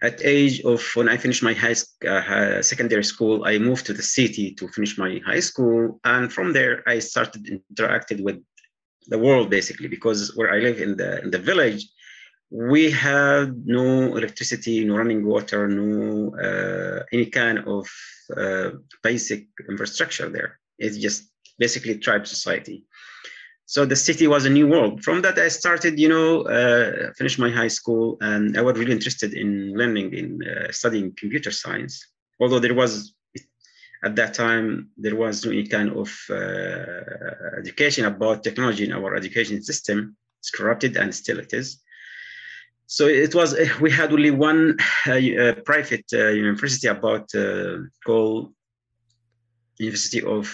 at 0.02 0.24
age 0.24 0.62
of 0.62 0.80
when 0.94 1.08
I 1.08 1.16
finished 1.16 1.42
my 1.42 1.52
high 1.52 1.74
uh, 2.08 2.62
secondary 2.62 3.04
school, 3.04 3.44
I 3.44 3.58
moved 3.58 3.84
to 3.86 3.92
the 3.92 4.02
city 4.02 4.54
to 4.54 4.68
finish 4.68 4.96
my 4.96 5.20
high 5.24 5.40
school, 5.40 6.00
and 6.04 6.32
from 6.32 6.52
there 6.52 6.82
I 6.88 7.00
started 7.00 7.46
interacting 7.48 8.24
with 8.24 8.42
the 9.08 9.18
world 9.18 9.50
basically 9.50 9.88
because 9.88 10.34
where 10.36 10.52
I 10.52 10.58
live 10.58 10.80
in 10.80 10.96
the 10.96 11.22
in 11.22 11.30
the 11.30 11.38
village, 11.38 11.82
we 12.50 12.90
had 12.90 13.66
no 13.66 14.16
electricity, 14.16 14.84
no 14.84 14.96
running 14.96 15.24
water, 15.26 15.68
no 15.68 16.34
uh, 16.46 17.02
any 17.12 17.26
kind 17.26 17.58
of 17.76 17.86
uh, 18.36 18.70
basic 19.02 19.46
infrastructure 19.68 20.28
there. 20.30 20.58
It's 20.78 20.96
just 20.96 21.30
basically 21.58 21.98
tribe 21.98 22.26
society 22.26 22.84
so 23.70 23.86
the 23.86 23.94
city 23.94 24.26
was 24.26 24.46
a 24.46 24.50
new 24.50 24.66
world. 24.66 24.94
From 25.04 25.22
that 25.22 25.38
i 25.38 25.46
started 25.46 25.94
you 26.04 26.08
know 26.14 26.28
uh, 26.42 27.12
finished 27.18 27.38
my 27.38 27.50
high 27.60 27.72
school 27.78 28.04
and 28.20 28.58
i 28.58 28.62
was 28.66 28.76
really 28.76 28.96
interested 28.98 29.30
in 29.42 29.48
learning 29.80 30.08
in 30.20 30.26
uh, 30.42 30.72
studying 30.72 31.14
computer 31.22 31.52
science. 31.52 31.94
Although 32.40 32.58
there 32.58 32.74
was 32.82 33.14
at 34.06 34.16
that 34.16 34.34
time 34.34 34.66
there 35.04 35.14
was 35.14 35.34
no 35.46 35.52
kind 35.76 35.90
of 36.02 36.10
uh, 36.30 37.58
education 37.62 38.04
about 38.12 38.42
technology 38.42 38.84
in 38.88 38.92
our 38.92 39.14
education 39.14 39.62
system. 39.62 40.16
It's 40.40 40.50
corrupted 40.50 40.96
and 40.96 41.14
still 41.14 41.38
it 41.38 41.52
is. 41.52 41.68
So 42.96 43.06
it 43.06 43.32
was 43.36 43.50
we 43.84 43.90
had 43.92 44.10
only 44.12 44.32
one 44.32 44.60
uh, 45.06 45.12
uh, 45.12 45.54
private 45.70 46.06
uh, 46.12 46.30
university 46.44 46.88
about 46.88 47.26
called 48.04 48.52
university 49.78 50.22
of 50.36 50.46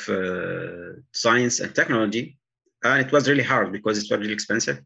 science 1.13 1.61
and 1.61 1.75
technology 1.75 2.37
and 2.93 3.07
it 3.07 3.13
was 3.13 3.29
really 3.29 3.43
hard 3.43 3.73
because 3.73 3.99
it 3.99 4.11
was 4.11 4.21
really 4.21 4.33
expensive. 4.33 4.79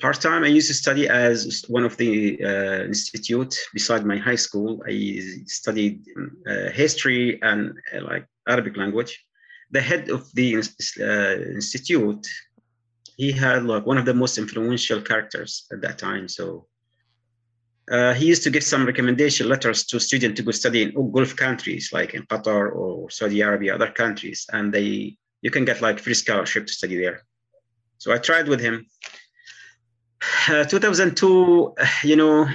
Part 0.00 0.20
time, 0.20 0.44
I 0.44 0.48
used 0.48 0.68
to 0.68 0.74
study 0.74 1.08
as 1.08 1.64
one 1.68 1.84
of 1.84 1.96
the 1.96 2.38
uh, 2.44 2.84
institute 2.84 3.54
beside 3.72 4.04
my 4.04 4.18
high 4.18 4.36
school. 4.36 4.82
I 4.86 5.22
studied 5.46 6.04
uh, 6.46 6.70
history 6.70 7.40
and 7.42 7.72
uh, 7.94 8.04
like 8.04 8.26
Arabic 8.46 8.76
language. 8.76 9.24
The 9.70 9.80
head 9.80 10.10
of 10.10 10.30
the 10.34 10.56
uh, 10.56 11.54
institute, 11.54 12.26
he 13.16 13.32
had 13.32 13.64
like 13.64 13.86
one 13.86 13.96
of 13.96 14.04
the 14.04 14.14
most 14.14 14.36
influential 14.36 15.00
characters 15.00 15.66
at 15.72 15.80
that 15.80 15.96
time. 15.98 16.28
So 16.28 16.66
uh, 17.90 18.12
he 18.14 18.26
used 18.26 18.42
to 18.42 18.50
give 18.50 18.64
some 18.64 18.84
recommendation 18.84 19.48
letters 19.48 19.84
to 19.86 19.98
students 19.98 20.36
to 20.36 20.42
go 20.42 20.50
study 20.50 20.82
in 20.82 21.12
Gulf 21.12 21.36
countries 21.36 21.90
like 21.92 22.14
in 22.14 22.22
Qatar 22.24 22.74
or 22.74 23.08
Saudi 23.10 23.40
Arabia, 23.40 23.76
other 23.76 23.92
countries, 23.92 24.46
and 24.52 24.74
they 24.74 25.16
you 25.46 25.52
can 25.52 25.64
get 25.64 25.80
like 25.80 26.00
free 26.00 26.18
scholarship 26.22 26.66
to 26.66 26.72
study 26.72 26.96
there. 27.04 27.18
So 27.98 28.06
I 28.12 28.18
tried 28.18 28.48
with 28.48 28.60
him. 28.60 28.84
Uh, 30.50 30.64
2002, 30.64 31.74
you 32.02 32.16
know, 32.16 32.48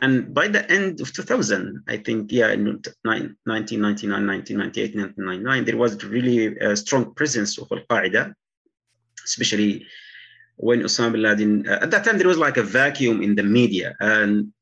and 0.00 0.32
by 0.32 0.46
the 0.46 0.62
end 0.70 1.00
of 1.00 1.12
2000, 1.12 1.82
I 1.88 1.96
think, 1.96 2.30
yeah, 2.30 2.50
in 2.52 2.64
1999, 2.64 4.26
1998, 4.26 4.94
1999, 4.94 5.64
there 5.64 5.76
was 5.76 6.04
really 6.04 6.56
a 6.58 6.76
strong 6.76 7.14
presence 7.14 7.58
of 7.58 7.66
Al 7.72 7.82
Qaeda, 7.90 8.32
especially 9.24 9.84
when 10.56 10.82
Osama 10.82 11.12
bin 11.12 11.22
Laden, 11.22 11.68
uh, 11.68 11.78
at 11.82 11.90
that 11.90 12.04
time, 12.04 12.18
there 12.18 12.28
was 12.28 12.38
like 12.46 12.58
a 12.58 12.62
vacuum 12.62 13.22
in 13.22 13.34
the 13.34 13.42
media, 13.42 13.96
and 13.98 14.52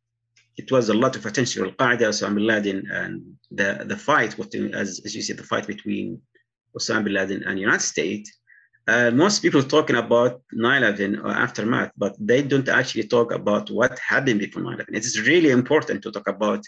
it 0.56 0.70
was 0.72 0.88
a 0.88 0.94
lot 0.94 1.16
of 1.16 1.26
attention 1.26 1.64
Al 1.64 1.72
Qaeda, 1.72 2.06
Osama 2.12 2.36
bin 2.36 2.46
Laden, 2.46 2.90
and 2.90 3.12
the, 3.50 3.84
the 3.84 3.96
fight, 3.96 4.38
what, 4.38 4.54
as, 4.54 5.02
as 5.04 5.14
you 5.14 5.20
said, 5.20 5.36
the 5.36 5.50
fight 5.52 5.66
between 5.66 6.22
Osama 6.76 7.04
bin 7.04 7.14
Laden 7.14 7.44
and 7.44 7.58
United 7.58 7.82
States, 7.82 8.32
uh, 8.88 9.10
most 9.10 9.42
people 9.42 9.62
talking 9.62 9.96
about 9.96 10.40
9/11 10.54 11.22
or 11.22 11.30
aftermath, 11.30 11.92
but 11.96 12.14
they 12.18 12.40
don't 12.42 12.68
actually 12.68 13.06
talk 13.06 13.32
about 13.32 13.70
what 13.70 13.98
happened 13.98 14.40
before 14.40 14.62
9/11. 14.62 14.94
It 14.94 15.04
is 15.04 15.20
really 15.30 15.50
important 15.50 16.02
to 16.02 16.10
talk 16.10 16.28
about 16.28 16.62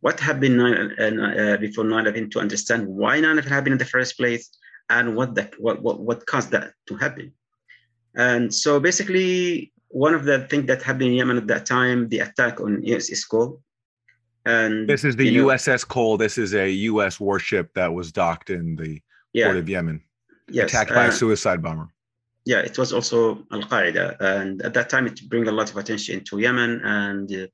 what 0.00 0.18
happened 0.20 0.60
uh, 0.60 1.56
before 1.58 1.84
9/11 1.84 2.30
to 2.32 2.40
understand 2.40 2.86
why 2.86 3.20
9/11 3.20 3.44
happened 3.44 3.74
in 3.76 3.78
the 3.78 3.92
first 3.96 4.16
place 4.16 4.44
and 4.88 5.16
what 5.16 5.34
the 5.34 5.50
what 5.58 5.82
what, 5.82 6.00
what 6.00 6.26
caused 6.26 6.50
that 6.50 6.72
to 6.88 6.96
happen. 6.96 7.32
And 8.16 8.52
so 8.52 8.80
basically, 8.80 9.72
one 9.88 10.14
of 10.14 10.24
the 10.24 10.40
things 10.50 10.66
that 10.66 10.82
happened 10.82 11.10
in 11.10 11.12
Yemen 11.12 11.36
at 11.36 11.46
that 11.48 11.66
time, 11.66 12.08
the 12.08 12.20
attack 12.20 12.60
on 12.60 12.82
USS 12.82 13.28
Cole. 13.28 13.60
And 14.46 14.88
this 14.88 15.04
is 15.04 15.14
the 15.16 15.36
USS 15.36 15.82
know, 15.82 15.94
Cole. 15.94 16.16
This 16.16 16.38
is 16.38 16.54
a 16.54 16.70
U.S. 16.92 17.20
warship 17.20 17.74
that 17.74 17.92
was 17.92 18.10
docked 18.10 18.48
in 18.48 18.76
the 18.76 19.02
yeah. 19.32 19.46
port 19.46 19.58
of 19.58 19.68
Yemen, 19.68 20.02
yes, 20.48 20.68
attacked 20.68 20.90
by 20.90 21.06
uh, 21.06 21.08
a 21.08 21.12
suicide 21.12 21.62
bomber. 21.62 21.88
Yeah, 22.46 22.60
it 22.60 22.78
was 22.78 22.92
also 22.92 23.46
Al 23.52 23.62
Qaeda, 23.62 24.16
and 24.20 24.62
at 24.62 24.74
that 24.74 24.88
time 24.88 25.06
it 25.06 25.20
bring 25.28 25.46
a 25.48 25.52
lot 25.52 25.70
of 25.70 25.76
attention 25.76 26.24
to 26.24 26.38
Yemen, 26.38 26.80
and 26.82 27.32
uh, 27.32 27.46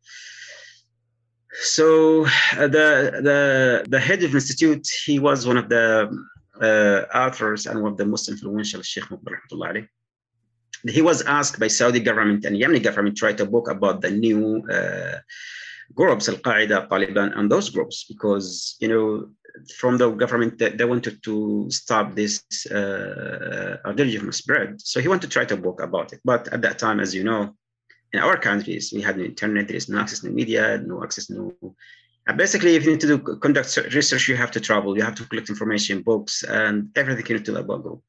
so 1.52 2.24
uh, 2.24 2.68
the 2.76 2.88
the 3.28 3.84
the 3.88 4.00
head 4.00 4.22
of 4.22 4.30
the 4.32 4.36
institute, 4.36 4.86
he 5.04 5.18
was 5.18 5.46
one 5.46 5.56
of 5.56 5.68
the 5.68 5.86
uh, 6.60 7.00
authors 7.16 7.66
and 7.66 7.82
one 7.82 7.92
of 7.92 7.98
the 7.98 8.06
most 8.06 8.28
influential 8.28 8.82
Sheikh 8.82 9.04
Muqbil 9.04 9.88
he 10.84 11.02
was 11.02 11.22
asked 11.22 11.58
by 11.58 11.68
Saudi 11.68 12.00
government 12.00 12.44
and 12.44 12.56
Yemeni 12.56 12.82
government 12.82 13.16
to 13.18 13.26
write 13.26 13.40
a 13.40 13.46
book 13.46 13.68
about 13.68 14.00
the 14.00 14.10
new 14.10 14.62
uh, 14.70 15.18
groups, 15.94 16.28
Al 16.28 16.36
Qaeda, 16.36 16.88
Taliban, 16.88 17.36
and 17.36 17.50
those 17.50 17.70
groups, 17.70 18.04
because 18.04 18.76
you 18.80 18.88
know 18.88 19.28
from 19.78 19.98
the 19.98 20.10
government 20.10 20.58
that 20.58 20.78
they 20.78 20.84
wanted 20.84 21.22
to 21.22 21.66
stop 21.70 22.14
this 22.14 22.44
uh, 22.70 23.76
from 23.84 24.32
spread. 24.32 24.80
So 24.80 25.00
he 25.00 25.08
wanted 25.08 25.30
to 25.30 25.38
write 25.38 25.52
a 25.52 25.56
book 25.56 25.80
about 25.82 26.12
it. 26.12 26.20
But 26.24 26.48
at 26.52 26.62
that 26.62 26.78
time, 26.78 27.00
as 27.00 27.14
you 27.14 27.24
know, 27.24 27.54
in 28.12 28.20
our 28.20 28.36
countries, 28.36 28.92
we 28.94 29.02
had 29.02 29.18
no 29.18 29.24
internet, 29.24 29.68
there 29.68 29.76
is 29.76 29.88
no 29.88 29.98
access 29.98 30.20
to 30.20 30.30
media, 30.30 30.78
no 30.78 31.02
access, 31.02 31.28
no. 31.30 31.54
And 32.26 32.36
basically, 32.36 32.74
if 32.74 32.84
you 32.84 32.92
need 32.92 33.00
to 33.00 33.06
do, 33.06 33.18
conduct 33.18 33.76
research, 33.76 34.28
you 34.28 34.36
have 34.36 34.50
to 34.52 34.60
travel, 34.60 34.96
you 34.96 35.04
have 35.04 35.14
to 35.16 35.24
collect 35.24 35.48
information, 35.48 36.02
books, 36.02 36.42
and 36.42 36.90
everything 36.96 37.26
you 37.28 37.34
need 37.36 37.44
to 37.44 37.52
do 37.52 37.58
about 37.58 37.82
Google. 37.82 38.02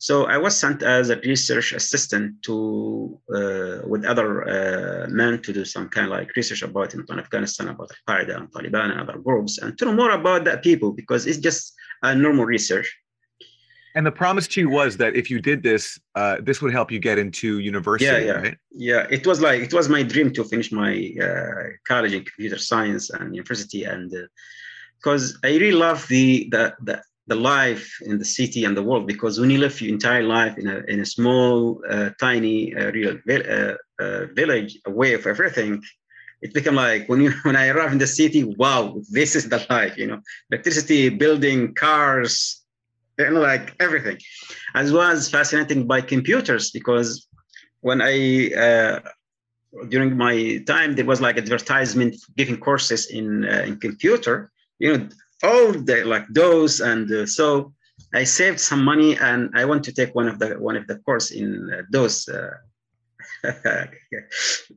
So 0.00 0.26
I 0.26 0.38
was 0.38 0.56
sent 0.56 0.84
as 0.84 1.10
a 1.10 1.16
research 1.16 1.72
assistant 1.72 2.40
to 2.44 3.20
uh, 3.34 3.78
with 3.84 4.04
other 4.04 4.28
uh, 4.48 5.08
men 5.08 5.42
to 5.42 5.52
do 5.52 5.64
some 5.64 5.88
kind 5.88 6.06
of 6.06 6.12
like 6.12 6.34
research 6.36 6.62
about 6.62 6.94
in 6.94 7.04
Afghanistan, 7.10 7.68
about 7.68 7.90
Al 7.90 8.14
Qaeda 8.14 8.36
and 8.36 8.52
Taliban 8.52 8.92
and 8.92 9.00
other 9.00 9.18
groups, 9.18 9.58
and 9.58 9.76
to 9.76 9.86
know 9.86 9.92
more 9.92 10.12
about 10.12 10.44
that 10.44 10.62
people 10.62 10.92
because 10.92 11.26
it's 11.26 11.38
just 11.38 11.74
a 12.04 12.14
normal 12.14 12.44
research. 12.44 12.96
And 13.96 14.06
the 14.06 14.12
promise 14.12 14.46
to 14.48 14.60
you 14.60 14.68
was 14.68 14.96
that 14.98 15.16
if 15.16 15.28
you 15.28 15.40
did 15.40 15.64
this, 15.64 15.98
uh, 16.14 16.36
this 16.40 16.62
would 16.62 16.72
help 16.72 16.92
you 16.92 17.00
get 17.00 17.18
into 17.18 17.58
university. 17.58 18.04
Yeah, 18.04 18.18
yeah, 18.18 18.32
right? 18.32 18.56
yeah. 18.70 19.06
It 19.10 19.26
was 19.26 19.40
like 19.40 19.62
it 19.62 19.74
was 19.74 19.88
my 19.88 20.04
dream 20.04 20.32
to 20.34 20.44
finish 20.44 20.70
my 20.70 21.12
uh, 21.20 21.70
college 21.88 22.12
in 22.12 22.22
computer 22.24 22.58
science 22.58 23.10
and 23.10 23.34
university, 23.34 23.82
and 23.82 24.12
because 24.98 25.34
uh, 25.34 25.48
I 25.48 25.56
really 25.56 25.72
love 25.72 26.06
the 26.06 26.48
the 26.52 26.76
the 26.82 27.02
the 27.28 27.36
life 27.36 27.86
in 28.02 28.18
the 28.18 28.24
city 28.24 28.64
and 28.64 28.76
the 28.76 28.82
world 28.82 29.06
because 29.06 29.38
when 29.38 29.50
you 29.50 29.58
live 29.58 29.80
your 29.80 29.92
entire 29.92 30.22
life 30.22 30.56
in 30.58 30.66
a, 30.68 30.78
in 30.92 31.00
a 31.00 31.06
small 31.06 31.80
uh, 31.88 32.10
tiny 32.20 32.74
uh, 32.74 32.90
real 32.92 33.16
uh, 33.30 33.74
uh, 34.02 34.26
village 34.34 34.78
away 34.86 35.14
of 35.14 35.26
everything 35.26 35.82
it 36.40 36.54
became 36.54 36.74
like 36.74 37.08
when 37.08 37.20
you 37.20 37.30
when 37.42 37.56
i 37.56 37.68
arrive 37.68 37.92
in 37.92 37.98
the 37.98 38.06
city 38.06 38.42
wow 38.44 38.82
this 39.10 39.34
is 39.36 39.48
the 39.48 39.64
life 39.70 39.96
you 39.96 40.06
know. 40.06 40.20
Electricity 40.50 41.08
building 41.08 41.74
cars 41.74 42.62
know 43.18 43.40
like 43.40 43.74
everything. 43.80 44.18
As 44.74 44.92
well 44.92 45.10
as 45.10 45.28
fascinating 45.28 45.86
by 45.86 46.00
computers 46.00 46.70
because 46.70 47.26
when 47.80 48.00
i 48.02 48.50
uh, 48.64 49.00
during 49.88 50.16
my 50.16 50.62
time 50.66 50.94
there 50.94 51.04
was 51.04 51.20
like 51.20 51.36
advertisement 51.36 52.16
giving 52.36 52.58
courses 52.58 53.06
in 53.06 53.44
uh, 53.44 53.62
in 53.68 53.76
computer 53.78 54.50
you 54.78 54.96
know 54.96 55.08
all 55.42 55.72
the 55.72 56.04
like 56.04 56.26
those 56.30 56.80
and 56.80 57.10
uh, 57.12 57.26
so 57.26 57.72
I 58.14 58.24
saved 58.24 58.60
some 58.60 58.84
money 58.84 59.16
and 59.16 59.50
I 59.54 59.64
want 59.64 59.84
to 59.84 59.92
take 59.92 60.14
one 60.14 60.28
of 60.28 60.38
the 60.38 60.58
one 60.58 60.76
of 60.76 60.86
the 60.86 60.96
course 60.98 61.30
in 61.30 61.70
uh, 61.72 61.82
those. 61.90 62.28
Uh, 62.28 62.56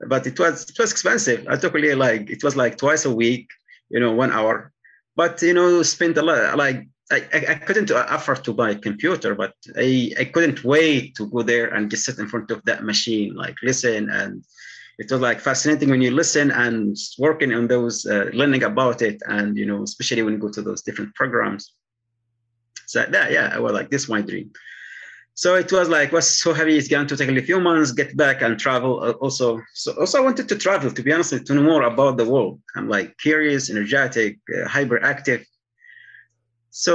but 0.07 0.28
it 0.28 0.39
was 0.39 0.70
it 0.70 0.78
was 0.78 0.91
expensive. 0.91 1.47
I 1.47 1.55
took 1.55 1.74
really 1.74 1.95
like 1.95 2.30
it 2.30 2.43
was 2.43 2.55
like 2.55 2.78
twice 2.78 3.05
a 3.05 3.14
week, 3.14 3.49
you 3.89 3.99
know, 3.99 4.12
one 4.12 4.32
hour. 4.32 4.72
But 5.16 5.41
you 5.41 5.53
know, 5.53 5.82
spent 5.84 6.18
a 6.18 6.22
lot 6.22 6.57
like 6.57 6.88
I, 7.12 7.26
I, 7.49 7.55
couldn't 7.55 7.91
afford 7.91 8.43
to 8.45 8.53
buy 8.53 8.70
a 8.70 8.76
computer, 8.76 9.36
but 9.36 9.53
I, 9.76 10.14
I 10.18 10.26
couldn't 10.26 10.64
wait 10.64 11.16
to 11.16 11.28
go 11.28 11.41
there 11.41 11.68
and 11.68 11.91
just 11.91 12.05
sit 12.05 12.20
in 12.20 12.30
front 12.30 12.51
of 12.51 12.64
that 12.64 12.86
machine, 12.86 13.36
like 13.36 13.55
listen 13.62 14.09
and 14.09 14.45
it 15.02 15.12
was 15.12 15.20
like 15.20 15.39
fascinating 15.39 15.89
when 15.89 16.04
you 16.06 16.12
listen 16.12 16.52
and 16.52 16.95
working 17.18 17.52
on 17.54 17.68
those, 17.68 18.06
uh, 18.06 18.30
learning 18.34 18.64
about 18.64 19.02
it, 19.02 19.18
and 19.26 19.58
you 19.58 19.66
know, 19.66 19.82
especially 19.82 20.22
when 20.22 20.34
you 20.36 20.39
go 20.39 20.52
to 20.52 20.62
those 20.62 20.84
different 20.84 21.12
programs. 21.16 21.74
So 22.86 23.04
yeah, 23.12 23.28
yeah, 23.30 23.52
I 23.56 23.60
was 23.60 23.74
like, 23.74 23.89
this 23.89 24.04
is 24.04 24.10
my 24.10 24.22
dream. 24.22 24.52
So 25.34 25.56
it 25.56 25.72
was 25.72 25.89
like 25.89 26.12
was 26.12 26.30
so 26.30 26.54
heavy. 26.54 26.78
It's 26.78 26.88
going 26.88 27.08
to 27.08 27.18
take 27.18 27.30
a 27.30 27.41
few 27.49 27.60
months, 27.60 27.91
get 27.93 28.16
back 28.16 28.43
and 28.43 28.60
travel. 28.60 28.93
Uh, 29.02 29.14
also, 29.26 29.60
so 29.74 29.89
also 29.99 30.20
I 30.20 30.22
wanted 30.22 30.47
to 30.49 30.56
travel. 30.66 30.91
To 30.91 31.04
be 31.04 31.12
honest, 31.12 31.45
to 31.47 31.54
know 31.56 31.64
more 31.64 31.84
about 31.84 32.18
the 32.18 32.30
world. 32.34 32.62
I'm 32.76 32.88
like 32.88 33.18
curious, 33.18 33.72
energetic, 33.72 34.38
uh, 34.54 34.68
hyperactive. 34.68 35.41
So, 36.70 36.91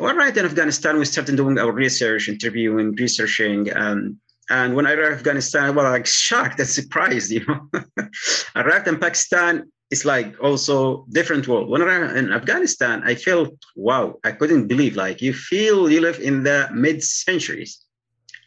all 0.00 0.16
right, 0.22 0.36
in 0.36 0.44
Afghanistan, 0.44 0.98
we 0.98 1.04
started 1.04 1.36
doing 1.36 1.56
our 1.58 1.72
research, 1.72 2.28
interviewing, 2.28 2.88
researching, 3.04 3.70
and 3.70 4.16
and 4.50 4.74
when 4.74 4.86
I 4.86 4.92
arrived 4.92 5.12
in 5.12 5.18
Afghanistan, 5.18 5.64
I 5.64 5.70
was 5.70 5.84
like 5.84 6.06
shocked 6.06 6.58
and 6.58 6.68
surprised, 6.80 7.30
you 7.30 7.44
know. 7.46 7.68
Arrived 8.56 8.88
in 8.88 8.98
Pakistan, 8.98 9.70
it's 9.90 10.04
like 10.04 10.34
also 10.40 11.06
different 11.10 11.48
world. 11.48 11.68
When 11.68 11.82
I 11.82 11.86
arrived 11.86 12.16
in 12.16 12.32
Afghanistan, 12.32 13.02
I 13.04 13.14
felt, 13.14 13.54
wow, 13.76 14.18
I 14.24 14.32
couldn't 14.32 14.66
believe, 14.66 14.96
like 14.96 15.22
you 15.22 15.32
feel 15.32 15.90
you 15.90 16.00
live 16.00 16.20
in 16.20 16.42
the 16.42 16.68
mid-centuries. 16.72 17.80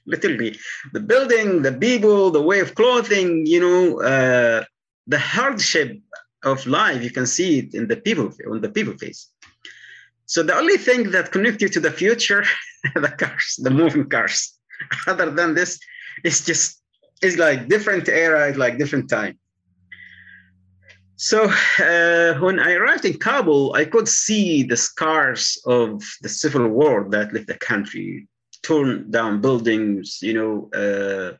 Literally, 0.05 0.57
the 0.93 1.01
building, 1.01 1.61
the 1.63 1.73
people, 1.73 2.31
the 2.31 2.41
way 2.41 2.59
of 2.61 2.75
clothing, 2.75 3.45
you 3.45 3.59
know, 3.59 4.01
uh, 4.01 4.63
the 5.07 5.19
hardship 5.19 5.99
of 6.43 6.65
life, 6.65 7.03
you 7.03 7.11
can 7.11 7.25
see 7.25 7.59
it 7.59 7.73
in 7.73 7.87
the 7.87 7.97
people, 7.97 8.31
on 8.49 8.61
the 8.61 8.69
people 8.69 8.97
face. 8.97 9.27
So 10.25 10.43
the 10.43 10.55
only 10.55 10.77
thing 10.77 11.11
that 11.11 11.31
connects 11.31 11.61
you 11.61 11.69
to 11.69 11.79
the 11.79 11.91
future, 11.91 12.45
the 12.95 13.09
cars, 13.09 13.59
the 13.61 13.69
moving 13.69 14.07
cars 14.09 14.56
other 15.07 15.29
than 15.31 15.53
this 15.53 15.79
it's 16.23 16.45
just 16.45 16.81
it's 17.21 17.37
like 17.37 17.67
different 17.67 18.07
era 18.09 18.53
like 18.55 18.77
different 18.77 19.09
time. 19.09 19.37
So 21.19 21.45
uh, 21.79 22.39
when 22.39 22.59
i 22.59 22.73
arrived 22.73 23.05
in 23.05 23.17
kabul 23.17 23.73
i 23.75 23.85
could 23.85 24.07
see 24.07 24.63
the 24.63 24.77
scars 24.77 25.59
of 25.65 26.03
the 26.21 26.29
civil 26.29 26.67
war 26.67 27.07
that 27.09 27.33
left 27.33 27.47
the 27.47 27.57
country. 27.57 28.27
Torn 28.63 29.09
down 29.11 29.41
buildings 29.41 30.19
you 30.21 30.33
know 30.33 30.69
uh, 30.73 31.31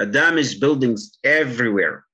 uh, 0.00 0.04
damaged 0.06 0.60
buildings 0.60 1.18
everywhere. 1.24 2.04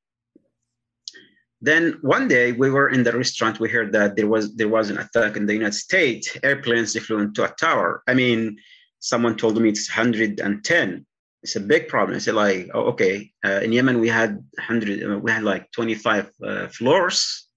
Then 1.61 1.99
one 2.03 2.29
day 2.29 2.53
we 2.53 2.69
were 2.71 2.89
in 2.91 3.05
the 3.05 3.13
restaurant 3.13 3.61
we 3.61 3.71
heard 3.71 3.93
that 3.93 4.17
there 4.17 4.27
was 4.27 4.55
there 4.57 4.69
was 4.69 4.91
an 4.91 4.99
attack 4.99 5.37
in 5.37 5.47
the 5.47 5.55
united 5.55 5.79
states. 5.89 6.37
Airplanes 6.43 6.99
flew 6.99 7.21
into 7.21 7.45
a 7.45 7.55
tower. 7.67 8.03
I 8.07 8.15
mean 8.15 8.59
someone 9.05 9.37
told 9.37 9.61
me 9.61 9.69
it's 9.69 9.89
110 9.89 11.07
it's 11.45 11.57
a 11.57 11.61
big 11.61 11.89
problem. 11.89 12.17
I 12.17 12.21
said 12.21 12.35
like, 12.35 12.71
oh, 12.73 12.85
okay. 12.93 13.31
Uh, 13.45 13.61
in 13.63 13.71
Yemen, 13.71 14.01
we 14.01 14.09
had 14.09 14.37
100, 14.57 15.05
uh, 15.05 15.19
we 15.19 15.31
had 15.31 15.43
like 15.43 15.71
25 15.73 16.31
uh, 16.43 16.69
floors, 16.69 17.49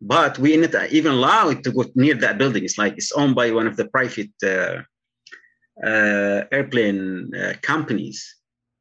but 0.00 0.36
we 0.38 0.56
didn't 0.56 0.92
even 0.92 1.12
allow 1.12 1.48
it 1.48 1.62
to 1.62 1.70
go 1.70 1.84
near 1.94 2.14
that 2.14 2.38
building. 2.38 2.64
It's 2.64 2.76
like 2.76 2.94
it's 2.96 3.12
owned 3.12 3.36
by 3.36 3.52
one 3.52 3.68
of 3.68 3.76
the 3.76 3.86
private 3.86 4.32
uh, 4.42 4.82
uh 5.86 6.44
airplane 6.50 7.32
uh, 7.34 7.54
companies. 7.62 8.18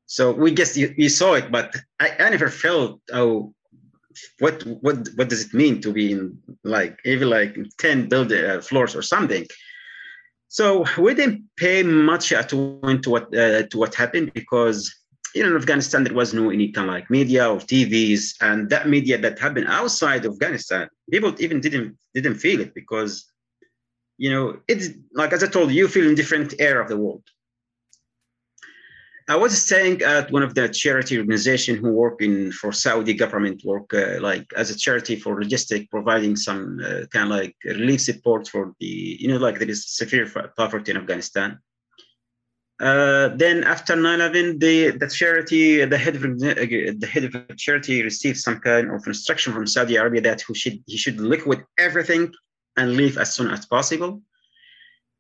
So 0.08 0.32
we 0.32 0.52
you, 0.52 0.94
you 0.98 1.10
saw 1.10 1.36
it, 1.36 1.52
but 1.52 1.76
I, 2.00 2.08
I 2.20 2.30
never 2.30 2.50
felt 2.50 3.00
oh, 3.14 3.54
what 4.40 4.64
what 4.82 4.98
what 5.16 5.30
does 5.30 5.46
it 5.46 5.54
mean 5.54 5.80
to 5.82 5.94
be 5.94 6.12
in 6.14 6.40
like 6.64 6.98
even 7.06 7.30
like 7.30 7.56
10 7.78 8.10
build 8.10 8.34
floors 8.66 8.96
or 8.96 9.04
something? 9.04 9.46
So 10.50 10.84
we 10.98 11.14
didn't 11.14 11.44
pay 11.58 11.84
much 11.84 12.32
attention 12.32 13.02
to 13.04 13.10
what 13.10 13.26
uh, 13.38 13.64
to 13.68 13.78
what 13.78 13.94
happened 13.94 14.34
because 14.34 14.94
you 15.36 15.44
know 15.44 15.50
in 15.52 15.56
Afghanistan 15.56 16.04
there 16.04 16.16
was 16.16 16.34
no 16.34 16.50
any 16.50 16.72
kind 16.72 16.90
of 16.90 16.96
like 16.96 17.10
media 17.10 17.48
or 17.48 17.58
TVs, 17.58 18.34
and 18.42 18.68
that 18.72 18.90
media 18.90 19.20
that 19.20 19.38
happened 19.38 19.68
outside 19.70 20.26
Afghanistan, 20.26 20.90
people 21.12 21.36
even 21.40 21.62
didn't 21.62 21.96
didn't 22.16 22.36
feel 22.36 22.60
it 22.62 22.74
because 22.74 23.32
you 24.18 24.32
know 24.32 24.60
it's 24.68 24.90
like 25.14 25.34
as 25.34 25.44
I 25.44 25.48
told 25.48 25.70
you, 25.70 25.84
you 25.84 25.88
feel 25.88 26.10
in 26.10 26.16
different 26.16 26.56
area 26.60 26.82
of 26.82 26.90
the 26.90 26.98
world. 26.98 27.24
I 29.30 29.36
was 29.36 29.62
staying 29.62 30.02
at 30.02 30.32
one 30.32 30.42
of 30.42 30.56
the 30.56 30.68
charity 30.68 31.20
organization 31.20 31.76
who 31.78 31.92
work 31.92 32.20
in 32.20 32.52
for 32.52 32.72
Saudi 32.74 33.14
government 33.14 33.62
work 33.64 33.94
uh, 33.94 34.20
like 34.20 34.52
as 34.56 34.72
a 34.72 34.76
charity 34.76 35.16
for 35.18 35.40
logistic, 35.40 35.88
providing 35.92 36.36
some 36.36 36.82
uh, 36.84 37.06
kind 37.14 37.26
of 37.32 37.38
like 37.38 37.56
relief 37.64 38.02
support 38.02 38.48
for 38.48 38.74
the 38.80 39.18
you 39.20 39.28
know 39.28 39.38
like 39.38 39.60
there 39.60 39.70
is 39.70 39.88
severe 39.88 40.26
poverty 40.58 40.90
in 40.90 40.98
Afghanistan. 40.98 41.60
Uh, 42.80 43.28
then 43.36 43.64
after 43.66 43.94
9/11, 43.96 44.60
the 44.60 44.98
the 44.98 45.08
charity, 45.08 45.86
the 45.86 45.98
head 45.98 46.16
of 46.16 46.24
the 46.24 47.10
head 47.14 47.24
of 47.26 47.32
the 47.34 47.56
charity 47.56 48.02
received 48.02 48.40
some 48.40 48.60
kind 48.60 48.90
of 48.90 49.06
instruction 49.06 49.54
from 49.54 49.68
Saudi 49.68 49.98
Arabia 49.98 50.22
that 50.22 50.42
he 50.48 50.56
should 50.56 50.80
he 50.88 50.98
should 50.98 51.20
liquid 51.22 51.64
everything 51.78 52.34
and 52.78 52.98
leave 52.98 53.20
as 53.20 53.36
soon 53.36 53.52
as 53.52 53.64
possible. 53.68 54.24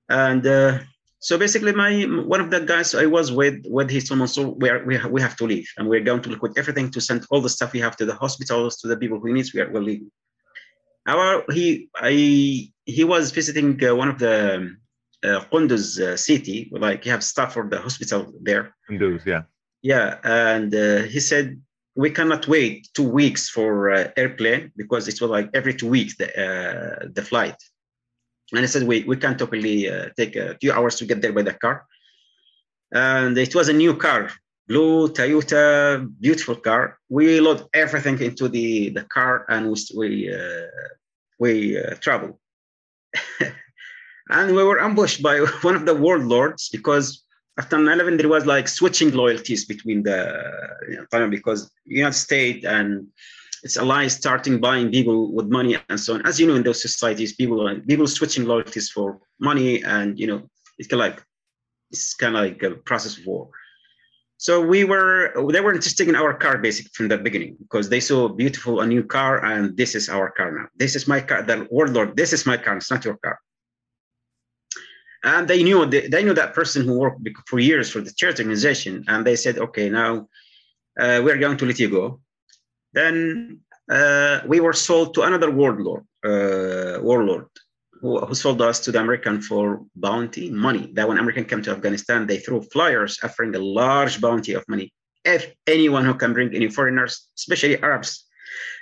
And 0.09 0.47
uh, 0.47 0.79
so 1.19 1.37
basically, 1.37 1.73
my 1.73 2.03
one 2.03 2.39
of 2.39 2.49
the 2.49 2.61
guys 2.61 2.95
I 2.95 3.05
was 3.05 3.31
with, 3.31 3.65
with 3.67 3.89
his 3.89 4.07
someone, 4.07 4.29
so 4.29 4.55
we 4.57 4.69
are, 4.69 4.85
we 4.85 4.95
have, 4.95 5.11
we 5.11 5.21
have 5.21 5.35
to 5.37 5.45
leave, 5.45 5.67
and 5.77 5.87
we're 5.89 5.99
going 5.99 6.21
to 6.21 6.29
liquid 6.29 6.57
everything 6.57 6.89
to 6.91 7.01
send 7.01 7.25
all 7.29 7.41
the 7.41 7.49
stuff 7.49 7.73
we 7.73 7.81
have 7.81 7.97
to 7.97 8.05
the 8.05 8.15
hospitals 8.15 8.77
to 8.77 8.87
the 8.87 8.95
people 8.95 9.19
who 9.19 9.33
needs. 9.33 9.53
We 9.53 9.59
are 9.59 9.69
we're 9.69 9.81
leaving. 9.81 10.11
Our 11.07 11.43
he 11.51 11.89
I 11.95 12.71
he 12.85 13.03
was 13.03 13.31
visiting 13.31 13.83
uh, 13.83 13.95
one 13.95 14.07
of 14.07 14.19
the 14.19 14.75
uh, 15.23 15.41
Kunduz 15.51 15.99
uh, 15.99 16.15
city, 16.15 16.71
like 16.71 17.05
you 17.05 17.11
have 17.11 17.23
staff 17.23 17.53
for 17.53 17.67
the 17.67 17.81
hospital 17.81 18.31
there. 18.41 18.73
Kunduz, 18.89 19.25
yeah. 19.25 19.43
Yeah, 19.81 20.17
and 20.23 20.73
uh, 20.73 21.03
he 21.03 21.19
said 21.19 21.61
we 21.95 22.11
cannot 22.11 22.47
wait 22.47 22.87
two 22.93 23.09
weeks 23.09 23.49
for 23.49 23.91
uh, 23.91 24.09
airplane 24.15 24.71
because 24.77 25.09
it 25.09 25.19
was 25.19 25.29
like 25.29 25.49
every 25.53 25.73
two 25.73 25.89
weeks 25.89 26.15
the 26.15 26.27
uh, 26.45 27.07
the 27.11 27.23
flight. 27.23 27.57
And 28.51 28.61
I 28.61 28.65
said, 28.65 28.83
we, 28.83 29.03
we 29.03 29.17
can't 29.17 29.37
totally 29.37 29.89
uh, 29.89 30.09
take 30.17 30.35
a 30.35 30.57
few 30.59 30.71
hours 30.71 30.95
to 30.95 31.05
get 31.05 31.21
there 31.21 31.33
by 31.33 31.43
the 31.43 31.53
car. 31.53 31.85
And 32.91 33.37
it 33.37 33.53
was 33.53 33.69
a 33.69 33.73
new 33.73 33.95
car, 33.95 34.31
blue 34.67 35.09
Toyota, 35.09 36.09
beautiful 36.19 36.55
car. 36.55 36.97
We 37.09 37.39
load 37.39 37.65
everything 37.73 38.19
into 38.19 38.47
the, 38.47 38.89
the 38.89 39.03
car 39.03 39.45
and 39.49 39.71
we, 39.71 39.77
we, 39.95 40.33
uh, 40.33 40.67
we 41.37 41.79
uh, 41.79 41.95
travel. 41.95 42.39
and 44.29 44.55
we 44.55 44.63
were 44.63 44.81
ambushed 44.81 45.21
by 45.21 45.39
one 45.61 45.75
of 45.75 45.85
the 45.85 45.93
warlords 45.93 46.69
because 46.69 47.23
after 47.59 47.77
9-11 47.77 48.17
there 48.17 48.29
was 48.29 48.45
like 48.45 48.67
switching 48.67 49.11
loyalties 49.11 49.65
between 49.65 50.01
the 50.03 50.19
you 50.89 51.05
know, 51.11 51.29
because 51.29 51.69
united 51.85 52.13
states 52.13 52.65
and 52.65 53.07
it's 53.63 53.77
a 53.77 53.83
lie 53.83 54.07
starting 54.07 54.59
buying 54.59 54.91
people 54.91 55.33
with 55.33 55.47
money 55.47 55.77
and 55.89 55.99
so 55.99 56.15
on. 56.15 56.25
As 56.25 56.39
you 56.39 56.47
know, 56.47 56.55
in 56.55 56.63
those 56.63 56.81
societies, 56.81 57.33
people 57.33 57.67
are 57.67 57.79
people 57.79 58.07
switching 58.07 58.45
loyalties 58.45 58.89
for 58.89 59.19
money, 59.39 59.83
and 59.83 60.19
you 60.19 60.27
know, 60.27 60.49
it's 60.77 60.87
kind 60.87 61.01
of 61.01 61.09
like 61.09 61.23
it's 61.91 62.13
kind 62.13 62.35
of 62.35 62.41
like 62.43 62.63
a 62.63 62.71
process 62.71 63.17
of 63.17 63.25
war. 63.25 63.49
So 64.37 64.61
we 64.61 64.85
were 64.85 65.33
they 65.51 65.59
were 65.59 65.73
interested 65.73 66.07
in 66.07 66.15
our 66.15 66.33
car 66.33 66.57
basically 66.57 66.91
from 66.93 67.09
the 67.09 67.17
beginning 67.17 67.57
because 67.59 67.89
they 67.89 67.99
saw 67.99 68.29
beautiful 68.29 68.79
a 68.79 68.87
new 68.87 69.03
car 69.03 69.43
and 69.43 69.75
this 69.75 69.95
is 69.95 70.07
our 70.07 70.31
car 70.31 70.51
now. 70.51 70.67
This 70.75 70.95
is 70.95 71.07
my 71.07 71.19
car. 71.19 71.41
The 71.41 71.67
warlord. 71.69 72.15
This 72.15 72.31
is 72.31 72.45
my 72.45 72.55
car. 72.55 72.77
It's 72.77 72.89
not 72.89 73.03
your 73.03 73.17
car. 73.17 73.37
And 75.23 75.45
they 75.49 75.61
knew 75.63 75.85
they, 75.85 76.07
they 76.07 76.23
knew 76.23 76.33
that 76.35 76.53
person 76.53 76.85
who 76.85 76.97
worked 76.97 77.27
for 77.47 77.59
years 77.59 77.89
for 77.91 77.99
the 77.99 78.13
church 78.13 78.39
organization, 78.39 79.03
and 79.09 79.27
they 79.27 79.35
said, 79.35 79.57
okay, 79.57 79.89
now 79.89 80.29
uh, 80.97 81.19
we're 81.21 81.37
going 81.37 81.57
to 81.57 81.65
let 81.65 81.79
you 81.79 81.89
go 81.89 82.21
then 82.93 83.59
uh, 83.89 84.41
we 84.47 84.59
were 84.59 84.73
sold 84.73 85.13
to 85.15 85.21
another 85.23 85.51
warlord, 85.51 86.03
uh, 86.23 86.99
warlord 87.01 87.47
who, 88.01 88.19
who, 88.19 88.35
sold 88.35 88.61
us 88.61 88.79
to 88.81 88.91
the 88.91 88.99
American 88.99 89.41
for 89.41 89.81
bounty 89.95 90.49
money. 90.49 90.91
That 90.93 91.07
when 91.07 91.17
American 91.17 91.45
came 91.45 91.61
to 91.63 91.71
Afghanistan, 91.71 92.27
they 92.27 92.37
threw 92.37 92.61
flyers 92.61 93.19
offering 93.23 93.55
a 93.55 93.59
large 93.59 94.21
bounty 94.21 94.53
of 94.53 94.63
money 94.67 94.93
if 95.25 95.53
anyone 95.67 96.05
who 96.05 96.13
can 96.13 96.33
bring 96.33 96.55
any 96.55 96.69
foreigners, 96.69 97.29
especially 97.37 97.81
Arabs. 97.81 98.25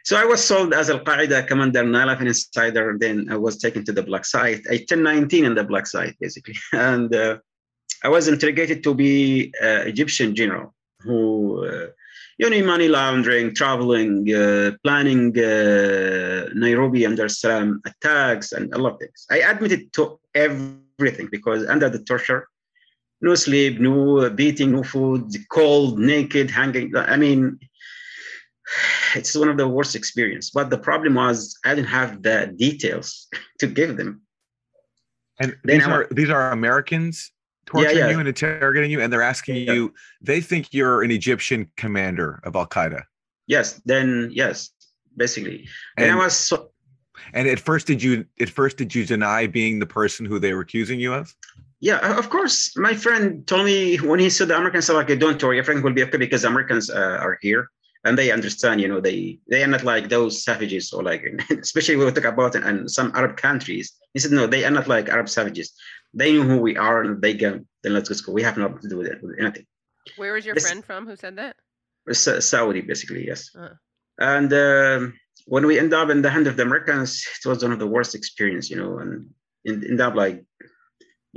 So 0.03 0.15
I 0.15 0.23
was 0.23 0.43
sold 0.43 0.73
as 0.73 0.89
Al 0.89 1.01
Qaeda 1.01 1.47
commander, 1.47 1.83
9 1.83 2.27
insider. 2.27 2.95
Then 2.97 3.27
I 3.29 3.37
was 3.37 3.57
taken 3.57 3.83
to 3.85 3.91
the 3.91 4.03
black 4.03 4.23
site, 4.23 4.65
a 4.67 4.77
1019 4.77 5.45
in 5.45 5.55
the 5.55 5.63
black 5.63 5.87
site, 5.87 6.15
basically. 6.19 6.55
And 6.73 7.13
uh, 7.13 7.39
I 8.03 8.09
was 8.09 8.27
interrogated 8.27 8.83
to 8.83 8.93
be 8.93 9.53
uh, 9.61 9.83
Egyptian 9.85 10.35
general 10.35 10.73
who 11.01 11.65
uh, 11.65 11.87
you 12.37 12.49
know, 12.49 12.65
money 12.65 12.87
laundering, 12.87 13.53
traveling, 13.55 14.31
uh, 14.33 14.71
planning 14.83 15.37
uh, 15.39 16.49
Nairobi 16.53 17.03
Dar 17.15 17.25
es 17.25 17.43
attacks, 17.43 18.51
and 18.51 18.73
a 18.73 18.77
lot 18.77 18.93
of 18.93 18.99
things. 18.99 19.25
I 19.31 19.39
admitted 19.39 19.91
to 19.93 20.19
everything 20.35 21.29
because 21.31 21.65
under 21.67 21.89
the 21.89 21.99
torture, 21.99 22.47
no 23.21 23.33
sleep, 23.33 23.79
no 23.79 24.29
beating, 24.29 24.73
no 24.73 24.83
food, 24.83 25.35
cold, 25.51 25.97
naked, 25.97 26.51
hanging. 26.51 26.95
I 26.95 27.17
mean, 27.17 27.59
it's 29.15 29.35
one 29.35 29.49
of 29.49 29.57
the 29.57 29.67
worst 29.67 29.95
experience. 29.95 30.51
But 30.51 30.69
the 30.69 30.77
problem 30.77 31.15
was 31.15 31.57
I 31.65 31.73
didn't 31.73 31.87
have 31.87 32.21
the 32.21 32.53
details 32.55 33.27
to 33.59 33.67
give 33.67 33.97
them. 33.97 34.21
And 35.39 35.55
these 35.63 35.85
are 35.85 36.07
these 36.11 36.29
are 36.29 36.51
Americans 36.51 37.31
torturing 37.67 37.97
yeah, 37.97 38.05
yeah. 38.05 38.11
you 38.11 38.19
and 38.19 38.27
interrogating 38.27 38.89
you, 38.89 39.01
and 39.01 39.13
they're 39.13 39.21
asking 39.21 39.57
yeah. 39.57 39.73
you. 39.73 39.93
They 40.21 40.41
think 40.41 40.73
you're 40.73 41.03
an 41.03 41.11
Egyptian 41.11 41.69
commander 41.77 42.39
of 42.43 42.55
Al 42.55 42.65
Qaeda. 42.65 43.03
Yes. 43.45 43.79
Then 43.85 44.29
yes, 44.33 44.71
basically. 45.15 45.67
And, 45.97 46.07
and 46.09 46.19
I 46.19 46.23
was 46.23 46.35
so. 46.35 46.71
And 47.33 47.47
at 47.47 47.59
first, 47.59 47.87
did 47.87 48.01
you 48.01 48.25
at 48.39 48.49
first 48.49 48.77
did 48.77 48.95
you 48.95 49.05
deny 49.05 49.47
being 49.47 49.79
the 49.79 49.85
person 49.85 50.25
who 50.25 50.39
they 50.39 50.53
were 50.53 50.61
accusing 50.61 50.99
you 50.99 51.13
of? 51.13 51.35
Yeah, 51.79 52.17
of 52.17 52.29
course. 52.31 52.75
My 52.75 52.95
friend 52.95 53.45
told 53.45 53.65
me 53.65 53.97
when 53.97 54.19
he 54.19 54.31
saw 54.31 54.45
the 54.45 54.55
Americans, 54.55 54.87
said 54.87 54.93
like, 54.93 55.19
"Don't 55.19 55.41
worry, 55.43 55.59
everything 55.59 55.83
will 55.83 55.93
be 55.93 56.03
okay 56.03 56.17
because 56.17 56.43
Americans 56.43 56.89
uh, 56.89 57.17
are 57.21 57.37
here." 57.41 57.69
and 58.07 58.17
they 58.17 58.31
understand 58.31 58.79
you 58.79 58.87
know 58.87 59.01
they 59.01 59.37
they 59.49 59.63
are 59.63 59.67
not 59.67 59.83
like 59.83 60.07
those 60.07 60.43
savages 60.43 60.93
or 60.93 61.03
like 61.03 61.23
especially 61.61 61.95
when 61.95 62.07
we 62.07 62.13
talk 62.13 62.25
about 62.25 62.55
it 62.55 62.63
and 62.63 62.89
some 62.89 63.11
arab 63.15 63.35
countries 63.37 63.93
he 64.13 64.19
said 64.19 64.31
no 64.31 64.47
they 64.47 64.63
are 64.65 64.71
not 64.71 64.87
like 64.87 65.09
arab 65.09 65.27
savages 65.27 65.73
they 66.17 66.31
knew 66.31 66.43
who 66.43 66.57
we 66.57 66.75
are 66.77 67.03
and 67.03 67.21
they 67.21 67.33
go, 67.35 67.59
then 67.83 67.93
let's 67.93 68.09
go. 68.09 68.15
school. 68.15 68.33
We 68.33 68.41
have 68.41 68.57
nothing 68.57 68.79
to 68.79 68.89
do 68.89 68.97
with 68.97 69.07
it, 69.07 69.19
with 69.21 69.39
anything. 69.39 69.65
Where 70.15 70.33
was 70.33 70.45
your 70.45 70.55
this, 70.55 70.65
friend 70.65 70.83
from 70.83 71.05
who 71.05 71.15
said 71.15 71.35
that? 71.37 71.55
Saudi, 72.11 72.81
basically, 72.81 73.27
yes. 73.27 73.51
Uh-huh. 73.55 73.75
And 74.19 74.51
um, 74.51 75.13
when 75.45 75.67
we 75.67 75.77
end 75.77 75.93
up 75.93 76.09
in 76.09 76.23
the 76.23 76.29
hand 76.29 76.47
of 76.47 76.57
the 76.57 76.63
Americans, 76.63 77.23
it 77.45 77.47
was 77.47 77.61
one 77.61 77.71
of 77.71 77.79
the 77.79 77.85
worst 77.85 78.15
experience, 78.15 78.69
you 78.69 78.77
know, 78.77 78.97
and 78.97 79.29
end 79.65 80.01
up 80.01 80.15
like, 80.15 80.43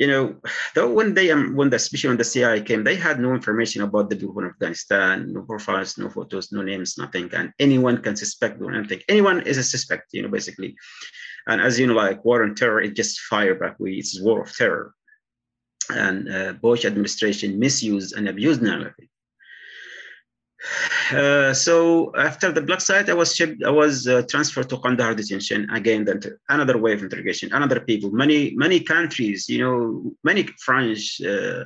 you 0.01 0.07
know, 0.07 0.34
though 0.74 0.90
when 0.90 1.12
they 1.12 1.30
um, 1.30 1.55
when 1.55 1.68
the 1.68 1.76
especially 1.76 2.09
when 2.09 2.16
the 2.16 2.24
CIA 2.24 2.62
came, 2.62 2.82
they 2.82 2.96
had 2.96 3.20
no 3.20 3.34
information 3.34 3.82
about 3.82 4.09
the 4.09 4.16
people 4.16 4.38
in 4.38 4.46
Afghanistan, 4.46 5.30
no 5.30 5.42
profiles, 5.42 5.98
no 5.98 6.09
photos, 6.09 6.51
no 6.53 6.62
names, 6.62 6.96
nothing, 6.96 7.28
and 7.34 7.53
anyone 7.59 7.98
can 7.98 8.16
suspect 8.16 8.59
doing 8.59 8.76
anything. 8.76 9.01
Anyone 9.11 9.42
is 9.42 9.59
a 9.59 9.62
suspect, 9.62 10.14
you 10.14 10.22
know, 10.22 10.30
basically. 10.30 10.74
And 11.46 11.61
as 11.61 11.78
you 11.78 11.86
know, 11.86 11.92
like 11.92 12.24
war 12.24 12.42
on 12.42 12.55
terror, 12.55 12.80
it 12.80 12.96
just 12.96 13.20
fire 13.20 13.55
back. 13.55 13.76
We, 13.78 13.98
it's 13.98 14.18
war 14.22 14.40
of 14.40 14.57
terror. 14.57 14.94
And 15.90 16.32
uh, 16.32 16.53
Bush 16.55 16.86
administration 16.86 17.59
misused 17.59 18.16
and 18.16 18.26
abused 18.26 18.62
9 18.62 18.80
uh, 21.12 21.52
so 21.52 22.12
after 22.16 22.52
the 22.52 22.61
black 22.61 22.80
site, 22.80 23.08
I 23.08 23.14
was 23.14 23.34
shipped, 23.34 23.64
I 23.64 23.70
was 23.70 24.06
uh, 24.06 24.22
transferred 24.28 24.68
to 24.70 24.78
Kandahar 24.78 25.14
detention. 25.14 25.68
Again, 25.70 26.04
then 26.04 26.20
another 26.48 26.78
wave 26.78 26.98
of 26.98 27.04
interrogation, 27.04 27.52
another 27.52 27.80
people, 27.80 28.11
many 28.11 28.54
many 28.54 28.80
countries, 28.80 29.48
you 29.48 29.58
know, 29.58 30.12
many 30.24 30.42
French, 30.58 31.20
uh, 31.22 31.64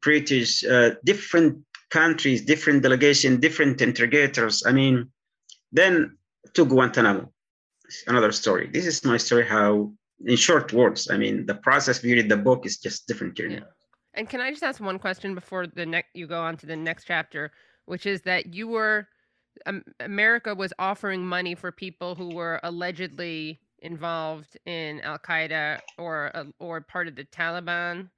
British, 0.00 0.64
uh, 0.64 0.90
different 1.04 1.58
countries, 1.90 2.42
different 2.42 2.82
delegation, 2.82 3.40
different 3.40 3.80
interrogators. 3.80 4.62
I 4.64 4.72
mean, 4.72 5.10
then 5.72 6.16
to 6.54 6.64
Guantanamo 6.64 7.32
another 8.06 8.32
story. 8.32 8.68
This 8.72 8.86
is 8.86 9.04
my 9.04 9.16
story. 9.16 9.46
How, 9.46 9.92
in 10.24 10.36
short 10.36 10.72
words, 10.72 11.10
I 11.10 11.16
mean, 11.16 11.46
the 11.46 11.54
process 11.54 12.02
we 12.02 12.14
read 12.14 12.28
the 12.28 12.36
book 12.36 12.66
is 12.66 12.78
just 12.78 13.06
different 13.06 13.34
journey. 13.36 13.54
Yeah. 13.54 13.70
And 14.14 14.28
can 14.28 14.40
I 14.40 14.50
just 14.50 14.62
ask 14.62 14.80
one 14.80 14.98
question 14.98 15.34
before 15.34 15.66
the 15.66 15.86
next 15.86 16.10
you 16.14 16.26
go 16.26 16.40
on 16.40 16.56
to 16.58 16.66
the 16.66 16.76
next 16.76 17.04
chapter, 17.04 17.50
which 17.86 18.06
is 18.06 18.22
that 18.22 18.54
you 18.54 18.68
were 18.68 19.08
um, 19.66 19.82
America 20.00 20.54
was 20.54 20.72
offering 20.78 21.24
money 21.24 21.54
for 21.54 21.70
people 21.70 22.14
who 22.14 22.34
were 22.34 22.58
allegedly 22.62 23.60
involved 23.80 24.56
in 24.66 25.00
Al 25.00 25.18
Qaeda 25.18 25.80
or 25.98 26.30
uh, 26.34 26.44
or 26.58 26.80
part 26.80 27.08
of 27.08 27.16
the 27.16 27.24
Taliban. 27.24 28.08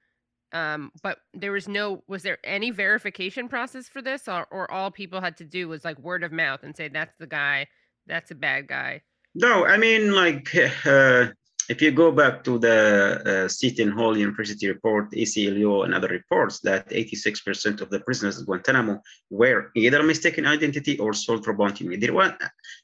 Um, 0.52 0.92
but 1.02 1.18
there 1.32 1.50
was 1.50 1.66
no 1.66 2.04
was 2.06 2.22
there 2.22 2.38
any 2.44 2.70
verification 2.70 3.48
process 3.48 3.88
for 3.88 4.00
this 4.00 4.28
or, 4.28 4.46
or 4.52 4.70
all 4.70 4.90
people 4.90 5.20
had 5.20 5.36
to 5.38 5.44
do 5.44 5.68
was 5.68 5.84
like 5.84 5.98
word 5.98 6.22
of 6.22 6.30
mouth 6.30 6.60
and 6.62 6.76
say 6.76 6.86
that's 6.86 7.16
the 7.18 7.26
guy 7.26 7.66
that's 8.06 8.30
a 8.30 8.36
bad 8.36 8.68
guy 8.68 9.02
no, 9.34 9.66
I 9.66 9.76
mean, 9.76 10.14
like, 10.14 10.54
uh, 10.86 11.26
if 11.68 11.80
you 11.80 11.90
go 11.90 12.12
back 12.12 12.44
to 12.44 12.58
the 12.58 13.44
uh, 13.44 13.48
Seton 13.48 13.90
Hall 13.90 14.16
University 14.16 14.68
report, 14.68 15.10
ACLU, 15.12 15.84
and 15.84 15.94
other 15.94 16.08
reports, 16.08 16.60
that 16.60 16.88
86% 16.90 17.80
of 17.80 17.90
the 17.90 18.00
prisoners 18.00 18.38
at 18.38 18.46
Guantanamo 18.46 19.00
were 19.30 19.70
either 19.74 20.02
mistaken 20.02 20.46
identity 20.46 20.98
or 20.98 21.12
sold 21.14 21.44
for 21.44 21.54
bounty 21.54 21.84
money. 21.84 21.96
They, 21.96 22.10
were, 22.10 22.36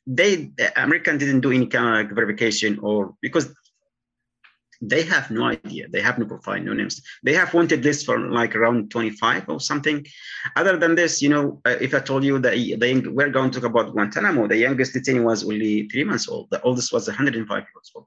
they 0.07 0.51
the 0.57 0.83
American 0.83 1.19
didn't 1.19 1.41
do 1.41 1.53
any 1.53 1.67
kind 1.67 2.11
of 2.11 2.15
verification 2.15 2.79
or 2.81 3.15
because 3.21 3.53
they 4.83 5.03
have 5.03 5.31
no 5.31 5.45
idea. 5.45 5.89
They 5.89 6.01
have 6.01 6.19
no 6.19 6.25
profile, 6.25 6.61
no 6.63 6.73
names. 6.73 7.03
They 7.23 7.35
have 7.35 7.53
wanted 7.53 7.83
this 7.83 8.03
for 8.03 8.19
like 8.19 8.57
around 8.57 8.91
25 8.91 9.49
or 9.49 9.61
something. 9.61 10.07
Other 10.57 10.79
than 10.79 10.95
this, 10.95 11.21
you 11.21 11.29
know, 11.29 11.61
uh, 11.67 11.77
if 11.81 11.95
I 11.95 12.01
told 12.01 12.25
you 12.25 12.39
that 12.39 12.53
they, 12.53 13.01
we're 13.01 13.29
going 13.29 13.51
to 13.51 13.61
talk 13.61 13.69
about 13.69 13.93
Guantanamo, 13.93 14.49
the 14.49 14.57
youngest 14.57 14.95
detainee 14.95 15.23
was 15.23 15.45
only 15.45 15.87
three 15.89 16.05
months 16.05 16.29
old. 16.29 16.49
The 16.51 16.63
oldest 16.63 16.93
was 16.93 17.09
105 17.09 17.59
years 17.59 17.91
old. 17.95 18.07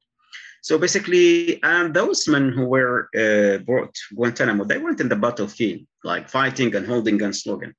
So 0.68 0.74
basically, 0.86 1.61
and 1.61 1.93
those 1.93 2.28
men 2.28 2.45
who 2.55 2.66
were 2.76 3.09
uh, 3.24 3.55
brought 3.70 3.93
Guantanamo, 4.16 4.64
they 4.64 4.80
weren't 4.80 5.01
in 5.01 5.09
the 5.09 5.24
battlefield, 5.26 5.82
like 6.03 6.30
fighting 6.39 6.74
and 6.76 6.88
holding 6.88 7.18
gun 7.18 7.34
slogan. 7.34 7.72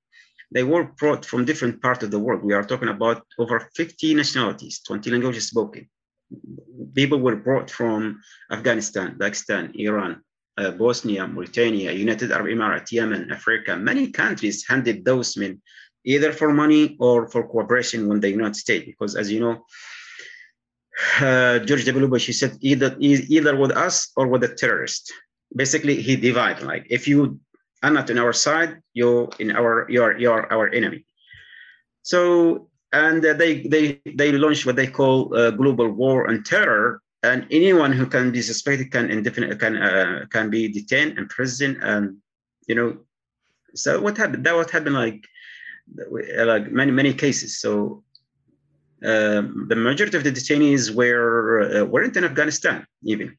They 0.52 0.64
were 0.64 0.84
brought 0.84 1.24
from 1.24 1.44
different 1.44 1.82
parts 1.82 2.04
of 2.04 2.10
the 2.12 2.22
world. 2.24 2.44
We 2.44 2.54
are 2.54 2.62
talking 2.62 2.90
about 2.96 3.18
over 3.42 3.56
50 3.74 4.14
nationalities, 4.14 4.80
20 4.86 5.10
languages 5.10 5.48
spoken 5.48 5.88
people 6.94 7.18
were 7.18 7.36
brought 7.36 7.70
from 7.70 8.20
Afghanistan, 8.50 9.16
Pakistan, 9.18 9.72
Iran, 9.74 10.22
uh, 10.56 10.70
Bosnia, 10.70 11.26
Mauritania, 11.26 11.92
United 11.92 12.30
Arab 12.32 12.46
Emirates, 12.46 12.92
Yemen, 12.92 13.30
Africa. 13.30 13.76
Many 13.76 14.10
countries 14.10 14.64
handed 14.68 15.04
those 15.04 15.36
men 15.36 15.60
either 16.04 16.32
for 16.32 16.52
money 16.52 16.96
or 17.00 17.28
for 17.28 17.48
cooperation 17.48 18.08
with 18.08 18.20
the 18.20 18.30
United 18.30 18.56
States, 18.56 18.86
because 18.86 19.16
as 19.16 19.30
you 19.30 19.40
know, 19.40 19.64
uh, 21.20 21.58
George 21.60 21.84
W. 21.84 22.08
Bush, 22.08 22.26
he 22.26 22.32
said 22.32 22.56
either 22.60 22.96
either 22.98 23.56
with 23.56 23.72
us 23.72 24.10
or 24.16 24.26
with 24.28 24.42
the 24.42 24.54
terrorist. 24.54 25.12
Basically, 25.54 26.00
he 26.00 26.16
divided. 26.16 26.64
Like 26.64 26.86
if 26.90 27.06
you 27.08 27.40
are 27.82 27.90
not 27.90 28.10
on 28.10 28.18
our 28.18 28.32
side, 28.32 28.80
you 28.92 29.28
in 29.38 29.50
our 29.52 29.86
you're 29.90 30.18
you're 30.18 30.52
our 30.52 30.68
enemy. 30.68 31.04
So 32.02 32.68
and 32.92 33.22
they 33.22 33.66
they 33.66 34.00
they 34.06 34.32
launched 34.32 34.66
what 34.66 34.76
they 34.76 34.86
call 34.86 35.34
uh, 35.36 35.50
global 35.50 35.88
war 35.90 36.28
on 36.28 36.42
terror 36.44 37.02
and 37.24 37.46
anyone 37.50 37.92
who 37.92 38.06
can 38.06 38.30
be 38.30 38.42
suspected 38.42 38.92
can 38.92 39.10
indefinitely 39.10 39.56
can 39.56 39.76
uh, 39.76 40.24
can 40.30 40.50
be 40.50 40.68
detained 40.68 41.10
and 41.12 41.20
imprisoned 41.20 41.76
and 41.82 42.16
you 42.68 42.74
know 42.74 42.96
so 43.74 44.00
what 44.00 44.16
happened 44.16 44.44
that 44.44 44.54
what 44.54 44.70
happened 44.70 44.94
like 44.94 45.26
like 46.52 46.70
many 46.70 46.92
many 46.92 47.12
cases 47.12 47.60
so 47.60 48.02
the 49.70 49.76
majority 49.76 50.16
of 50.16 50.24
the 50.24 50.32
detainees 50.32 50.94
were 50.94 51.82
uh, 51.82 51.84
weren't 51.84 52.16
in 52.16 52.24
Afghanistan 52.24 52.86
even 53.02 53.36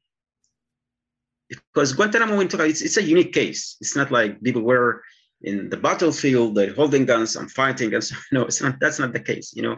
because 1.50 1.94
Guantanamo 1.94 2.40
it's, 2.40 2.82
it's 2.82 2.98
a 2.98 3.04
unique 3.04 3.34
case 3.34 3.78
it's 3.82 3.96
not 3.96 4.12
like 4.12 4.42
people 4.42 4.62
were 4.62 5.02
in 5.46 5.70
the 5.70 5.78
battlefield, 5.78 6.56
they're 6.56 6.74
holding 6.74 7.06
guns 7.06 7.36
and 7.36 7.52
fighting. 7.52 7.94
And 7.94 8.04
so, 8.04 8.16
no, 8.32 8.46
it's 8.46 8.62
not, 8.62 8.80
that's 8.80 9.00
not 9.00 9.14
the 9.14 9.20
case. 9.20 9.54
You 9.56 9.64
know, 9.64 9.78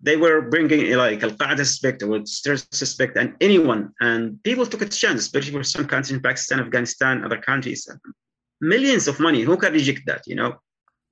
they 0.00 0.16
were 0.16 0.42
bringing 0.42 0.92
like 0.96 1.22
Al 1.22 1.30
Qaeda 1.30 1.58
suspect 1.58 2.02
or 2.02 2.20
terrorist 2.42 2.74
suspect 2.74 3.16
and 3.16 3.34
anyone. 3.40 3.92
And 4.00 4.42
people 4.42 4.66
took 4.66 4.82
a 4.82 4.88
chance, 4.88 5.20
especially 5.20 5.52
for 5.52 5.62
some 5.62 5.86
countries 5.86 6.16
in 6.16 6.20
Pakistan, 6.20 6.60
Afghanistan, 6.60 7.24
other 7.24 7.38
countries. 7.38 7.88
Millions 8.60 9.08
of 9.08 9.20
money. 9.20 9.42
Who 9.42 9.56
can 9.56 9.72
reject 9.72 10.02
that? 10.06 10.22
You 10.26 10.36
know, 10.36 10.56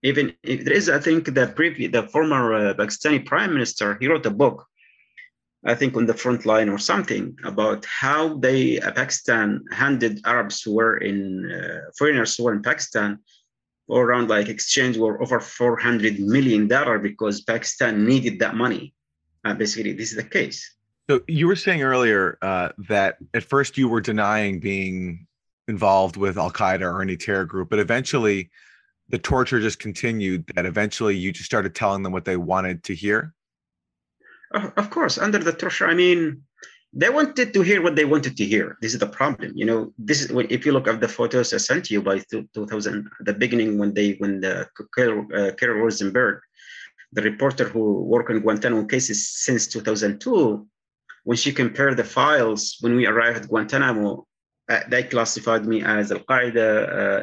even 0.02 0.34
if 0.42 0.64
there 0.64 0.74
is, 0.74 0.88
I 0.88 0.98
think 0.98 1.34
the 1.34 1.46
previous, 1.48 1.92
the 1.92 2.04
former 2.04 2.54
uh, 2.54 2.74
Pakistani 2.74 3.24
prime 3.24 3.52
minister, 3.52 3.96
he 4.00 4.08
wrote 4.08 4.26
a 4.26 4.30
book 4.30 4.66
I 5.64 5.74
think 5.74 5.94
on 5.96 6.06
the 6.06 6.14
front 6.14 6.46
line 6.46 6.70
or 6.70 6.78
something 6.78 7.36
about 7.44 7.84
how 7.84 8.38
they 8.38 8.80
uh, 8.80 8.92
Pakistan 8.92 9.62
handed 9.70 10.20
Arabs 10.24 10.62
who 10.62 10.74
were 10.74 10.96
in 10.98 11.50
uh, 11.52 11.90
foreigners 11.98 12.34
who 12.36 12.44
were 12.44 12.54
in 12.54 12.62
Pakistan 12.62 13.18
or 13.86 14.04
around 14.04 14.30
like 14.30 14.48
exchange 14.48 14.96
were 14.96 15.20
over 15.20 15.38
400 15.38 16.18
million 16.18 16.66
dollar 16.66 16.98
because 16.98 17.42
Pakistan 17.42 18.06
needed 18.06 18.38
that 18.38 18.54
money. 18.54 18.94
Uh, 19.44 19.52
basically, 19.52 19.92
this 19.92 20.10
is 20.10 20.16
the 20.16 20.24
case. 20.24 20.76
So 21.10 21.20
you 21.28 21.46
were 21.46 21.56
saying 21.56 21.82
earlier 21.82 22.38
uh, 22.40 22.70
that 22.88 23.16
at 23.34 23.42
first 23.42 23.76
you 23.76 23.88
were 23.88 24.00
denying 24.00 24.60
being 24.60 25.26
involved 25.68 26.16
with 26.16 26.38
Al 26.38 26.50
Qaeda 26.50 26.82
or 26.82 27.02
any 27.02 27.16
terror 27.16 27.44
group, 27.44 27.68
but 27.68 27.78
eventually 27.78 28.50
the 29.10 29.18
torture 29.18 29.60
just 29.60 29.78
continued. 29.78 30.44
That 30.54 30.66
eventually 30.66 31.16
you 31.16 31.32
just 31.32 31.46
started 31.46 31.74
telling 31.74 32.02
them 32.02 32.12
what 32.12 32.24
they 32.24 32.36
wanted 32.36 32.84
to 32.84 32.94
hear. 32.94 33.34
Of 34.52 34.90
course, 34.90 35.18
under 35.18 35.38
the 35.38 35.52
torture, 35.52 35.86
I 35.86 35.94
mean, 35.94 36.42
they 36.92 37.08
wanted 37.08 37.54
to 37.54 37.62
hear 37.62 37.82
what 37.82 37.94
they 37.94 38.04
wanted 38.04 38.36
to 38.36 38.44
hear. 38.44 38.76
This 38.80 38.94
is 38.94 39.00
the 39.00 39.06
problem. 39.06 39.52
You 39.54 39.64
know, 39.64 39.92
this 39.96 40.22
is 40.22 40.30
if 40.50 40.66
you 40.66 40.72
look 40.72 40.88
at 40.88 41.00
the 41.00 41.08
photos 41.08 41.54
I 41.54 41.58
sent 41.58 41.90
you 41.90 42.02
by 42.02 42.18
2000, 42.30 43.08
the 43.20 43.34
beginning 43.34 43.78
when 43.78 43.94
they 43.94 44.12
when 44.14 44.40
the 44.40 44.62
uh, 44.62 45.52
Carol 45.58 45.80
Rosenberg, 45.82 46.40
the 47.12 47.22
reporter 47.22 47.64
who 47.64 48.02
worked 48.02 48.30
on 48.30 48.40
Guantanamo 48.40 48.86
cases 48.86 49.28
since 49.28 49.68
2002, 49.68 50.66
when 51.24 51.36
she 51.36 51.52
compared 51.52 51.96
the 51.96 52.04
files 52.04 52.76
when 52.80 52.96
we 52.96 53.06
arrived 53.06 53.42
at 53.42 53.48
Guantanamo, 53.48 54.26
uh, 54.70 54.80
they 54.88 55.02
classified 55.02 55.66
me 55.66 55.82
as 55.82 56.12
Al 56.12 56.20
Qaeda, 56.30 56.68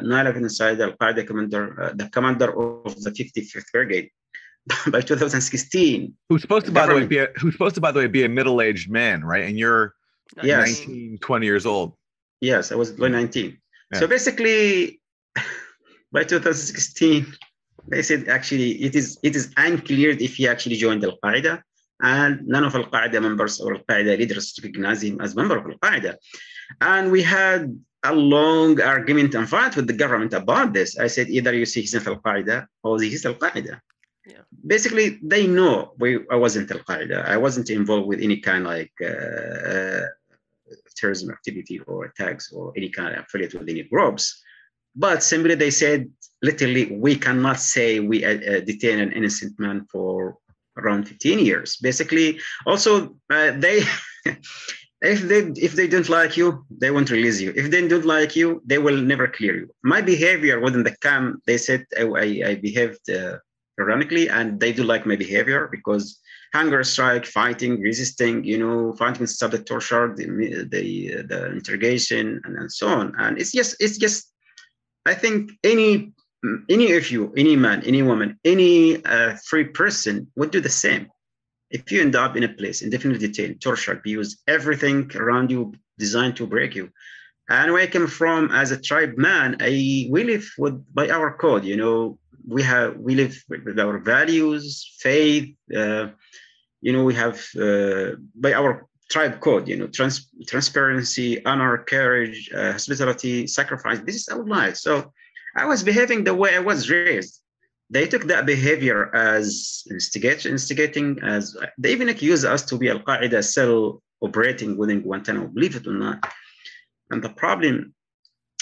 9/11 0.02 0.36
inside 0.48 0.80
Al 0.80 0.92
Qaeda 1.00 1.26
commander, 1.26 1.64
uh, 1.82 1.92
the 2.00 2.08
commander 2.10 2.50
of 2.62 2.94
the 3.04 3.10
55th 3.10 3.70
Brigade. 3.72 4.10
by 4.90 5.00
2016. 5.00 6.14
Who's 6.28 6.42
supposed 6.42 6.66
to, 6.66 6.72
by 6.72 6.86
the 6.86 6.94
way, 6.94 7.06
be 7.06 7.18
a, 7.18 7.28
who's 7.36 7.54
supposed 7.54 7.74
to, 7.76 7.80
by 7.80 7.92
the 7.92 8.00
way, 8.00 8.06
be 8.06 8.24
a 8.24 8.28
middle-aged 8.28 8.90
man, 8.90 9.24
right? 9.24 9.44
And 9.44 9.58
you're 9.58 9.94
yes. 10.42 10.80
19, 10.80 11.18
20 11.22 11.46
years 11.46 11.66
old. 11.66 11.94
Yes, 12.40 12.70
I 12.70 12.74
was 12.74 12.96
19. 12.98 13.58
Yeah. 13.92 13.98
So 13.98 14.06
basically, 14.06 15.00
by 16.12 16.24
2016, 16.24 17.26
they 17.88 18.02
said 18.02 18.28
actually 18.28 18.72
it 18.82 18.94
is 18.94 19.18
it 19.22 19.34
is 19.34 19.52
unclear 19.56 20.10
if 20.10 20.36
he 20.36 20.46
actually 20.46 20.76
joined 20.76 21.02
Al 21.04 21.18
Qaeda, 21.24 21.62
and 22.02 22.46
none 22.46 22.64
of 22.64 22.74
Al 22.74 22.84
Qaeda 22.84 23.22
members 23.22 23.60
or 23.60 23.74
Al 23.74 23.80
Qaeda 23.88 24.18
leaders 24.18 24.58
recognize 24.62 25.02
him 25.02 25.20
as 25.20 25.34
member 25.34 25.56
of 25.56 25.64
Al 25.64 25.78
Qaeda. 25.78 26.16
And 26.80 27.10
we 27.10 27.22
had 27.22 27.78
a 28.04 28.14
long 28.14 28.80
argument 28.80 29.34
and 29.34 29.48
fight 29.48 29.76
with 29.76 29.86
the 29.86 29.92
government 29.92 30.32
about 30.32 30.72
this. 30.72 30.98
I 30.98 31.08
said 31.08 31.28
either 31.28 31.52
you 31.52 31.66
see 31.66 31.80
he's 31.80 31.94
in 31.94 32.06
Al 32.06 32.16
Qaeda 32.16 32.66
or 32.82 33.00
he's 33.00 33.26
Al 33.26 33.34
Qaeda. 33.34 33.80
Yeah. 34.26 34.42
Basically, 34.66 35.18
they 35.22 35.46
know 35.46 35.92
we, 35.98 36.20
I 36.30 36.36
wasn't 36.36 36.70
Al 36.70 36.78
Qaeda. 36.78 37.26
I 37.26 37.36
wasn't 37.36 37.70
involved 37.70 38.06
with 38.06 38.20
any 38.20 38.38
kind 38.38 38.66
of 38.66 38.72
like 38.72 38.92
uh, 39.00 39.06
uh, 39.06 40.06
terrorism 40.96 41.30
activity 41.30 41.80
or 41.80 42.04
attacks 42.04 42.52
or 42.52 42.72
any 42.76 42.88
kind 42.88 43.14
of 43.14 43.24
affiliate 43.24 43.54
with 43.54 43.68
any 43.68 43.82
groups. 43.82 44.42
But 44.94 45.22
simply 45.22 45.54
they 45.54 45.70
said, 45.70 46.10
literally, 46.42 46.96
we 46.96 47.16
cannot 47.16 47.60
say 47.60 48.00
we 48.00 48.24
uh, 48.24 48.34
uh 48.34 48.60
detain 48.60 48.98
an 49.00 49.12
innocent 49.12 49.58
man 49.58 49.86
for 49.90 50.38
around 50.76 51.08
15 51.08 51.38
years. 51.40 51.76
Basically, 51.76 52.40
also 52.66 53.16
uh, 53.30 53.52
they. 53.52 53.82
if 55.02 55.22
they 55.22 55.40
if 55.62 55.74
they 55.74 55.86
don't 55.86 56.08
like 56.08 56.36
you, 56.36 56.64
they 56.70 56.90
won't 56.90 57.10
release 57.10 57.40
you. 57.40 57.52
If 57.54 57.70
they 57.70 57.86
don't 57.86 58.04
like 58.04 58.34
you, 58.34 58.62
they 58.66 58.78
will 58.78 58.96
never 58.96 59.28
clear 59.28 59.56
you. 59.56 59.70
My 59.82 60.00
behavior 60.00 60.60
within 60.60 60.82
the 60.82 60.96
camp, 60.96 61.42
they 61.46 61.58
said 61.58 61.86
I, 61.96 62.42
I, 62.44 62.54
behaved 62.56 63.08
uh, 63.08 63.38
ironically, 63.78 64.28
and 64.28 64.58
they 64.58 64.72
do 64.72 64.82
like 64.82 65.06
my 65.06 65.16
behavior 65.16 65.68
because 65.70 66.18
hunger 66.52 66.82
strike, 66.82 67.26
fighting, 67.26 67.80
resisting, 67.80 68.42
you 68.42 68.58
know, 68.58 68.92
fighting 68.94 69.26
stop 69.26 69.52
the 69.52 69.58
torture, 69.58 70.12
the 70.16 70.26
the, 70.68 71.22
the 71.22 71.46
interrogation, 71.52 72.40
and, 72.44 72.56
and 72.56 72.72
so 72.72 72.88
on. 72.88 73.14
And 73.18 73.38
it's 73.38 73.52
just 73.52 73.76
it's 73.78 73.98
just 73.98 74.32
I 75.06 75.14
think 75.14 75.52
any 75.62 76.12
any 76.68 76.92
of 76.94 77.10
you, 77.10 77.32
any 77.36 77.54
man, 77.54 77.82
any 77.84 78.02
woman, 78.02 78.38
any 78.44 79.04
uh, 79.04 79.36
free 79.46 79.64
person 79.64 80.26
would 80.36 80.50
do 80.50 80.60
the 80.60 80.68
same. 80.68 81.08
If 81.70 81.92
you 81.92 82.00
end 82.00 82.16
up 82.16 82.36
in 82.36 82.44
a 82.44 82.48
place 82.48 82.82
indefinitely 82.82 83.26
detained, 83.26 83.60
tortured, 83.60 83.98
abused, 83.98 84.38
everything 84.46 85.10
around 85.14 85.50
you 85.50 85.74
designed 85.98 86.36
to 86.36 86.46
break 86.46 86.74
you. 86.74 86.90
And 87.50 87.72
where 87.72 87.82
I 87.82 87.86
came 87.86 88.06
from 88.06 88.50
as 88.52 88.70
a 88.70 88.80
tribe 88.80 89.16
man, 89.16 89.56
I 89.60 90.06
we 90.10 90.24
live 90.24 90.46
with 90.58 90.76
by 90.94 91.08
our 91.08 91.36
code, 91.36 91.64
you 91.64 91.76
know, 91.76 92.18
we 92.46 92.62
have 92.62 92.96
we 92.96 93.14
live 93.14 93.42
with 93.48 93.78
our 93.78 93.98
values, 93.98 94.96
faith. 94.98 95.54
Uh, 95.74 96.08
you 96.80 96.92
know, 96.92 97.04
we 97.04 97.14
have 97.14 97.44
uh, 97.60 98.12
by 98.34 98.52
our 98.54 98.86
tribe 99.10 99.40
code. 99.40 99.68
You 99.68 99.76
know, 99.76 99.86
trans- 99.86 100.30
transparency, 100.46 101.44
honor, 101.44 101.78
courage, 101.78 102.50
uh, 102.54 102.72
hospitality, 102.72 103.46
sacrifice. 103.46 104.00
This 104.00 104.16
is 104.16 104.28
our 104.28 104.44
life. 104.44 104.76
So 104.76 105.12
I 105.56 105.66
was 105.66 105.82
behaving 105.82 106.24
the 106.24 106.34
way 106.34 106.56
I 106.56 106.60
was 106.60 106.90
raised. 106.90 107.40
They 107.90 108.06
took 108.06 108.24
that 108.24 108.44
behavior 108.44 109.14
as 109.14 109.84
instigating, 109.90 111.18
as 111.22 111.56
they 111.78 111.92
even 111.92 112.10
accuse 112.10 112.44
us 112.44 112.62
to 112.66 112.76
be 112.76 112.90
Al 112.90 113.00
Qaeda 113.00 113.42
cell 113.42 114.02
operating 114.20 114.76
within 114.76 115.00
Guantanamo. 115.00 115.48
Believe 115.48 115.76
it 115.76 115.86
or 115.86 115.94
not. 115.94 116.18
And 117.10 117.22
the 117.22 117.30
problem 117.30 117.94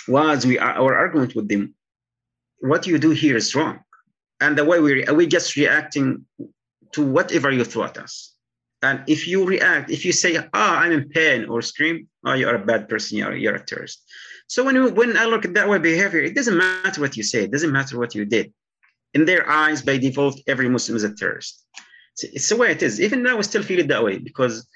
was 0.07 0.47
we 0.47 0.59
our 0.59 0.95
argument 0.95 1.35
with 1.35 1.49
them 1.49 1.75
what 2.61 2.87
you 2.87 2.99
do 2.99 3.11
here 3.11 3.37
is 3.37 3.55
wrong. 3.55 3.81
And 4.41 4.57
the 4.57 4.65
way 4.65 4.81
we 4.81 5.05
we 5.13 5.27
just 5.27 5.57
reacting 5.57 6.27
to 6.93 7.05
whatever 7.05 7.51
you 7.51 7.65
throw 7.65 7.85
at 7.85 7.99
us. 7.99 8.33
And 8.83 9.03
if 9.07 9.27
you 9.27 9.45
react, 9.45 9.91
if 9.91 10.05
you 10.05 10.13
say, 10.13 10.37
"Ah, 10.37 10.49
oh, 10.55 10.77
I'm 10.83 10.93
in 10.93 11.09
pain," 11.09 11.47
or 11.47 11.63
scream, 11.63 12.09
"Oh, 12.25 12.35
you 12.35 12.47
are 12.49 12.55
a 12.55 12.65
bad 12.65 12.89
person. 12.89 13.19
You're, 13.19 13.35
you're 13.35 13.57
a 13.57 13.65
terrorist." 13.65 14.05
So 14.47 14.63
when 14.63 14.75
you, 14.77 14.91
when 14.91 15.17
I 15.17 15.25
look 15.25 15.45
at 15.45 15.55
that 15.55 15.69
way 15.69 15.79
behavior, 15.79 16.21
it 16.21 16.35
doesn't 16.35 16.57
matter 16.57 17.01
what 17.01 17.17
you 17.17 17.23
say. 17.23 17.45
It 17.45 17.51
doesn't 17.51 17.73
matter 17.73 17.99
what 17.99 18.15
you 18.15 18.25
did. 18.25 18.53
In 19.15 19.25
their 19.25 19.49
eyes, 19.49 19.83
by 19.83 19.97
default, 19.99 20.41
every 20.47 20.69
Muslim 20.69 20.97
is 20.97 21.05
a 21.05 21.15
terrorist. 21.15 21.65
It's, 22.13 22.25
it's 22.25 22.49
the 22.49 22.57
way 22.57 22.71
it 22.71 22.83
is. 22.83 23.01
Even 23.01 23.23
now, 23.23 23.39
I 23.39 23.41
still 23.43 23.63
feel 23.63 23.79
it 23.79 23.89
that 23.89 24.05
way 24.05 24.19
because, 24.19 24.67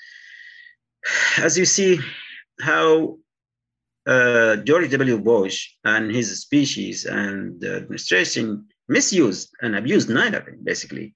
as 1.39 1.59
you 1.59 1.65
see, 1.65 2.01
how 2.61 3.19
uh, 4.07 4.57
George 4.57 4.91
W. 4.91 5.19
Bush 5.19 5.71
and 5.85 6.11
his 6.11 6.41
species 6.41 7.05
and 7.05 7.61
the 7.61 7.77
administration 7.77 8.67
misused 8.89 9.51
and 9.61 9.77
abused 9.77 10.09
9/11. 10.09 10.65
Basically, 10.65 11.15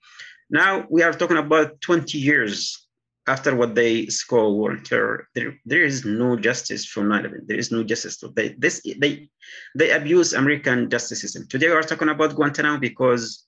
now 0.50 0.86
we 0.90 1.02
are 1.02 1.12
talking 1.12 1.38
about 1.38 1.80
20 1.80 2.18
years 2.18 2.83
after 3.26 3.56
what 3.56 3.74
they 3.74 4.06
call 4.28 4.58
war 4.58 4.76
terror. 4.76 5.28
There, 5.34 5.58
there 5.64 5.82
is 5.82 6.04
no 6.04 6.36
justice 6.36 6.84
for 6.84 7.02
9/11. 7.02 7.46
There 7.46 7.58
is 7.58 7.70
no 7.70 7.82
justice. 7.82 8.22
They, 8.34 8.48
this, 8.58 8.82
they, 8.98 9.28
they 9.74 9.90
abuse 9.90 10.32
American 10.32 10.90
justice 10.90 11.20
system. 11.20 11.46
Today 11.48 11.68
we 11.68 11.74
are 11.74 11.82
talking 11.82 12.10
about 12.10 12.34
Guantanamo 12.34 12.78
because 12.78 13.46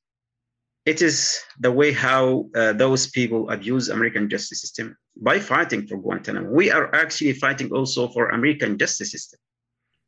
it 0.86 1.02
is 1.02 1.40
the 1.58 1.70
way 1.70 1.92
how 1.92 2.48
uh, 2.54 2.72
those 2.72 3.08
people 3.08 3.50
abuse 3.50 3.88
American 3.88 4.30
justice 4.30 4.60
system 4.60 4.96
by 5.16 5.38
fighting 5.38 5.86
for 5.86 5.98
Guantanamo. 5.98 6.48
We 6.48 6.70
are 6.70 6.94
actually 6.94 7.34
fighting 7.34 7.70
also 7.72 8.08
for 8.08 8.28
American 8.28 8.78
justice 8.78 9.10
system, 9.10 9.40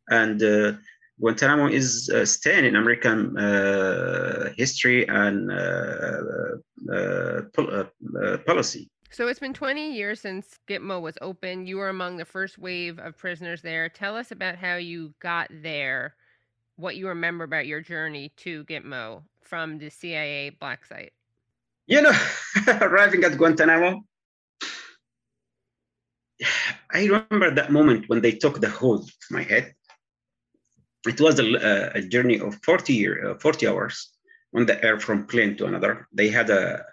and 0.08 0.42
uh, 0.42 0.72
Guantanamo 1.20 1.66
is 1.66 2.08
uh, 2.10 2.24
staying 2.24 2.64
in 2.64 2.76
American 2.76 3.36
uh, 3.36 4.52
history 4.56 5.06
and 5.08 5.50
uh, 5.50 6.20
uh, 6.94 7.42
pol- 7.52 7.86
policy. 8.46 8.88
So 9.10 9.26
it's 9.26 9.40
been 9.40 9.54
20 9.54 9.94
years 9.94 10.20
since 10.20 10.58
Gitmo 10.68 11.00
was 11.00 11.16
open. 11.22 11.66
You 11.66 11.78
were 11.78 11.88
among 11.88 12.18
the 12.18 12.24
first 12.24 12.58
wave 12.58 12.98
of 12.98 13.16
prisoners 13.16 13.62
there. 13.62 13.88
Tell 13.88 14.16
us 14.16 14.30
about 14.30 14.56
how 14.56 14.76
you 14.76 15.14
got 15.20 15.48
there, 15.50 16.14
what 16.76 16.96
you 16.96 17.08
remember 17.08 17.44
about 17.44 17.66
your 17.66 17.80
journey 17.80 18.32
to 18.38 18.64
Gitmo 18.64 19.22
from 19.40 19.78
the 19.78 19.88
CIA 19.88 20.50
black 20.50 20.84
site. 20.84 21.12
You 21.86 22.02
know, 22.02 22.12
arriving 22.80 23.24
at 23.24 23.38
Guantanamo, 23.38 24.02
I 26.92 27.06
remember 27.06 27.50
that 27.50 27.72
moment 27.72 28.08
when 28.08 28.20
they 28.20 28.32
took 28.32 28.60
the 28.60 28.68
hood 28.68 29.00
of 29.00 29.30
my 29.30 29.42
head. 29.42 29.74
It 31.06 31.20
was 31.20 31.38
a, 31.38 31.92
a 31.94 32.02
journey 32.02 32.38
of 32.40 32.58
40 32.62 32.92
year, 32.92 33.30
uh, 33.30 33.38
40 33.38 33.68
hours 33.68 34.12
on 34.54 34.66
the 34.66 34.82
air 34.84 35.00
from 35.00 35.26
plane 35.26 35.56
to 35.56 35.66
another. 35.66 36.06
They 36.12 36.28
had 36.28 36.50
a, 36.50 36.84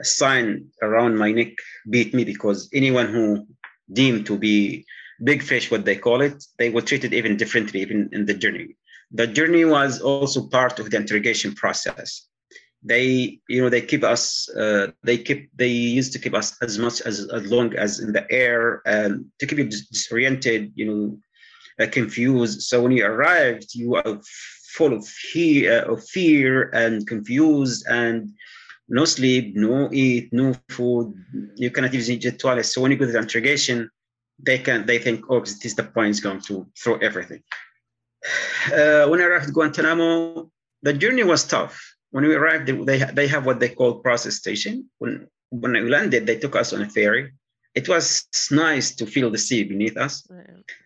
a 0.00 0.04
sign 0.04 0.66
around 0.82 1.16
my 1.16 1.32
neck 1.32 1.52
beat 1.88 2.12
me 2.14 2.24
because 2.24 2.68
anyone 2.72 3.08
who 3.08 3.46
deemed 3.92 4.26
to 4.26 4.38
be 4.38 4.84
big 5.24 5.42
fish, 5.42 5.70
what 5.70 5.84
they 5.84 5.96
call 5.96 6.20
it, 6.20 6.42
they 6.58 6.70
were 6.70 6.82
treated 6.82 7.12
even 7.12 7.36
differently, 7.36 7.80
even 7.80 8.08
in 8.12 8.26
the 8.26 8.34
journey. 8.34 8.76
The 9.12 9.26
journey 9.26 9.64
was 9.64 10.00
also 10.00 10.48
part 10.48 10.78
of 10.78 10.90
the 10.90 10.96
interrogation 10.96 11.54
process 11.54 12.28
they 12.82 13.38
you 13.48 13.60
know 13.60 13.68
they 13.68 13.80
keep 13.82 14.02
us 14.02 14.48
uh, 14.56 14.88
they 15.02 15.18
keep 15.18 15.50
they 15.54 15.68
used 15.68 16.12
to 16.12 16.18
keep 16.18 16.34
us 16.34 16.56
as 16.62 16.78
much 16.78 17.00
as 17.02 17.28
as 17.32 17.50
long 17.50 17.74
as 17.76 18.00
in 18.00 18.12
the 18.12 18.30
air 18.30 18.80
and 18.86 19.26
to 19.38 19.46
keep 19.46 19.58
you 19.58 19.64
disoriented 19.64 20.72
you 20.74 20.86
know 20.86 21.84
uh, 21.84 21.88
confused 21.90 22.62
so 22.62 22.82
when 22.82 22.92
you 22.92 23.04
arrived 23.04 23.74
you 23.74 23.96
are 23.96 24.20
full 24.74 24.94
of 24.94 25.06
fear 25.06 25.84
uh, 25.84 25.92
of 25.92 26.02
fear 26.08 26.70
and 26.70 27.06
confused 27.06 27.84
and 27.86 28.30
no 28.90 29.04
sleep 29.04 29.56
no 29.56 29.88
eat 29.92 30.32
no 30.32 30.54
food 30.68 31.14
you 31.56 31.70
cannot 31.70 31.94
even 31.94 32.14
use 32.14 32.24
the 32.24 32.32
toilet 32.32 32.64
so 32.64 32.80
when 32.80 32.90
you 32.90 32.98
go 32.98 33.06
to 33.06 33.12
the 33.12 33.18
interrogation 33.18 33.88
they 34.38 34.58
can 34.58 34.84
they 34.86 34.98
think 34.98 35.24
oh 35.30 35.40
this 35.40 35.64
is 35.64 35.74
the 35.74 35.84
point 35.84 36.10
is 36.10 36.20
going 36.20 36.40
to 36.40 36.66
throw 36.78 36.96
everything 36.96 37.42
uh, 38.74 39.06
when 39.08 39.20
i 39.20 39.24
arrived 39.24 39.48
at 39.48 39.54
guantanamo 39.54 40.50
the 40.82 40.92
journey 40.92 41.24
was 41.24 41.44
tough 41.44 41.90
when 42.10 42.24
we 42.24 42.34
arrived, 42.34 42.68
they, 42.86 42.98
they 42.98 43.28
have 43.28 43.46
what 43.46 43.60
they 43.60 43.68
call 43.68 44.00
process 44.00 44.36
station. 44.36 44.88
When, 44.98 45.28
when 45.50 45.72
we 45.72 45.88
landed, 45.88 46.26
they 46.26 46.36
took 46.36 46.56
us 46.56 46.72
on 46.72 46.82
a 46.82 46.88
ferry. 46.88 47.32
It 47.74 47.88
was 47.88 48.26
nice 48.50 48.94
to 48.96 49.06
feel 49.06 49.30
the 49.30 49.38
sea 49.38 49.62
beneath 49.62 49.96
us. 49.96 50.28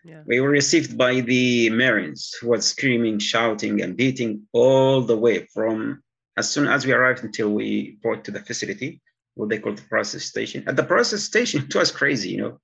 Yeah. 0.03 0.21
We 0.27 0.39
were 0.39 0.49
received 0.49 0.97
by 0.97 1.21
the 1.21 1.71
Marines 1.71 2.35
who 2.39 2.49
were 2.49 2.61
screaming, 2.61 3.17
shouting, 3.17 3.81
and 3.81 3.97
beating 3.97 4.43
all 4.53 5.01
the 5.01 5.17
way 5.17 5.47
from 5.51 6.03
as 6.37 6.49
soon 6.49 6.67
as 6.67 6.85
we 6.85 6.93
arrived 6.93 7.23
until 7.23 7.49
we 7.49 7.97
brought 8.01 8.25
to 8.25 8.31
the 8.31 8.39
facility, 8.39 9.01
what 9.35 9.49
they 9.49 9.59
call 9.59 9.73
the 9.73 9.81
process 9.83 10.23
station. 10.23 10.63
At 10.67 10.75
the 10.75 10.83
process 10.83 11.23
station, 11.23 11.65
it 11.67 11.75
was 11.75 11.91
crazy, 11.91 12.29
you 12.29 12.37
know. 12.37 12.59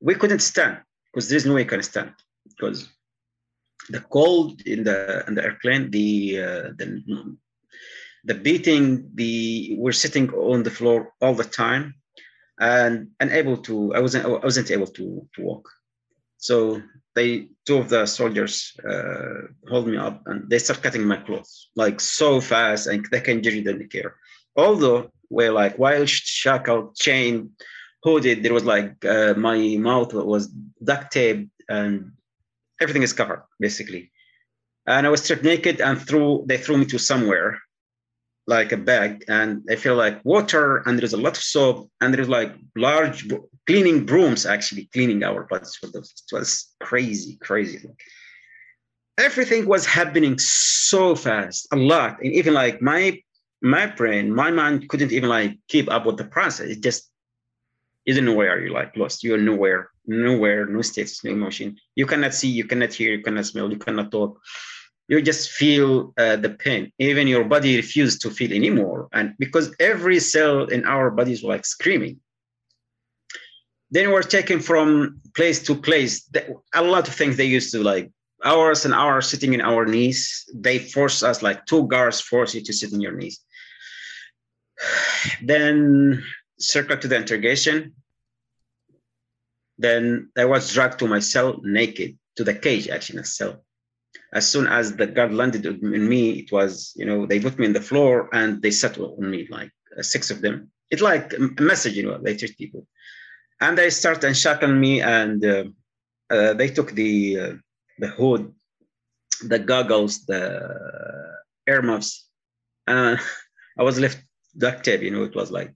We 0.00 0.14
couldn't 0.14 0.40
stand 0.40 0.78
because 1.12 1.28
there's 1.28 1.46
no 1.46 1.54
way 1.54 1.62
you 1.62 1.68
can 1.68 1.82
stand 1.82 2.12
because 2.48 2.88
the 3.88 4.00
cold 4.00 4.60
in 4.62 4.84
the 4.84 5.24
in 5.26 5.34
the 5.34 5.44
airplane, 5.44 5.90
the 5.90 6.38
uh, 6.42 6.62
the 6.78 7.36
the 8.24 8.34
beating, 8.34 9.10
the 9.14 9.76
we're 9.78 9.92
sitting 9.92 10.30
on 10.30 10.62
the 10.62 10.70
floor 10.70 11.12
all 11.20 11.34
the 11.34 11.44
time, 11.44 11.94
and 12.58 13.10
unable 13.20 13.58
to. 13.58 13.94
I 13.94 14.00
wasn't. 14.00 14.24
I 14.26 14.28
wasn't 14.28 14.70
able 14.70 14.86
to 14.86 15.28
to 15.34 15.42
walk. 15.42 15.68
So 16.38 16.82
they 17.14 17.48
two 17.64 17.78
of 17.78 17.88
the 17.88 18.06
soldiers 18.06 18.76
uh, 18.88 19.46
hold 19.68 19.86
me 19.86 19.96
up 19.96 20.22
and 20.26 20.48
they 20.50 20.58
start 20.58 20.82
cutting 20.82 21.04
my 21.04 21.16
clothes 21.16 21.70
like 21.76 22.00
so 22.00 22.40
fast 22.40 22.86
and 22.86 23.06
they 23.10 23.20
can 23.20 23.38
really 23.38 23.62
didn't 23.62 23.90
care. 23.90 24.16
Although 24.56 25.10
we're 25.30 25.52
like 25.52 25.76
while 25.76 26.06
shackled, 26.06 26.96
chained, 26.96 27.50
hooded, 28.02 28.42
there 28.42 28.54
was 28.54 28.64
like 28.64 29.04
uh, 29.04 29.34
my 29.36 29.76
mouth 29.78 30.12
was 30.12 30.48
duct 30.82 31.12
taped 31.12 31.50
and 31.68 32.12
everything 32.80 33.02
is 33.02 33.12
covered 33.12 33.44
basically. 33.58 34.10
And 34.86 35.06
I 35.06 35.10
was 35.10 35.22
stripped 35.22 35.44
naked 35.44 35.80
and 35.80 36.00
threw. 36.00 36.44
They 36.46 36.58
threw 36.58 36.76
me 36.76 36.84
to 36.86 36.98
somewhere 36.98 37.58
like 38.46 38.72
a 38.72 38.76
bag 38.76 39.24
and 39.28 39.62
I 39.70 39.76
feel 39.76 39.96
like 39.96 40.22
water 40.24 40.82
and 40.84 40.98
there's 40.98 41.14
a 41.14 41.24
lot 41.24 41.36
of 41.36 41.42
soap 41.42 41.90
and 42.00 42.12
there's 42.12 42.28
like 42.28 42.54
large 42.76 43.26
cleaning 43.66 44.04
brooms 44.04 44.46
actually 44.46 44.88
cleaning 44.92 45.22
our 45.22 45.44
bodies 45.44 45.74
for 45.74 45.86
those. 45.88 46.12
It 46.12 46.34
was 46.34 46.74
crazy, 46.80 47.36
crazy. 47.36 47.88
Everything 49.18 49.66
was 49.66 49.86
happening 49.86 50.38
so 50.38 51.14
fast, 51.14 51.68
a 51.72 51.76
lot. 51.76 52.20
And 52.22 52.32
even 52.32 52.54
like 52.54 52.82
my 52.82 53.20
my 53.62 53.86
brain, 53.86 54.34
my 54.34 54.50
mind 54.50 54.88
couldn't 54.88 55.12
even 55.12 55.28
like 55.28 55.58
keep 55.68 55.90
up 55.90 56.04
with 56.04 56.16
the 56.16 56.24
process. 56.24 56.68
It 56.68 56.82
just 56.82 57.10
you 58.04 58.14
don't 58.14 58.26
know 58.26 58.34
where 58.34 58.60
you're 58.60 58.74
like 58.74 58.96
lost. 58.96 59.24
You're 59.24 59.38
nowhere, 59.38 59.90
nowhere, 60.06 60.66
no 60.66 60.82
states, 60.82 61.24
no 61.24 61.30
emotion. 61.30 61.76
You 61.94 62.06
cannot 62.06 62.34
see, 62.34 62.48
you 62.48 62.64
cannot 62.64 62.92
hear, 62.92 63.14
you 63.14 63.22
cannot 63.22 63.46
smell, 63.46 63.70
you 63.70 63.78
cannot 63.78 64.10
talk 64.10 64.40
you 65.08 65.20
just 65.20 65.50
feel 65.50 66.14
uh, 66.16 66.36
the 66.36 66.50
pain 66.50 66.90
even 66.98 67.26
your 67.26 67.44
body 67.44 67.76
refuses 67.76 68.18
to 68.18 68.30
feel 68.30 68.52
anymore 68.52 69.08
and 69.12 69.34
because 69.38 69.74
every 69.80 70.18
cell 70.18 70.64
in 70.64 70.84
our 70.84 71.10
body 71.10 71.32
is 71.32 71.42
like 71.42 71.66
screaming 71.66 72.18
then 73.90 74.10
we're 74.10 74.22
taken 74.22 74.60
from 74.60 75.20
place 75.34 75.62
to 75.64 75.74
place. 75.74 76.28
A 76.74 76.82
lot 76.82 77.08
of 77.08 77.14
things 77.14 77.36
they 77.36 77.44
used 77.44 77.72
to 77.72 77.82
like 77.82 78.10
hours 78.44 78.84
and 78.84 78.94
hours 78.94 79.28
sitting 79.28 79.54
in 79.54 79.60
our 79.60 79.86
knees. 79.86 80.44
They 80.54 80.78
force 80.78 81.22
us 81.22 81.42
like 81.42 81.66
two 81.66 81.86
guards 81.86 82.20
force 82.20 82.54
you 82.54 82.62
to 82.62 82.72
sit 82.72 82.92
in 82.92 83.00
your 83.00 83.16
knees. 83.16 83.40
Then 85.42 86.22
circle 86.58 86.96
to 86.98 87.08
the 87.08 87.16
interrogation. 87.16 87.94
Then 89.78 90.30
i 90.36 90.44
was 90.44 90.72
dragged 90.72 91.00
to 91.00 91.08
my 91.08 91.18
cell 91.18 91.60
naked 91.62 92.16
to 92.36 92.44
the 92.44 92.54
cage 92.54 92.88
actually 92.88 93.20
a 93.20 93.24
cell. 93.24 93.64
As 94.32 94.48
soon 94.48 94.66
as 94.66 94.96
the 94.96 95.06
guard 95.06 95.32
landed 95.32 95.64
in 95.66 96.08
me, 96.08 96.30
it 96.30 96.52
was, 96.52 96.92
you 96.96 97.06
know, 97.06 97.26
they 97.26 97.40
put 97.40 97.58
me 97.58 97.66
on 97.66 97.72
the 97.72 97.80
floor 97.80 98.28
and 98.32 98.60
they 98.62 98.70
settled 98.70 99.18
on 99.18 99.30
me, 99.30 99.46
like 99.50 99.70
uh, 99.96 100.02
six 100.02 100.30
of 100.30 100.40
them. 100.40 100.70
It's 100.90 101.02
like 101.02 101.32
a 101.32 101.62
message, 101.62 101.94
you 101.94 102.04
know, 102.04 102.18
they 102.18 102.36
people. 102.36 102.86
And 103.60 103.78
they 103.78 103.90
start 103.90 104.24
unshackling 104.24 104.78
me 104.78 105.00
and 105.00 105.44
uh, 105.44 105.64
uh, 106.30 106.54
they 106.54 106.68
took 106.68 106.92
the 106.92 107.38
uh, 107.38 107.52
the 107.98 108.08
hood, 108.08 108.52
the 109.46 109.58
goggles, 109.58 110.24
the 110.26 111.34
earmuffs. 111.66 112.26
And 112.86 113.18
I 113.78 113.82
was 113.82 113.98
left 113.98 114.22
duct 114.56 114.84
tape, 114.84 115.02
you 115.02 115.10
know, 115.10 115.24
it 115.24 115.34
was 115.34 115.50
like, 115.50 115.72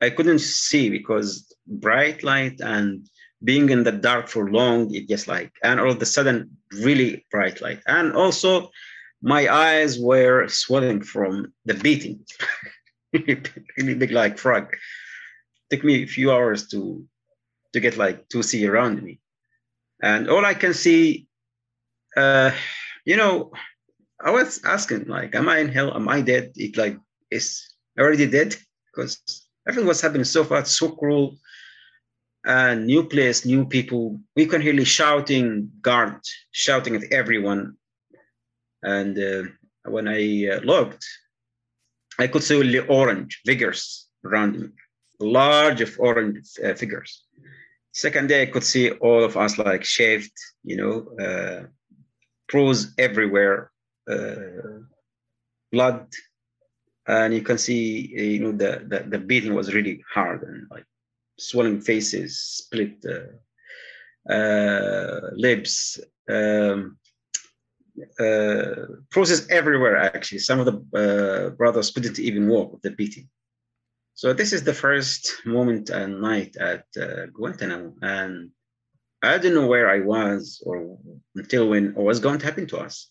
I 0.00 0.10
couldn't 0.10 0.40
see 0.40 0.88
because 0.90 1.54
bright 1.66 2.22
light 2.22 2.60
and 2.60 3.06
being 3.42 3.70
in 3.70 3.84
the 3.84 3.92
dark 3.92 4.28
for 4.28 4.50
long, 4.50 4.94
it 4.94 5.08
just 5.08 5.28
like, 5.28 5.52
and 5.62 5.80
all 5.80 5.90
of 5.90 6.00
a 6.02 6.06
sudden, 6.06 6.56
really 6.72 7.26
bright 7.30 7.60
light. 7.60 7.80
And 7.86 8.12
also, 8.12 8.70
my 9.22 9.48
eyes 9.48 9.98
were 9.98 10.48
swelling 10.48 11.02
from 11.02 11.52
the 11.64 11.74
beating, 11.74 12.24
really 13.12 13.94
big 13.94 14.10
like 14.10 14.38
frog. 14.38 14.74
Took 15.70 15.84
me 15.84 16.02
a 16.02 16.06
few 16.06 16.32
hours 16.32 16.68
to 16.68 17.04
to 17.72 17.80
get 17.80 17.96
like 17.96 18.28
to 18.30 18.42
see 18.42 18.66
around 18.66 19.02
me, 19.02 19.20
and 20.02 20.28
all 20.28 20.44
I 20.44 20.54
can 20.54 20.74
see, 20.74 21.28
uh, 22.16 22.50
you 23.04 23.16
know, 23.16 23.52
I 24.20 24.30
was 24.30 24.60
asking 24.64 25.06
like, 25.06 25.34
am 25.34 25.48
I 25.48 25.58
in 25.58 25.68
hell? 25.68 25.94
Am 25.94 26.08
I 26.08 26.20
dead? 26.20 26.52
It 26.56 26.76
like 26.76 26.98
is 27.30 27.62
already 27.98 28.26
dead 28.26 28.56
because 28.86 29.46
everything 29.66 29.86
was 29.86 30.00
happening 30.00 30.24
so 30.24 30.44
fast, 30.44 30.76
so 30.76 30.90
cruel 30.90 31.38
and 32.44 32.86
new 32.86 33.04
place, 33.04 33.44
new 33.44 33.64
people. 33.64 34.20
We 34.36 34.46
can 34.46 34.60
hear 34.60 34.74
the 34.74 34.84
shouting, 34.84 35.70
guard 35.80 36.20
shouting 36.52 36.96
at 36.96 37.12
everyone. 37.12 37.76
And 38.82 39.18
uh, 39.18 39.42
when 39.84 40.08
I 40.08 40.48
uh, 40.48 40.60
looked, 40.60 41.06
I 42.18 42.26
could 42.26 42.42
see 42.42 42.56
only 42.56 42.78
orange 42.80 43.40
figures 43.44 44.08
around 44.24 44.58
me, 44.58 44.68
large 45.20 45.80
of 45.80 45.96
orange 45.98 46.48
uh, 46.64 46.74
figures. 46.74 47.24
Second 47.92 48.28
day, 48.28 48.42
I 48.42 48.46
could 48.46 48.64
see 48.64 48.90
all 48.90 49.24
of 49.24 49.36
us 49.36 49.58
like 49.58 49.84
shaved, 49.84 50.32
you 50.64 50.76
know, 50.76 51.24
uh, 51.24 51.66
bruise 52.48 52.94
everywhere, 52.98 53.70
uh, 54.10 54.80
blood, 55.72 56.06
and 57.06 57.34
you 57.34 57.42
can 57.42 57.58
see, 57.58 58.14
uh, 58.16 58.22
you 58.22 58.40
know, 58.40 58.52
the, 58.52 58.84
the 58.86 59.08
the 59.08 59.18
beating 59.18 59.54
was 59.54 59.74
really 59.74 60.04
hard 60.14 60.42
and 60.42 60.66
like 60.70 60.84
swollen 61.38 61.80
faces, 61.80 62.38
split 62.38 63.04
uh, 63.08 64.32
uh, 64.32 65.30
lips, 65.32 65.98
um, 66.28 66.96
uh, 68.20 68.74
process 69.10 69.48
everywhere. 69.50 69.96
Actually, 69.96 70.38
some 70.38 70.60
of 70.60 70.66
the 70.66 71.54
brothers 71.56 71.90
couldn't 71.90 72.18
even 72.18 72.46
walk 72.48 72.72
with 72.72 72.82
the 72.82 72.90
beating. 72.90 73.28
So 74.20 74.34
this 74.34 74.52
is 74.52 74.62
the 74.64 74.74
first 74.74 75.32
moment 75.46 75.88
and 75.88 76.20
night 76.20 76.54
at 76.58 76.84
uh, 76.94 77.24
Guantanamo, 77.32 77.94
and 78.02 78.50
I 79.22 79.38
didn't 79.38 79.54
know 79.54 79.66
where 79.66 79.88
I 79.88 80.00
was 80.00 80.62
or 80.66 80.98
until 81.36 81.70
when 81.70 81.94
what 81.94 82.04
was 82.04 82.20
going 82.20 82.38
to 82.40 82.44
happen 82.44 82.66
to 82.66 82.80
us. 82.80 83.10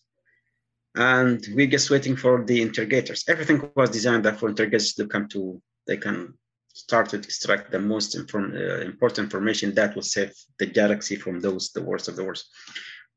And 0.94 1.44
we're 1.56 1.76
just 1.78 1.90
waiting 1.90 2.16
for 2.16 2.46
the 2.46 2.62
interrogators. 2.62 3.24
Everything 3.28 3.72
was 3.76 3.90
designed 3.90 4.24
that 4.26 4.40
for 4.40 4.50
interrogators 4.50 4.94
to 4.94 5.08
come 5.08 5.28
to, 5.30 5.60
they 5.88 5.98
can 5.98 6.36
start 6.74 7.10
to 7.10 7.18
extract 7.18 7.72
the 7.72 7.80
most 7.80 8.14
inform, 8.14 8.54
uh, 8.56 8.82
important 8.92 9.26
information 9.26 9.74
that 9.74 9.96
will 9.96 10.10
save 10.16 10.32
the 10.60 10.68
galaxy 10.68 11.16
from 11.16 11.40
those, 11.40 11.72
the 11.72 11.82
worst 11.82 12.08
of 12.08 12.18
the 12.18 12.24
worst. 12.24 12.46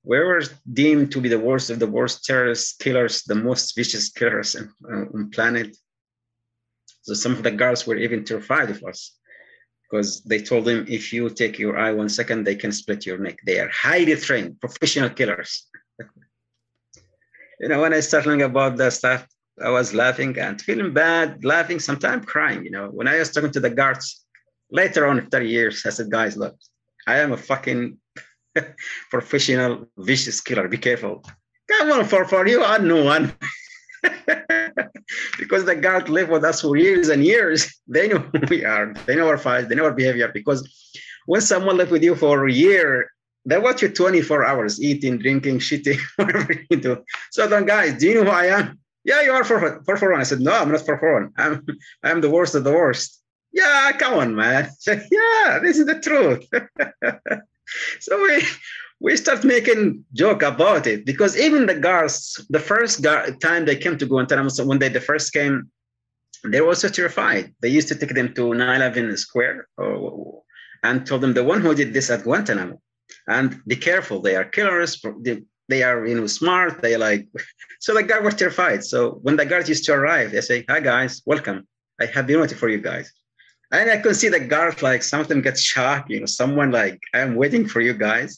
We 0.03 0.19
were 0.19 0.43
deemed 0.73 1.13
to 1.13 1.21
be 1.21 1.29
the 1.29 1.45
worst 1.49 1.69
of 1.69 1.79
the 1.79 1.93
worst 1.99 2.25
terrorists, 2.25 2.75
killers, 2.75 3.23
the 3.25 3.35
most 3.35 3.77
vicious 3.77 4.09
killers 4.09 4.57
on, 4.57 4.73
on 5.15 5.31
planet. 5.31 5.77
So 7.03 7.15
some 7.15 7.33
of 7.33 7.43
the 7.43 7.51
guards 7.51 7.87
were 7.87 7.97
even 7.97 8.25
terrified 8.25 8.71
of 8.71 8.83
us 8.85 9.17
because 9.93 10.23
they 10.23 10.41
told 10.41 10.65
them 10.65 10.87
if 10.89 11.13
you 11.13 11.29
take 11.29 11.59
your 11.59 11.79
eye 11.79 11.93
one 11.93 12.09
second, 12.09 12.45
they 12.45 12.55
can 12.55 12.73
split 12.73 13.05
your 13.05 13.19
neck. 13.19 13.39
They 13.45 13.61
are 13.61 13.69
highly 13.69 14.17
trained, 14.17 14.61
professional 14.61 15.11
killers. 15.11 15.67
you 17.61 17.69
know, 17.69 17.83
when 17.83 17.93
I 17.93 18.01
started 18.01 18.29
learning 18.29 18.47
about 18.47 18.77
that 18.79 18.95
stuff, 18.95 19.27
I 19.63 19.69
was 19.69 19.93
laughing 19.93 20.39
and 20.39 20.61
feeling 20.61 20.95
bad, 20.95 21.45
laughing, 21.45 21.79
sometimes 21.79 22.25
crying. 22.25 22.65
You 22.65 22.71
know, 22.71 22.87
when 22.87 23.07
I 23.07 23.19
was 23.19 23.31
talking 23.31 23.51
to 23.51 23.61
the 23.61 23.69
guards 23.69 24.25
later 24.71 25.07
on, 25.07 25.27
30 25.27 25.47
years, 25.47 25.83
I 25.85 25.91
said, 25.91 26.11
guys, 26.11 26.37
look, 26.37 26.57
I 27.07 27.19
am 27.19 27.33
a 27.33 27.37
fucking 27.37 27.99
professional 29.11 29.89
vicious 29.99 30.41
killer. 30.41 30.69
Be 30.69 30.79
careful. 30.79 31.23
Come 31.69 31.93
on, 31.93 32.05
for, 32.07 32.25
for 32.25 32.47
you, 32.47 32.65
I 32.65 32.79
know 32.79 33.05
one. 33.05 33.35
because 35.39 35.65
the 35.65 35.77
guard 35.77 36.09
lived 36.09 36.31
with 36.31 36.45
us 36.45 36.61
for 36.61 36.77
years 36.77 37.09
and 37.09 37.25
years. 37.25 37.73
They 37.87 38.09
know 38.09 38.19
who 38.19 38.41
we 38.49 38.65
are. 38.65 38.95
They 39.07 39.17
know 39.17 39.29
our 39.29 39.39
fights. 39.39 39.69
They 39.69 39.75
know 39.75 39.85
our 39.85 39.93
behavior. 39.93 40.31
Because 40.33 40.61
when 41.27 41.41
someone 41.41 41.77
lived 41.77 41.91
with 41.91 42.03
you 42.03 42.15
for 42.15 42.47
a 42.47 42.53
year, 42.53 43.11
they 43.45 43.59
watch 43.59 43.83
you 43.83 43.89
24 43.89 44.45
hours, 44.45 44.81
eating, 44.81 45.19
drinking, 45.19 45.59
shitting, 45.59 46.01
whatever 46.17 46.55
you 46.71 46.77
do. 46.77 47.05
So 47.31 47.47
then, 47.47 47.67
guys, 47.67 47.99
do 47.99 48.09
you 48.09 48.15
know 48.15 48.25
who 48.25 48.31
I 48.31 48.47
am? 48.47 48.79
Yeah, 49.05 49.23
you 49.23 49.33
are 49.33 49.45
for 49.45 49.83
for 49.85 49.97
for 49.97 50.11
one. 50.13 50.21
I 50.21 50.25
said, 50.25 50.41
no, 50.41 50.53
I'm 50.53 50.71
not 50.71 50.87
for 50.87 50.97
for 50.99 51.21
one. 51.21 51.33
I'm 51.37 51.67
I'm 52.03 52.21
the 52.21 52.31
worst 52.31 52.55
of 52.55 52.63
the 52.65 52.73
worst. 52.73 53.21
Yeah, 53.53 53.93
come 53.99 54.15
on, 54.15 54.35
man. 54.35 54.71
Said, 54.79 55.07
yeah, 55.11 55.59
this 55.61 55.79
is 55.79 55.87
the 55.87 55.99
truth. 56.01 56.47
so 58.01 58.23
we 58.23 58.45
we 59.03 59.17
start 59.17 59.43
making 59.43 60.05
joke 60.15 60.43
about 60.43 60.87
it 60.87 61.05
because 61.05 61.37
even 61.37 61.67
the 61.67 61.75
guards, 61.75 62.47
the 62.51 62.61
first 62.61 63.05
time 63.41 63.65
they 63.65 63.77
came 63.77 63.99
to 63.99 64.07
Guantanamo, 64.07 64.49
so 64.49 64.65
when 64.65 64.79
they 64.79 64.89
the 64.89 65.01
first 65.01 65.33
came, 65.33 65.69
they 66.45 66.61
were 66.61 66.77
so 66.77 66.89
terrified. 66.89 67.53
They 67.61 67.69
used 67.69 67.89
to 67.89 67.97
take 67.97 68.15
them 68.15 68.33
to 68.35 68.43
9/11 68.55 69.19
Square 69.19 69.69
or, 69.77 70.43
and 70.85 71.05
told 71.05 71.21
them 71.23 71.35
the 71.35 71.43
one 71.43 71.61
who 71.61 71.75
did 71.75 71.93
this 71.93 72.11
at 72.11 72.23
Guantanamo, 72.23 72.81
and 73.27 73.61
be 73.67 73.75
careful, 73.75 74.21
they 74.21 74.37
are 74.37 74.45
killers. 74.45 74.93
They, 75.25 75.43
they 75.69 75.83
are 75.83 76.07
you 76.07 76.17
know 76.19 76.29
smart. 76.29 76.81
They 76.81 76.97
like 76.97 77.27
so 77.85 77.95
the 77.95 78.05
guards 78.05 78.25
were 78.25 78.39
terrified. 78.41 78.85
So 78.85 78.99
when 79.25 79.37
the 79.37 79.47
guards 79.51 79.69
used 79.69 79.85
to 79.87 79.95
arrive, 79.95 80.31
they 80.31 80.43
say, 80.43 80.65
"Hi 80.71 80.79
guys, 80.79 81.23
welcome. 81.27 81.67
I 82.01 82.07
have 82.07 82.29
been 82.29 82.41
waiting 82.41 82.61
for 82.63 82.69
you 82.69 82.81
guys." 82.91 83.07
And 83.73 83.91
I 83.91 83.97
could 84.03 84.17
see 84.17 84.29
the 84.29 84.47
guards 84.55 84.81
like 84.83 85.03
some 85.03 85.21
of 85.21 85.29
them 85.29 85.43
get 85.43 85.59
shocked. 85.59 86.09
You 86.11 86.21
know, 86.21 86.31
someone 86.41 86.71
like, 86.71 87.01
"I'm 87.19 87.35
waiting 87.35 87.67
for 87.67 87.81
you 87.81 87.95
guys." 87.95 88.33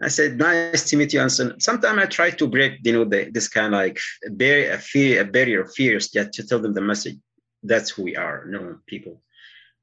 I 0.00 0.08
said, 0.08 0.36
nice 0.36 0.88
to 0.90 0.96
meet 0.96 1.14
you. 1.14 1.20
And 1.20 1.32
sometimes 1.32 1.98
I 1.98 2.06
try 2.06 2.30
to 2.30 2.46
break, 2.46 2.80
you 2.82 2.92
know, 2.92 3.04
the, 3.04 3.30
this 3.30 3.48
kind 3.48 3.74
of 3.74 3.80
like 3.80 3.98
barrier, 4.30 4.72
a 4.72 4.78
fear, 4.78 5.22
a 5.22 5.24
barrier 5.24 5.62
of 5.62 5.74
fears 5.74 6.10
that 6.10 6.32
to 6.34 6.46
tell 6.46 6.58
them 6.58 6.74
the 6.74 6.82
message. 6.82 7.16
That's 7.62 7.90
who 7.90 8.04
we 8.04 8.16
are, 8.16 8.44
no 8.46 8.78
people. 8.86 9.22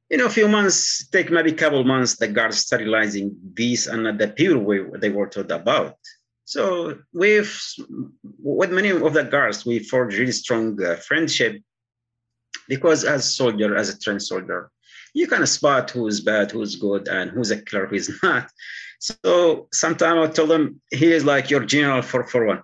You 0.09 0.17
know, 0.17 0.27
a 0.27 0.29
few 0.29 0.47
months, 0.47 1.07
take 1.07 1.31
maybe 1.31 1.51
a 1.51 1.55
couple 1.55 1.83
months, 1.83 2.17
the 2.17 2.27
guards 2.27 2.59
sterilizing 2.59 3.35
these 3.55 3.87
and 3.87 4.19
the 4.19 4.27
people 4.27 4.59
we, 4.59 4.83
they 4.99 5.09
were 5.09 5.27
told 5.27 5.51
about. 5.51 5.97
So 6.45 6.99
we've, 7.13 7.61
with 8.39 8.71
many 8.71 8.89
of 8.89 9.13
the 9.13 9.23
guards, 9.23 9.65
we 9.65 9.79
forged 9.79 10.17
really 10.17 10.31
strong 10.31 10.81
uh, 10.83 10.95
friendship 10.95 11.61
because 12.67 13.03
as 13.03 13.35
soldier, 13.35 13.75
as 13.75 13.89
a 13.89 13.99
trained 13.99 14.21
soldier, 14.21 14.69
you 15.13 15.27
can 15.27 15.45
spot 15.47 15.91
who's 15.91 16.21
bad, 16.21 16.51
who's 16.51 16.75
good, 16.75 17.07
and 17.07 17.31
who's 17.31 17.51
a 17.51 17.61
killer, 17.61 17.87
who's 17.87 18.09
not. 18.23 18.49
So 19.03 19.67
sometimes 19.73 20.29
I 20.29 20.31
told 20.31 20.49
them, 20.49 20.79
he 20.89 21.11
is 21.11 21.25
like 21.25 21.49
your 21.49 21.65
general 21.65 22.01
for, 22.01 22.23
for 22.23 22.45
one. 22.45 22.61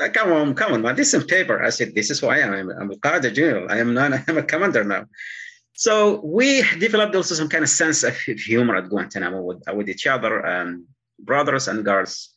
Uh, 0.00 0.08
come 0.08 0.32
on, 0.32 0.54
come 0.54 0.72
on, 0.72 0.80
man. 0.80 0.96
This 0.96 1.12
is 1.12 1.24
paper. 1.24 1.62
I 1.62 1.68
said, 1.68 1.94
this 1.94 2.10
is 2.10 2.20
who 2.20 2.28
I 2.28 2.38
am. 2.38 2.54
I'm, 2.54 2.90
a 2.90 2.96
Qaeda 2.96 3.34
general. 3.34 3.70
I 3.70 3.80
am 3.80 3.92
not, 3.92 4.12
I'm 4.28 4.38
a 4.38 4.42
commander 4.42 4.82
now. 4.82 5.04
So 5.74 6.22
we 6.24 6.62
developed 6.78 7.14
also 7.14 7.34
some 7.34 7.50
kind 7.50 7.64
of 7.64 7.68
sense 7.68 8.02
of 8.02 8.16
humor 8.16 8.76
at 8.76 8.88
Guantanamo 8.88 9.42
with, 9.42 9.62
with 9.74 9.90
each 9.90 10.06
other, 10.06 10.40
and 10.46 10.84
brothers 11.18 11.68
and 11.68 11.84
guards. 11.84 12.30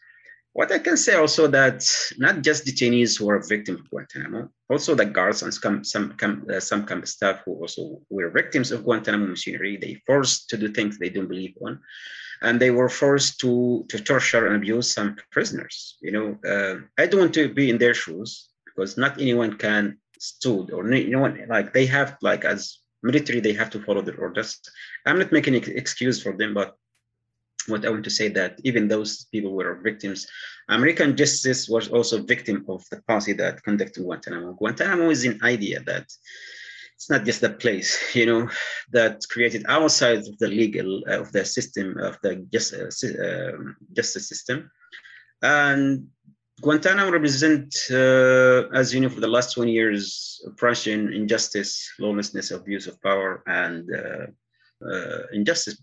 What 0.52 0.74
I 0.74 0.80
can 0.80 0.98
say 0.98 1.16
also 1.16 1.48
that 1.48 1.90
not 2.18 2.42
just 2.42 2.66
detainees 2.66 3.18
who 3.18 3.30
are 3.30 3.40
victims 3.40 3.80
of 3.80 3.90
Guantanamo, 3.90 4.50
also 4.70 4.94
the 4.94 5.06
guards 5.06 5.42
and 5.44 5.54
some 5.54 5.86
some 5.86 6.18
uh, 6.52 6.60
some 6.60 6.86
camp 6.86 7.08
staff 7.08 7.44
who 7.46 7.54
also 7.62 8.02
were 8.10 8.30
victims 8.30 8.72
of 8.72 8.84
Guantanamo 8.84 9.28
machinery. 9.28 9.78
They 9.78 10.02
forced 10.06 10.50
to 10.50 10.58
do 10.58 10.68
things 10.74 10.98
they 10.98 11.10
don't 11.10 11.30
believe 11.30 11.54
on 11.62 11.80
and 12.42 12.60
they 12.60 12.72
were 12.72 12.90
forced 12.90 13.40
to 13.40 13.86
to 13.90 14.00
torture 14.00 14.48
and 14.48 14.56
abuse 14.56 14.92
some 14.92 15.16
prisoners. 15.32 15.98
You 16.02 16.12
know, 16.12 16.28
uh, 16.48 16.76
I 17.02 17.08
don't 17.08 17.22
want 17.22 17.34
to 17.36 17.54
be 17.54 17.70
in 17.70 17.78
their 17.78 17.94
shoes 17.94 18.50
because 18.66 18.98
not 18.98 19.20
anyone 19.20 19.58
can 19.58 19.98
stood 20.20 20.72
or 20.72 20.92
you 20.94 21.12
know 21.12 21.32
like 21.48 21.74
they 21.74 21.86
have 21.86 22.18
like 22.22 22.44
as 22.44 22.80
military 23.04 23.40
they 23.40 23.54
have 23.54 23.70
to 23.72 23.84
follow 23.84 24.02
their 24.02 24.20
orders. 24.20 24.60
I'm 25.06 25.20
not 25.20 25.32
making 25.32 25.56
an 25.56 25.64
excuse 25.82 26.22
for 26.22 26.34
them, 26.36 26.54
but 26.54 26.76
what 27.68 27.86
I 27.86 27.90
want 27.90 28.04
to 28.06 28.10
say 28.10 28.30
that 28.30 28.60
even 28.64 28.88
those 28.88 29.26
people 29.26 29.54
were 29.54 29.76
victims. 29.84 30.28
American 30.70 31.16
justice 31.16 31.68
was 31.68 31.90
also 31.90 32.24
victim 32.24 32.66
of 32.68 32.84
the 32.90 33.02
policy 33.04 33.34
that 33.34 33.64
conducted 33.64 34.04
Guantanamo. 34.04 34.54
Guantanamo 34.54 35.10
is 35.10 35.26
an 35.26 35.40
idea 35.44 35.82
that 35.82 36.08
it's 36.98 37.12
not 37.12 37.26
just 37.26 37.42
the 37.42 37.52
place, 37.52 38.16
you 38.16 38.26
know, 38.26 38.50
that 38.92 39.22
created 39.30 39.64
outside 39.70 40.18
of 40.18 40.38
the 40.40 40.48
legal 40.48 41.04
uh, 41.08 41.22
of 41.22 41.32
the 41.32 41.46
system 41.46 41.98
of 42.00 42.18
the 42.24 42.46
just, 42.52 42.74
uh, 42.74 43.54
um, 43.54 43.76
justice 43.94 44.28
system, 44.28 44.72
and 45.44 46.08
Guantanamo 46.60 47.12
represent, 47.12 47.72
uh, 47.92 48.68
as 48.74 48.92
you 48.92 49.00
know, 49.00 49.10
for 49.10 49.20
the 49.20 49.28
last 49.28 49.54
20 49.54 49.72
years, 49.72 50.42
oppression, 50.48 51.14
injustice, 51.14 51.88
lawlessness, 52.00 52.50
abuse 52.50 52.88
of 52.88 53.00
power, 53.04 53.44
and 53.46 53.88
uh, 53.94 54.26
uh, 54.84 55.22
injustice 55.34 55.80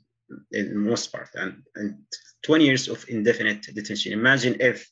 in 0.51 0.77
most 0.77 1.13
part, 1.13 1.29
and, 1.35 1.63
and 1.77 1.97
20 2.43 2.65
years 2.65 2.89
of 2.89 3.05
indefinite 3.09 3.63
detention. 3.73 4.13
Imagine 4.13 4.57
if 4.59 4.91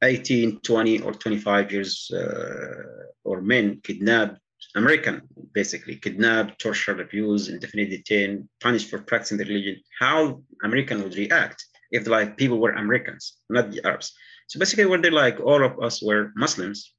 18, 0.00 0.60
20, 0.60 1.00
or 1.00 1.12
25 1.12 1.72
years 1.72 2.10
uh, 2.14 3.08
or 3.24 3.42
men 3.42 3.80
kidnapped 3.82 4.38
American, 4.74 5.22
basically, 5.52 5.96
kidnapped, 5.96 6.60
tortured, 6.60 7.00
abused, 7.00 7.50
indefinitely 7.50 7.96
detained, 7.96 8.48
punished 8.60 8.88
for 8.88 8.98
practicing 8.98 9.38
the 9.38 9.44
religion, 9.44 9.80
how 9.98 10.42
American 10.62 11.02
would 11.02 11.16
react 11.16 11.64
if 11.90 12.06
like 12.06 12.36
people 12.36 12.58
were 12.58 12.72
Americans, 12.72 13.36
not 13.48 13.70
the 13.70 13.84
Arabs. 13.84 14.12
So 14.46 14.58
basically, 14.58 14.86
what 14.86 15.02
they 15.02 15.10
like, 15.10 15.40
all 15.40 15.64
of 15.64 15.80
us 15.80 16.02
were 16.02 16.32
Muslims. 16.36 16.92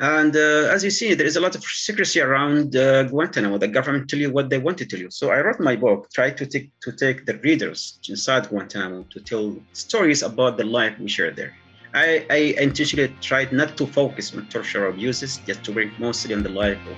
And 0.00 0.34
uh, 0.34 0.72
as 0.74 0.82
you 0.82 0.90
see, 0.90 1.14
there 1.14 1.26
is 1.26 1.36
a 1.36 1.40
lot 1.40 1.54
of 1.54 1.62
secrecy 1.62 2.20
around 2.20 2.74
uh, 2.74 3.04
Guantanamo. 3.04 3.58
The 3.58 3.68
government 3.68 4.10
tell 4.10 4.18
you 4.18 4.32
what 4.32 4.50
they 4.50 4.58
want 4.58 4.78
to 4.78 4.86
tell 4.86 4.98
you. 4.98 5.10
So 5.10 5.30
I 5.30 5.40
wrote 5.40 5.60
my 5.60 5.76
book, 5.76 6.08
try 6.12 6.30
to 6.30 6.46
take 6.46 6.72
to 6.80 6.92
take 6.92 7.24
the 7.24 7.38
readers 7.38 8.00
inside 8.08 8.48
Guantanamo 8.48 9.04
to 9.10 9.20
tell 9.20 9.56
stories 9.74 10.22
about 10.22 10.56
the 10.56 10.64
life 10.64 10.98
we 10.98 11.08
shared 11.08 11.36
there. 11.36 11.54
I, 11.94 12.26
I 12.30 12.54
intentionally 12.58 13.14
tried 13.20 13.52
not 13.52 13.76
to 13.76 13.86
focus 13.86 14.34
on 14.34 14.46
torture 14.46 14.86
abuses, 14.86 15.38
just 15.46 15.62
to 15.64 15.72
bring 15.72 15.92
mostly 15.98 16.34
on 16.34 16.42
the 16.42 16.48
life 16.48 16.78
of 16.86 16.96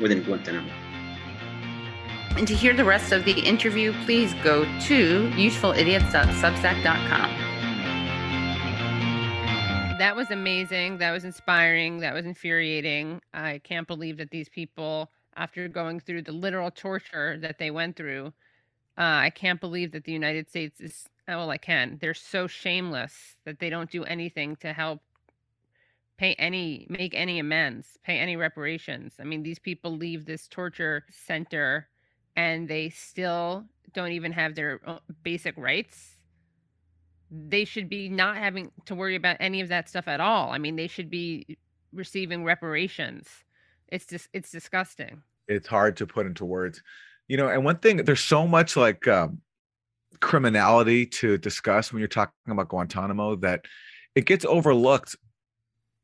within 0.00 0.22
Guantanamo. 0.22 0.70
And 2.36 2.46
to 2.48 2.54
hear 2.54 2.74
the 2.74 2.84
rest 2.84 3.12
of 3.12 3.24
the 3.24 3.38
interview, 3.40 3.92
please 4.04 4.34
go 4.42 4.64
to 4.64 5.30
usefulidiots.substack.com. 5.30 7.30
That 9.98 10.16
was 10.16 10.30
amazing. 10.30 10.98
That 10.98 11.12
was 11.12 11.24
inspiring. 11.24 12.00
That 12.00 12.14
was 12.14 12.26
infuriating. 12.26 13.20
I 13.32 13.60
can't 13.62 13.86
believe 13.86 14.16
that 14.16 14.30
these 14.30 14.48
people 14.48 15.10
after 15.36 15.68
going 15.68 16.00
through 16.00 16.22
the 16.22 16.32
literal 16.32 16.70
torture 16.70 17.36
that 17.38 17.58
they 17.58 17.70
went 17.70 17.96
through. 17.96 18.32
Uh, 18.96 19.26
I 19.26 19.30
can't 19.30 19.60
believe 19.60 19.92
that 19.92 20.04
the 20.04 20.12
United 20.12 20.48
States 20.48 20.80
is, 20.80 21.08
oh, 21.28 21.38
well, 21.38 21.50
I 21.50 21.58
can. 21.58 21.98
They're 22.00 22.14
so 22.14 22.46
shameless 22.46 23.36
that 23.44 23.58
they 23.58 23.70
don't 23.70 23.90
do 23.90 24.04
anything 24.04 24.56
to 24.56 24.72
help 24.72 25.00
pay 26.16 26.34
any, 26.34 26.86
make 26.90 27.14
any 27.14 27.38
amends, 27.38 27.98
pay 28.04 28.18
any 28.18 28.36
reparations. 28.36 29.14
I 29.18 29.24
mean, 29.24 29.42
these 29.42 29.58
people 29.58 29.96
leave 29.96 30.26
this 30.26 30.46
torture 30.46 31.04
center 31.10 31.88
and 32.36 32.68
they 32.68 32.90
still 32.90 33.64
don't 33.92 34.12
even 34.12 34.32
have 34.32 34.54
their 34.54 34.80
basic 35.22 35.56
rights 35.56 36.14
they 37.30 37.64
should 37.64 37.88
be 37.88 38.08
not 38.08 38.36
having 38.36 38.70
to 38.86 38.94
worry 38.94 39.16
about 39.16 39.36
any 39.40 39.60
of 39.60 39.68
that 39.68 39.88
stuff 39.88 40.08
at 40.08 40.20
all. 40.20 40.50
I 40.50 40.58
mean, 40.58 40.76
they 40.76 40.86
should 40.86 41.10
be 41.10 41.58
receiving 41.92 42.44
reparations. 42.44 43.28
It's 43.88 44.06
just 44.06 44.28
it's 44.32 44.50
disgusting. 44.50 45.22
It's 45.48 45.66
hard 45.66 45.96
to 45.98 46.06
put 46.06 46.26
into 46.26 46.44
words. 46.44 46.82
You 47.28 47.36
know, 47.36 47.48
and 47.48 47.64
one 47.64 47.78
thing 47.78 47.98
there's 47.98 48.20
so 48.20 48.46
much 48.46 48.76
like 48.76 49.08
um, 49.08 49.40
criminality 50.20 51.06
to 51.06 51.38
discuss 51.38 51.92
when 51.92 52.00
you're 52.00 52.08
talking 52.08 52.32
about 52.48 52.68
Guantanamo 52.68 53.36
that 53.36 53.66
it 54.14 54.26
gets 54.26 54.44
overlooked 54.44 55.16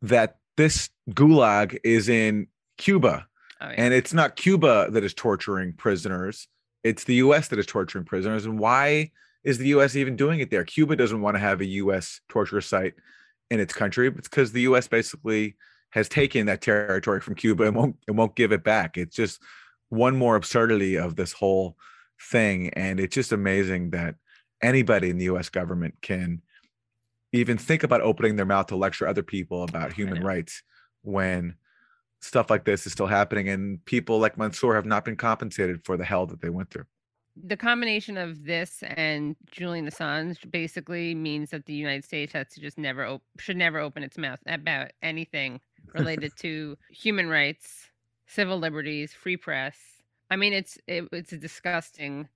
that 0.02 0.36
this 0.56 0.90
gulag 1.10 1.78
is 1.84 2.08
in 2.08 2.46
Cuba. 2.78 3.26
Oh, 3.60 3.68
yeah. 3.68 3.74
And 3.76 3.94
it's 3.94 4.14
not 4.14 4.36
Cuba 4.36 4.88
that 4.90 5.04
is 5.04 5.14
torturing 5.14 5.72
prisoners. 5.74 6.48
It's 6.82 7.04
the 7.04 7.16
US 7.16 7.48
that 7.48 7.58
is 7.58 7.66
torturing 7.66 8.04
prisoners. 8.04 8.46
And 8.46 8.58
why 8.58 9.10
is 9.44 9.58
the 9.58 9.68
US 9.68 9.96
even 9.96 10.16
doing 10.16 10.40
it 10.40 10.50
there? 10.50 10.64
Cuba 10.64 10.96
doesn't 10.96 11.20
want 11.20 11.36
to 11.36 11.40
have 11.40 11.60
a 11.60 11.66
US 11.66 12.20
torture 12.28 12.60
site 12.60 12.94
in 13.50 13.60
its 13.60 13.74
country. 13.74 14.08
It's 14.08 14.28
because 14.28 14.52
the 14.52 14.62
US 14.62 14.88
basically 14.88 15.56
has 15.90 16.08
taken 16.08 16.46
that 16.46 16.60
territory 16.60 17.20
from 17.20 17.34
Cuba 17.34 17.64
and 17.64 17.76
won't 17.76 17.96
and 18.06 18.16
won't 18.16 18.36
give 18.36 18.52
it 18.52 18.64
back. 18.64 18.96
It's 18.96 19.16
just 19.16 19.40
one 19.88 20.16
more 20.16 20.36
absurdity 20.36 20.96
of 20.96 21.16
this 21.16 21.32
whole 21.32 21.76
thing. 22.20 22.70
And 22.70 23.00
it's 23.00 23.14
just 23.14 23.32
amazing 23.32 23.90
that 23.90 24.16
anybody 24.62 25.10
in 25.10 25.18
the 25.18 25.24
US 25.24 25.48
government 25.48 25.94
can 26.02 26.42
even 27.32 27.58
think 27.58 27.82
about 27.82 28.00
opening 28.00 28.36
their 28.36 28.46
mouth 28.46 28.66
to 28.66 28.76
lecture 28.76 29.06
other 29.06 29.22
people 29.22 29.62
about 29.62 29.92
human 29.92 30.22
rights 30.22 30.62
when 31.02 31.54
stuff 32.20 32.50
like 32.50 32.64
this 32.64 32.86
is 32.86 32.92
still 32.92 33.06
happening 33.06 33.48
and 33.48 33.82
people 33.84 34.18
like 34.18 34.36
Mansoor 34.36 34.74
have 34.74 34.84
not 34.84 35.04
been 35.04 35.16
compensated 35.16 35.84
for 35.84 35.96
the 35.96 36.04
hell 36.04 36.26
that 36.26 36.42
they 36.42 36.50
went 36.50 36.70
through 36.70 36.84
the 37.44 37.56
combination 37.56 38.16
of 38.16 38.44
this 38.44 38.82
and 38.82 39.36
Julian 39.50 39.88
Assange 39.88 40.50
basically 40.50 41.14
means 41.14 41.50
that 41.50 41.66
the 41.66 41.72
United 41.72 42.04
States 42.04 42.32
has 42.32 42.48
to 42.48 42.60
just 42.60 42.78
never 42.78 43.06
op- 43.06 43.22
should 43.38 43.56
never 43.56 43.78
open 43.78 44.02
its 44.02 44.18
mouth 44.18 44.40
about 44.46 44.90
anything 45.02 45.60
related 45.94 46.32
to 46.38 46.76
human 46.90 47.28
rights, 47.28 47.88
civil 48.26 48.58
liberties, 48.58 49.12
free 49.12 49.36
press. 49.36 49.76
I 50.30 50.36
mean, 50.36 50.52
it's 50.52 50.78
it, 50.86 51.08
it's 51.12 51.32
a 51.32 51.36
disgusting 51.36 52.28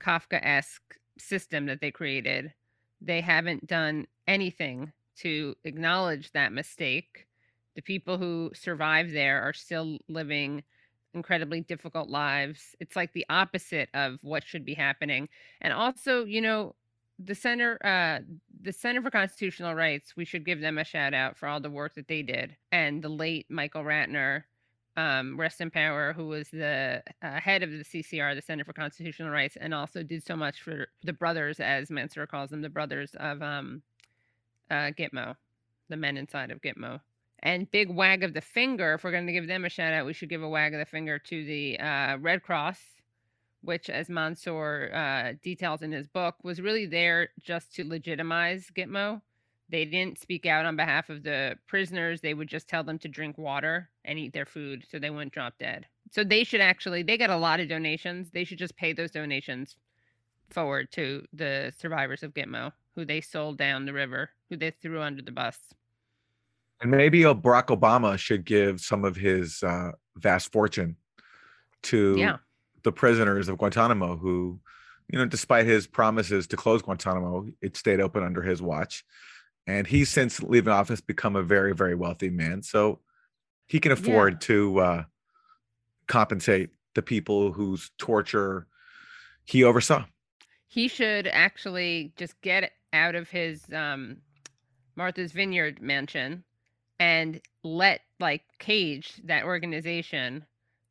Kafka-esque 0.00 0.96
system 1.18 1.66
that 1.66 1.80
they 1.80 1.90
created. 1.90 2.52
They 3.00 3.20
haven't 3.20 3.66
done 3.66 4.06
anything 4.26 4.92
to 5.16 5.56
acknowledge 5.64 6.32
that 6.32 6.52
mistake. 6.52 7.26
The 7.74 7.82
people 7.82 8.18
who 8.18 8.50
survive 8.54 9.12
there 9.12 9.42
are 9.42 9.52
still 9.52 9.98
living 10.08 10.62
incredibly 11.14 11.60
difficult 11.60 12.08
lives. 12.08 12.76
It's 12.80 12.96
like 12.96 13.12
the 13.12 13.26
opposite 13.28 13.88
of 13.94 14.18
what 14.22 14.44
should 14.44 14.64
be 14.64 14.74
happening. 14.74 15.28
And 15.60 15.72
also, 15.72 16.24
you 16.24 16.40
know, 16.40 16.74
the 17.18 17.34
center 17.34 17.78
uh 17.84 18.20
the 18.62 18.72
center 18.72 19.02
for 19.02 19.10
constitutional 19.10 19.74
rights 19.74 20.14
we 20.16 20.24
should 20.24 20.44
give 20.44 20.60
them 20.60 20.78
a 20.78 20.84
shout 20.84 21.14
out 21.14 21.36
for 21.36 21.48
all 21.48 21.60
the 21.60 21.70
work 21.70 21.94
that 21.96 22.06
they 22.06 22.22
did 22.22 22.56
and 22.70 23.02
the 23.02 23.08
late 23.08 23.44
michael 23.48 23.82
ratner 23.82 24.44
um, 24.96 25.38
rest 25.38 25.60
in 25.60 25.70
power 25.70 26.12
who 26.12 26.26
was 26.26 26.48
the 26.50 27.02
uh, 27.22 27.40
head 27.40 27.62
of 27.62 27.70
the 27.70 27.84
ccr 27.84 28.34
the 28.34 28.42
center 28.42 28.64
for 28.64 28.72
constitutional 28.72 29.30
rights 29.30 29.56
and 29.60 29.72
also 29.72 30.02
did 30.02 30.24
so 30.24 30.34
much 30.34 30.62
for 30.62 30.88
the 31.04 31.12
brothers 31.12 31.60
as 31.60 31.90
mansoor 31.90 32.26
calls 32.26 32.50
them 32.50 32.62
the 32.62 32.68
brothers 32.68 33.14
of 33.20 33.40
um, 33.42 33.82
uh, 34.70 34.90
gitmo 34.98 35.36
the 35.88 35.96
men 35.96 36.16
inside 36.16 36.50
of 36.50 36.60
gitmo 36.60 37.00
and 37.40 37.70
big 37.70 37.88
wag 37.88 38.24
of 38.24 38.34
the 38.34 38.40
finger, 38.40 38.94
if 38.94 39.04
we're 39.04 39.12
going 39.12 39.26
to 39.26 39.32
give 39.32 39.46
them 39.46 39.64
a 39.64 39.68
shout 39.68 39.92
out, 39.92 40.06
we 40.06 40.12
should 40.12 40.28
give 40.28 40.42
a 40.42 40.48
wag 40.48 40.74
of 40.74 40.80
the 40.80 40.86
finger 40.86 41.18
to 41.18 41.44
the 41.44 41.78
uh, 41.78 42.18
Red 42.18 42.42
Cross, 42.42 42.80
which, 43.62 43.88
as 43.88 44.08
Mansoor 44.08 44.90
uh, 44.92 45.32
details 45.42 45.82
in 45.82 45.92
his 45.92 46.08
book, 46.08 46.34
was 46.42 46.60
really 46.60 46.86
there 46.86 47.28
just 47.40 47.74
to 47.76 47.84
legitimize 47.84 48.70
Gitmo. 48.76 49.22
They 49.70 49.84
didn't 49.84 50.18
speak 50.18 50.46
out 50.46 50.64
on 50.64 50.76
behalf 50.76 51.10
of 51.10 51.22
the 51.22 51.58
prisoners. 51.66 52.20
They 52.20 52.34
would 52.34 52.48
just 52.48 52.68
tell 52.68 52.82
them 52.82 52.98
to 53.00 53.08
drink 53.08 53.36
water 53.36 53.90
and 54.04 54.18
eat 54.18 54.32
their 54.32 54.46
food 54.46 54.84
so 54.90 54.98
they 54.98 55.10
wouldn't 55.10 55.32
drop 55.32 55.58
dead. 55.58 55.86
So 56.10 56.24
they 56.24 56.44
should 56.44 56.62
actually, 56.62 57.02
they 57.02 57.18
got 57.18 57.30
a 57.30 57.36
lot 57.36 57.60
of 57.60 57.68
donations. 57.68 58.30
They 58.30 58.44
should 58.44 58.58
just 58.58 58.76
pay 58.76 58.92
those 58.94 59.10
donations 59.10 59.76
forward 60.50 60.90
to 60.92 61.26
the 61.34 61.72
survivors 61.78 62.22
of 62.22 62.32
Gitmo, 62.32 62.72
who 62.94 63.04
they 63.04 63.20
sold 63.20 63.58
down 63.58 63.84
the 63.84 63.92
river, 63.92 64.30
who 64.48 64.56
they 64.56 64.70
threw 64.70 65.02
under 65.02 65.22
the 65.22 65.32
bus. 65.32 65.58
And 66.80 66.90
maybe 66.90 67.22
Barack 67.22 67.66
Obama 67.66 68.16
should 68.16 68.44
give 68.44 68.80
some 68.80 69.04
of 69.04 69.16
his 69.16 69.62
uh, 69.62 69.92
vast 70.16 70.52
fortune 70.52 70.96
to 71.82 72.14
yeah. 72.16 72.36
the 72.84 72.92
prisoners 72.92 73.48
of 73.48 73.58
Guantanamo 73.58 74.16
who, 74.16 74.58
you 75.08 75.18
know, 75.18 75.26
despite 75.26 75.66
his 75.66 75.86
promises 75.86 76.46
to 76.46 76.56
close 76.56 76.82
Guantanamo, 76.82 77.46
it 77.60 77.76
stayed 77.76 78.00
open 78.00 78.22
under 78.22 78.42
his 78.42 78.62
watch. 78.62 79.04
And 79.68 79.86
he's 79.86 80.08
since 80.08 80.42
leaving 80.42 80.72
office 80.72 81.02
become 81.02 81.36
a 81.36 81.42
very, 81.42 81.74
very 81.74 81.94
wealthy 81.94 82.30
man. 82.30 82.62
So 82.62 83.00
he 83.66 83.78
can 83.78 83.92
afford 83.92 84.32
yeah. 84.32 84.38
to 84.46 84.80
uh, 84.80 85.02
compensate 86.06 86.70
the 86.94 87.02
people 87.02 87.52
whose 87.52 87.90
torture 87.98 88.66
he 89.44 89.62
oversaw. 89.62 90.04
He 90.66 90.88
should 90.88 91.26
actually 91.26 92.14
just 92.16 92.40
get 92.40 92.72
out 92.94 93.14
of 93.14 93.28
his 93.28 93.62
um, 93.72 94.16
Martha's 94.96 95.32
Vineyard 95.32 95.82
mansion 95.82 96.44
and 96.98 97.38
let 97.62 98.00
like 98.18 98.42
Cage, 98.58 99.20
that 99.24 99.44
organization 99.44 100.46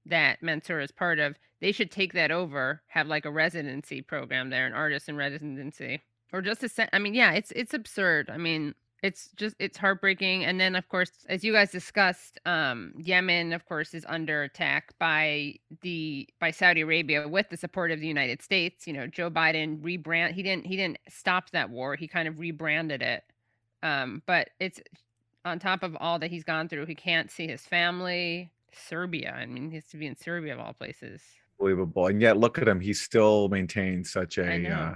that 0.05 0.41
Mansoor 0.43 0.79
is 0.79 0.91
part 0.91 1.17
of, 1.17 1.35
they 1.61 1.71
should 1.71 1.89
take 1.89 2.13
that 2.13 2.29
over, 2.29 2.83
have 2.87 3.07
like 3.07 3.25
a 3.25 3.31
residency 3.31 4.03
program 4.03 4.51
there, 4.51 4.67
an 4.67 4.73
artist 4.73 5.09
in 5.09 5.17
residency, 5.17 6.03
or 6.33 6.41
just 6.41 6.63
a 6.63 6.69
set. 6.69 6.89
I 6.93 6.99
mean, 6.99 7.13
yeah, 7.13 7.31
it's 7.31 7.51
it's 7.51 7.73
absurd. 7.73 8.29
I 8.29 8.37
mean, 8.37 8.75
it's 9.03 9.29
just 9.35 9.55
it's 9.59 9.77
heartbreaking. 9.77 10.45
And 10.45 10.59
then 10.59 10.75
of 10.75 10.87
course, 10.89 11.11
as 11.29 11.43
you 11.43 11.53
guys 11.53 11.71
discussed, 11.71 12.39
um, 12.45 12.93
Yemen, 12.97 13.53
of 13.53 13.65
course, 13.65 13.93
is 13.93 14.05
under 14.07 14.43
attack 14.43 14.93
by 14.99 15.55
the 15.81 16.27
by 16.39 16.51
Saudi 16.51 16.81
Arabia 16.81 17.27
with 17.27 17.49
the 17.49 17.57
support 17.57 17.91
of 17.91 17.99
the 17.99 18.07
United 18.07 18.41
States. 18.41 18.87
You 18.87 18.93
know, 18.93 19.07
Joe 19.07 19.29
Biden 19.29 19.81
rebrand 19.81 20.33
he 20.33 20.43
didn't 20.43 20.65
he 20.65 20.75
didn't 20.75 20.99
stop 21.09 21.51
that 21.51 21.69
war. 21.69 21.95
He 21.95 22.07
kind 22.07 22.27
of 22.27 22.39
rebranded 22.39 23.01
it. 23.01 23.23
Um, 23.83 24.23
but 24.25 24.49
it's 24.59 24.81
on 25.45 25.59
top 25.59 25.83
of 25.83 25.95
all 25.99 26.19
that 26.19 26.29
he's 26.29 26.43
gone 26.43 26.67
through, 26.67 26.85
he 26.87 26.95
can't 26.95 27.31
see 27.31 27.47
his 27.47 27.61
family. 27.61 28.51
Serbia. 28.73 29.33
I 29.35 29.45
mean, 29.45 29.69
he 29.69 29.75
has 29.75 29.87
to 29.87 29.97
be 29.97 30.05
in 30.05 30.15
Serbia 30.15 30.53
of 30.53 30.59
all 30.59 30.73
places. 30.73 31.21
Unbelievable. 31.59 32.07
And 32.07 32.21
yet 32.21 32.37
look 32.37 32.59
at 32.59 32.67
him. 32.67 32.79
He 32.79 32.93
still 32.93 33.49
maintains 33.49 34.11
such 34.11 34.37
a 34.37 34.69
uh, 34.69 34.95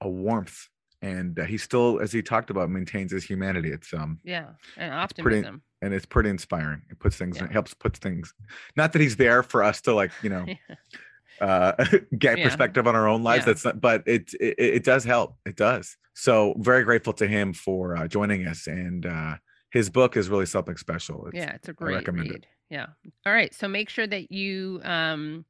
a 0.00 0.08
warmth. 0.08 0.68
And 1.02 1.38
uh, 1.38 1.44
he 1.44 1.58
still, 1.58 2.00
as 2.00 2.10
he 2.10 2.22
talked 2.22 2.50
about, 2.50 2.70
maintains 2.70 3.12
his 3.12 3.22
humanity. 3.22 3.70
It's 3.70 3.92
um 3.92 4.18
yeah, 4.24 4.46
and 4.76 4.92
optimism. 4.92 5.42
Pretty, 5.42 5.62
and 5.82 5.94
it's 5.94 6.06
pretty 6.06 6.30
inspiring. 6.30 6.82
It 6.90 6.98
puts 6.98 7.16
things, 7.16 7.36
yeah. 7.36 7.44
it 7.44 7.52
helps 7.52 7.74
put 7.74 7.96
things. 7.96 8.32
Not 8.76 8.92
that 8.92 9.02
he's 9.02 9.16
there 9.16 9.42
for 9.42 9.62
us 9.62 9.80
to 9.82 9.94
like, 9.94 10.10
you 10.22 10.30
know, 10.30 10.46
uh 11.40 11.72
get 12.18 12.38
yeah. 12.38 12.44
perspective 12.44 12.86
on 12.86 12.96
our 12.96 13.08
own 13.08 13.22
lives. 13.22 13.42
Yeah. 13.42 13.52
That's 13.52 13.64
not, 13.64 13.80
but 13.80 14.02
it, 14.06 14.32
it 14.40 14.54
it 14.58 14.84
does 14.84 15.04
help. 15.04 15.36
It 15.44 15.56
does. 15.56 15.96
So 16.14 16.54
very 16.58 16.82
grateful 16.82 17.12
to 17.14 17.26
him 17.26 17.52
for 17.52 17.94
uh, 17.94 18.08
joining 18.08 18.46
us, 18.46 18.66
and 18.66 19.04
uh, 19.04 19.36
his 19.70 19.90
book 19.90 20.16
is 20.16 20.30
really 20.30 20.46
something 20.46 20.78
special. 20.78 21.26
It's, 21.26 21.36
yeah, 21.36 21.52
it's 21.54 21.68
a 21.68 21.74
great 21.74 22.08
read. 22.08 22.30
It. 22.30 22.46
Yeah. 22.70 22.86
All 23.26 23.32
right. 23.32 23.54
So 23.54 23.68
make 23.68 23.90
sure 23.90 24.06
that 24.06 24.32
you 24.32 24.80
um, 24.82 25.44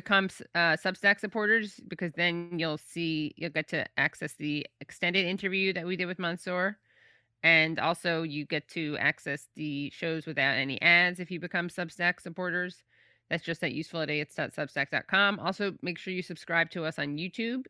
become 0.00 0.26
uh, 0.54 0.76
Substack 0.76 1.20
supporters 1.20 1.80
because 1.88 2.12
then 2.12 2.58
you'll 2.58 2.78
see 2.78 3.34
you'll 3.36 3.50
get 3.50 3.68
to 3.68 3.86
access 3.96 4.34
the 4.34 4.66
extended 4.80 5.26
interview 5.26 5.72
that 5.72 5.86
we 5.86 5.96
did 5.96 6.06
with 6.06 6.18
Mansoor. 6.18 6.78
And 7.42 7.78
also, 7.78 8.24
you 8.24 8.44
get 8.46 8.66
to 8.70 8.96
access 8.98 9.48
the 9.54 9.90
shows 9.90 10.26
without 10.26 10.56
any 10.56 10.80
ads 10.82 11.20
if 11.20 11.30
you 11.30 11.38
become 11.38 11.68
Substack 11.68 12.20
supporters. 12.20 12.82
That's 13.30 13.44
just 13.44 13.62
at 13.62 13.72
usefulidiots.substack.com. 13.72 15.38
Also, 15.38 15.74
make 15.82 15.98
sure 15.98 16.12
you 16.12 16.22
subscribe 16.22 16.70
to 16.70 16.84
us 16.84 16.98
on 16.98 17.16
YouTube 17.16 17.66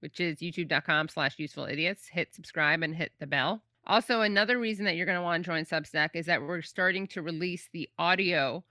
which 0.00 0.18
is 0.18 0.38
youtube.com 0.38 1.08
slash 1.08 1.38
useful 1.38 1.66
idiots. 1.66 2.08
Hit 2.08 2.34
subscribe 2.34 2.82
and 2.82 2.94
hit 2.94 3.12
the 3.20 3.26
bell. 3.26 3.62
Also, 3.86 4.22
another 4.22 4.58
reason 4.58 4.84
that 4.84 4.96
you're 4.96 5.06
going 5.06 5.18
to 5.18 5.22
want 5.22 5.42
to 5.42 5.50
join 5.50 5.64
Substack 5.64 6.10
is 6.14 6.26
that 6.26 6.42
we're 6.42 6.62
starting 6.62 7.06
to 7.08 7.22
release 7.22 7.68
the 7.72 7.88
audio 7.98 8.62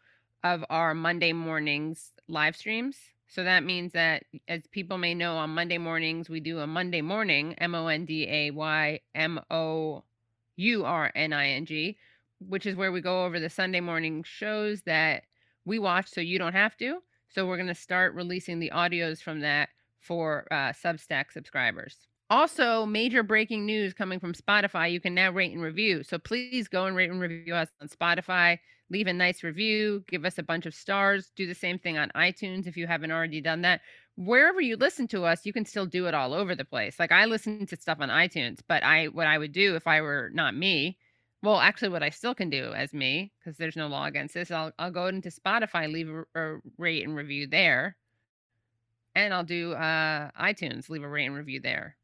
of 0.43 0.63
our 0.69 0.93
Monday 0.93 1.33
mornings 1.33 2.11
live 2.29 2.55
streams. 2.55 2.97
So 3.27 3.43
that 3.43 3.63
means 3.63 3.91
that, 3.93 4.23
as 4.47 4.65
people 4.71 4.97
may 4.97 5.13
know, 5.13 5.35
on 5.35 5.51
Monday 5.51 5.77
mornings, 5.77 6.29
we 6.29 6.39
do 6.39 6.59
a 6.59 6.67
Monday 6.67 7.01
morning, 7.01 7.53
M 7.59 7.75
O 7.75 7.87
N 7.87 8.05
D 8.05 8.27
A 8.27 8.51
Y 8.51 8.99
M 9.13 9.39
O 9.51 10.03
U 10.55 10.85
R 10.85 11.11
N 11.15 11.33
I 11.33 11.49
N 11.49 11.65
G, 11.65 11.97
which 12.39 12.65
is 12.65 12.75
where 12.75 12.91
we 12.91 13.01
go 13.01 13.25
over 13.25 13.39
the 13.39 13.49
Sunday 13.49 13.81
morning 13.81 14.23
shows 14.23 14.81
that 14.83 15.23
we 15.65 15.77
watch 15.77 16.07
so 16.07 16.21
you 16.21 16.39
don't 16.39 16.53
have 16.53 16.75
to. 16.77 17.03
So 17.29 17.45
we're 17.45 17.57
going 17.57 17.67
to 17.67 17.75
start 17.75 18.15
releasing 18.15 18.59
the 18.59 18.71
audios 18.73 19.21
from 19.21 19.41
that 19.41 19.69
for 19.99 20.47
uh, 20.49 20.73
Substack 20.73 21.31
subscribers. 21.31 21.95
Also, 22.31 22.85
major 22.85 23.23
breaking 23.23 23.65
news 23.65 23.93
coming 23.93 24.19
from 24.19 24.33
Spotify. 24.33 24.91
You 24.91 24.99
can 24.99 25.13
now 25.13 25.31
rate 25.31 25.51
and 25.51 25.61
review. 25.61 26.03
So 26.03 26.17
please 26.17 26.67
go 26.67 26.85
and 26.85 26.95
rate 26.95 27.09
and 27.09 27.19
review 27.19 27.53
us 27.53 27.69
on 27.81 27.87
Spotify. 27.87 28.59
Leave 28.89 29.07
a 29.07 29.13
nice 29.13 29.43
review, 29.43 30.03
give 30.07 30.25
us 30.25 30.37
a 30.39 30.43
bunch 30.43 30.65
of 30.65 30.73
stars. 30.73 31.31
Do 31.35 31.45
the 31.47 31.53
same 31.55 31.77
thing 31.79 31.97
on 31.97 32.09
iTunes 32.15 32.65
if 32.67 32.75
you 32.75 32.87
haven't 32.87 33.11
already 33.11 33.41
done 33.41 33.61
that. 33.61 33.81
Wherever 34.15 34.59
you 34.61 34.75
listen 34.77 35.07
to 35.09 35.25
us, 35.25 35.45
you 35.45 35.53
can 35.53 35.65
still 35.65 35.85
do 35.85 36.07
it 36.07 36.13
all 36.13 36.33
over 36.33 36.55
the 36.55 36.65
place. 36.65 36.99
Like 36.99 37.11
I 37.11 37.25
listen 37.25 37.65
to 37.67 37.75
stuff 37.77 37.99
on 38.01 38.09
iTunes, 38.09 38.59
but 38.67 38.83
I 38.83 39.07
what 39.07 39.27
I 39.27 39.37
would 39.37 39.51
do 39.51 39.75
if 39.75 39.85
I 39.87 40.01
were 40.01 40.29
not 40.33 40.55
me, 40.55 40.97
well, 41.43 41.59
actually 41.59 41.89
what 41.89 42.03
I 42.03 42.09
still 42.09 42.35
can 42.35 42.49
do 42.49 42.73
as 42.73 42.93
me 42.93 43.31
because 43.39 43.57
there's 43.57 43.75
no 43.77 43.87
law 43.87 44.05
against 44.05 44.33
this, 44.33 44.51
I'll 44.51 44.71
I'll 44.79 44.91
go 44.91 45.07
into 45.07 45.29
Spotify, 45.29 45.91
leave 45.91 46.09
a, 46.09 46.25
a 46.35 46.59
rate 46.77 47.03
and 47.05 47.15
review 47.15 47.47
there. 47.47 47.97
And 49.15 49.33
I'll 49.33 49.43
do 49.43 49.73
uh 49.73 50.31
iTunes, 50.31 50.89
leave 50.89 51.03
a 51.03 51.09
rate 51.09 51.25
and 51.25 51.35
review 51.35 51.59
there. 51.59 51.97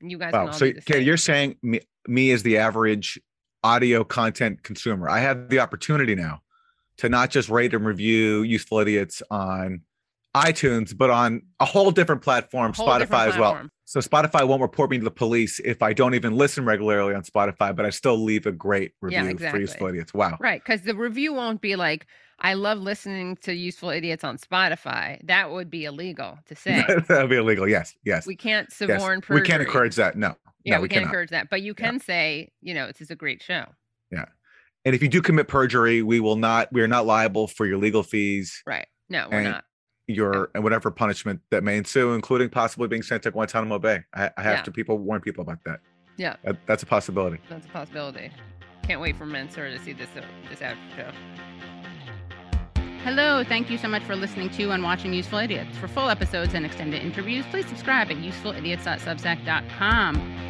And 0.00 0.10
you 0.10 0.18
guys 0.18 0.38
can 0.38 0.48
Wow. 0.48 0.50
all 0.50 0.60
So, 0.60 0.70
do 0.70 0.72
the 0.72 0.82
Katie, 0.86 1.04
same. 1.04 1.04
you're 1.04 1.16
saying 1.16 1.58
me, 1.62 1.80
me 2.06 2.30
as 2.30 2.42
the 2.42 2.58
average 2.58 3.20
audio 3.62 4.04
content 4.04 4.62
consumer, 4.62 5.08
I 5.08 5.20
have 5.20 5.48
the 5.48 5.58
opportunity 5.60 6.14
now 6.14 6.42
to 6.98 7.08
not 7.08 7.30
just 7.30 7.48
rate 7.48 7.74
and 7.74 7.84
review 7.84 8.42
useful 8.42 8.78
idiots 8.78 9.22
on 9.30 9.82
iTunes, 10.34 10.96
but 10.96 11.10
on 11.10 11.42
a 11.58 11.64
whole 11.64 11.90
different 11.90 12.22
platform, 12.22 12.72
Whole 12.72 12.86
Spotify 12.86 12.98
different 13.00 13.28
as 13.34 13.38
well. 13.38 13.50
platform. 13.52 13.70
So 13.84 13.98
Spotify 14.00 14.46
won't 14.46 14.62
report 14.62 14.90
me 14.90 14.98
to 14.98 15.04
the 15.04 15.10
police 15.10 15.58
if 15.64 15.82
I 15.82 15.92
don't 15.92 16.14
even 16.14 16.36
listen 16.36 16.64
regularly 16.64 17.14
on 17.14 17.22
Spotify, 17.24 17.74
but 17.74 17.84
I 17.84 17.90
still 17.90 18.16
leave 18.16 18.46
a 18.46 18.52
great 18.52 18.92
review 19.00 19.18
Yeah, 19.18 19.24
for 19.24 19.30
exactly. 19.30 19.60
useful 19.62 19.86
idiots. 19.88 20.14
Wow. 20.14 20.36
Right, 20.38 20.62
because 20.62 20.82
the 20.82 20.94
review 20.94 21.32
won't 21.32 21.60
be 21.60 21.74
like, 21.74 22.06
I 22.38 22.54
love 22.54 22.78
listening 22.78 23.36
to 23.42 23.52
useful 23.52 23.90
idiots 23.90 24.22
on 24.22 24.38
Spotify. 24.38 25.18
That 25.26 25.50
would 25.50 25.68
be 25.70 25.84
illegal 25.86 26.38
to 26.46 26.54
say. 26.56 26.84
That'd 27.08 27.28
be 27.28 27.36
illegal. 27.36 27.66
Yes. 27.68 27.94
Yes. 28.04 28.24
we 28.26 28.36
can't 28.36 28.68
yes. 28.80 29.02
suborn 29.02 29.28
We 29.28 29.40
can't 29.42 29.62
encourage 29.62 29.96
that. 29.96 30.16
No. 30.16 30.36
Yeah, 30.64 30.76
no, 30.76 30.82
we, 30.82 30.88
can't 30.88 31.04
encourage 31.04 31.30
that. 31.30 31.48
But 31.50 31.62
you 31.62 31.74
Yeah. 31.78 31.86
can 31.90 32.00
say, 32.00 32.50
you 32.60 32.74
know, 32.74 32.86
this 32.86 33.00
is 33.00 33.10
a 33.10 33.16
great 33.16 33.42
show. 33.42 33.64
Yeah. 34.10 34.26
And 34.84 34.94
if 34.94 35.02
you 35.02 35.08
do 35.08 35.20
commit 35.22 35.48
perjury, 35.48 36.02
we 36.02 36.20
will 36.20 36.36
not, 36.36 36.70
we 36.72 36.82
are 36.82 36.88
not 36.88 37.06
liable 37.06 37.46
for 37.46 37.66
your 37.66 37.78
legal 37.78 38.02
fees, 38.02 38.62
Right. 38.66 38.86
No, 39.08 39.28
we're 39.30 39.42
not. 39.42 39.64
your 40.06 40.50
and 40.54 40.62
whatever 40.64 40.90
punishment 40.90 41.40
that 41.50 41.62
may 41.64 41.76
ensue, 41.76 42.12
including 42.14 42.48
possibly 42.50 42.88
being 42.88 43.02
sent 43.02 43.22
to 43.24 43.30
Guantanamo 43.30 43.78
Bay. 43.78 44.00
I, 44.14 44.30
I 44.36 44.42
have 44.42 44.56
Yeah. 44.58 44.62
to 44.62 44.70
people 44.72 44.98
warn 44.98 45.20
people 45.20 45.42
about 45.42 45.58
that. 45.64 45.80
Yeah, 46.16 46.36
that. 46.44 46.56
That's 46.66 46.82
a 46.82 46.86
possibility. 46.86 47.38
that's 47.48 47.66
a 47.66 47.70
possibility. 47.70 48.30
Can't 48.82 49.00
wait 49.00 49.16
for 49.16 49.26
Mansoor 49.26 49.68
to 49.70 49.78
see 49.78 49.92
this 49.92 50.08
uh, 50.16 50.22
this 50.48 50.60
after 50.62 50.80
show. 50.96 51.10
Hello, 53.04 53.44
thank 53.44 53.70
you 53.70 53.78
so 53.78 53.86
much 53.88 54.02
for 54.02 54.14
listening 54.16 54.50
to 54.50 54.70
and 54.72 54.82
watching 54.82 55.14
Useful 55.14 55.38
Idiots. 55.38 55.76
For 55.78 55.88
full 55.88 56.10
episodes 56.10 56.52
and 56.54 56.66
extended 56.66 57.02
interviews, 57.02 57.46
please 57.50 57.66
subscribe 57.66 58.10
at 58.10 58.16
usefulidiots.substack.com. 58.18 60.49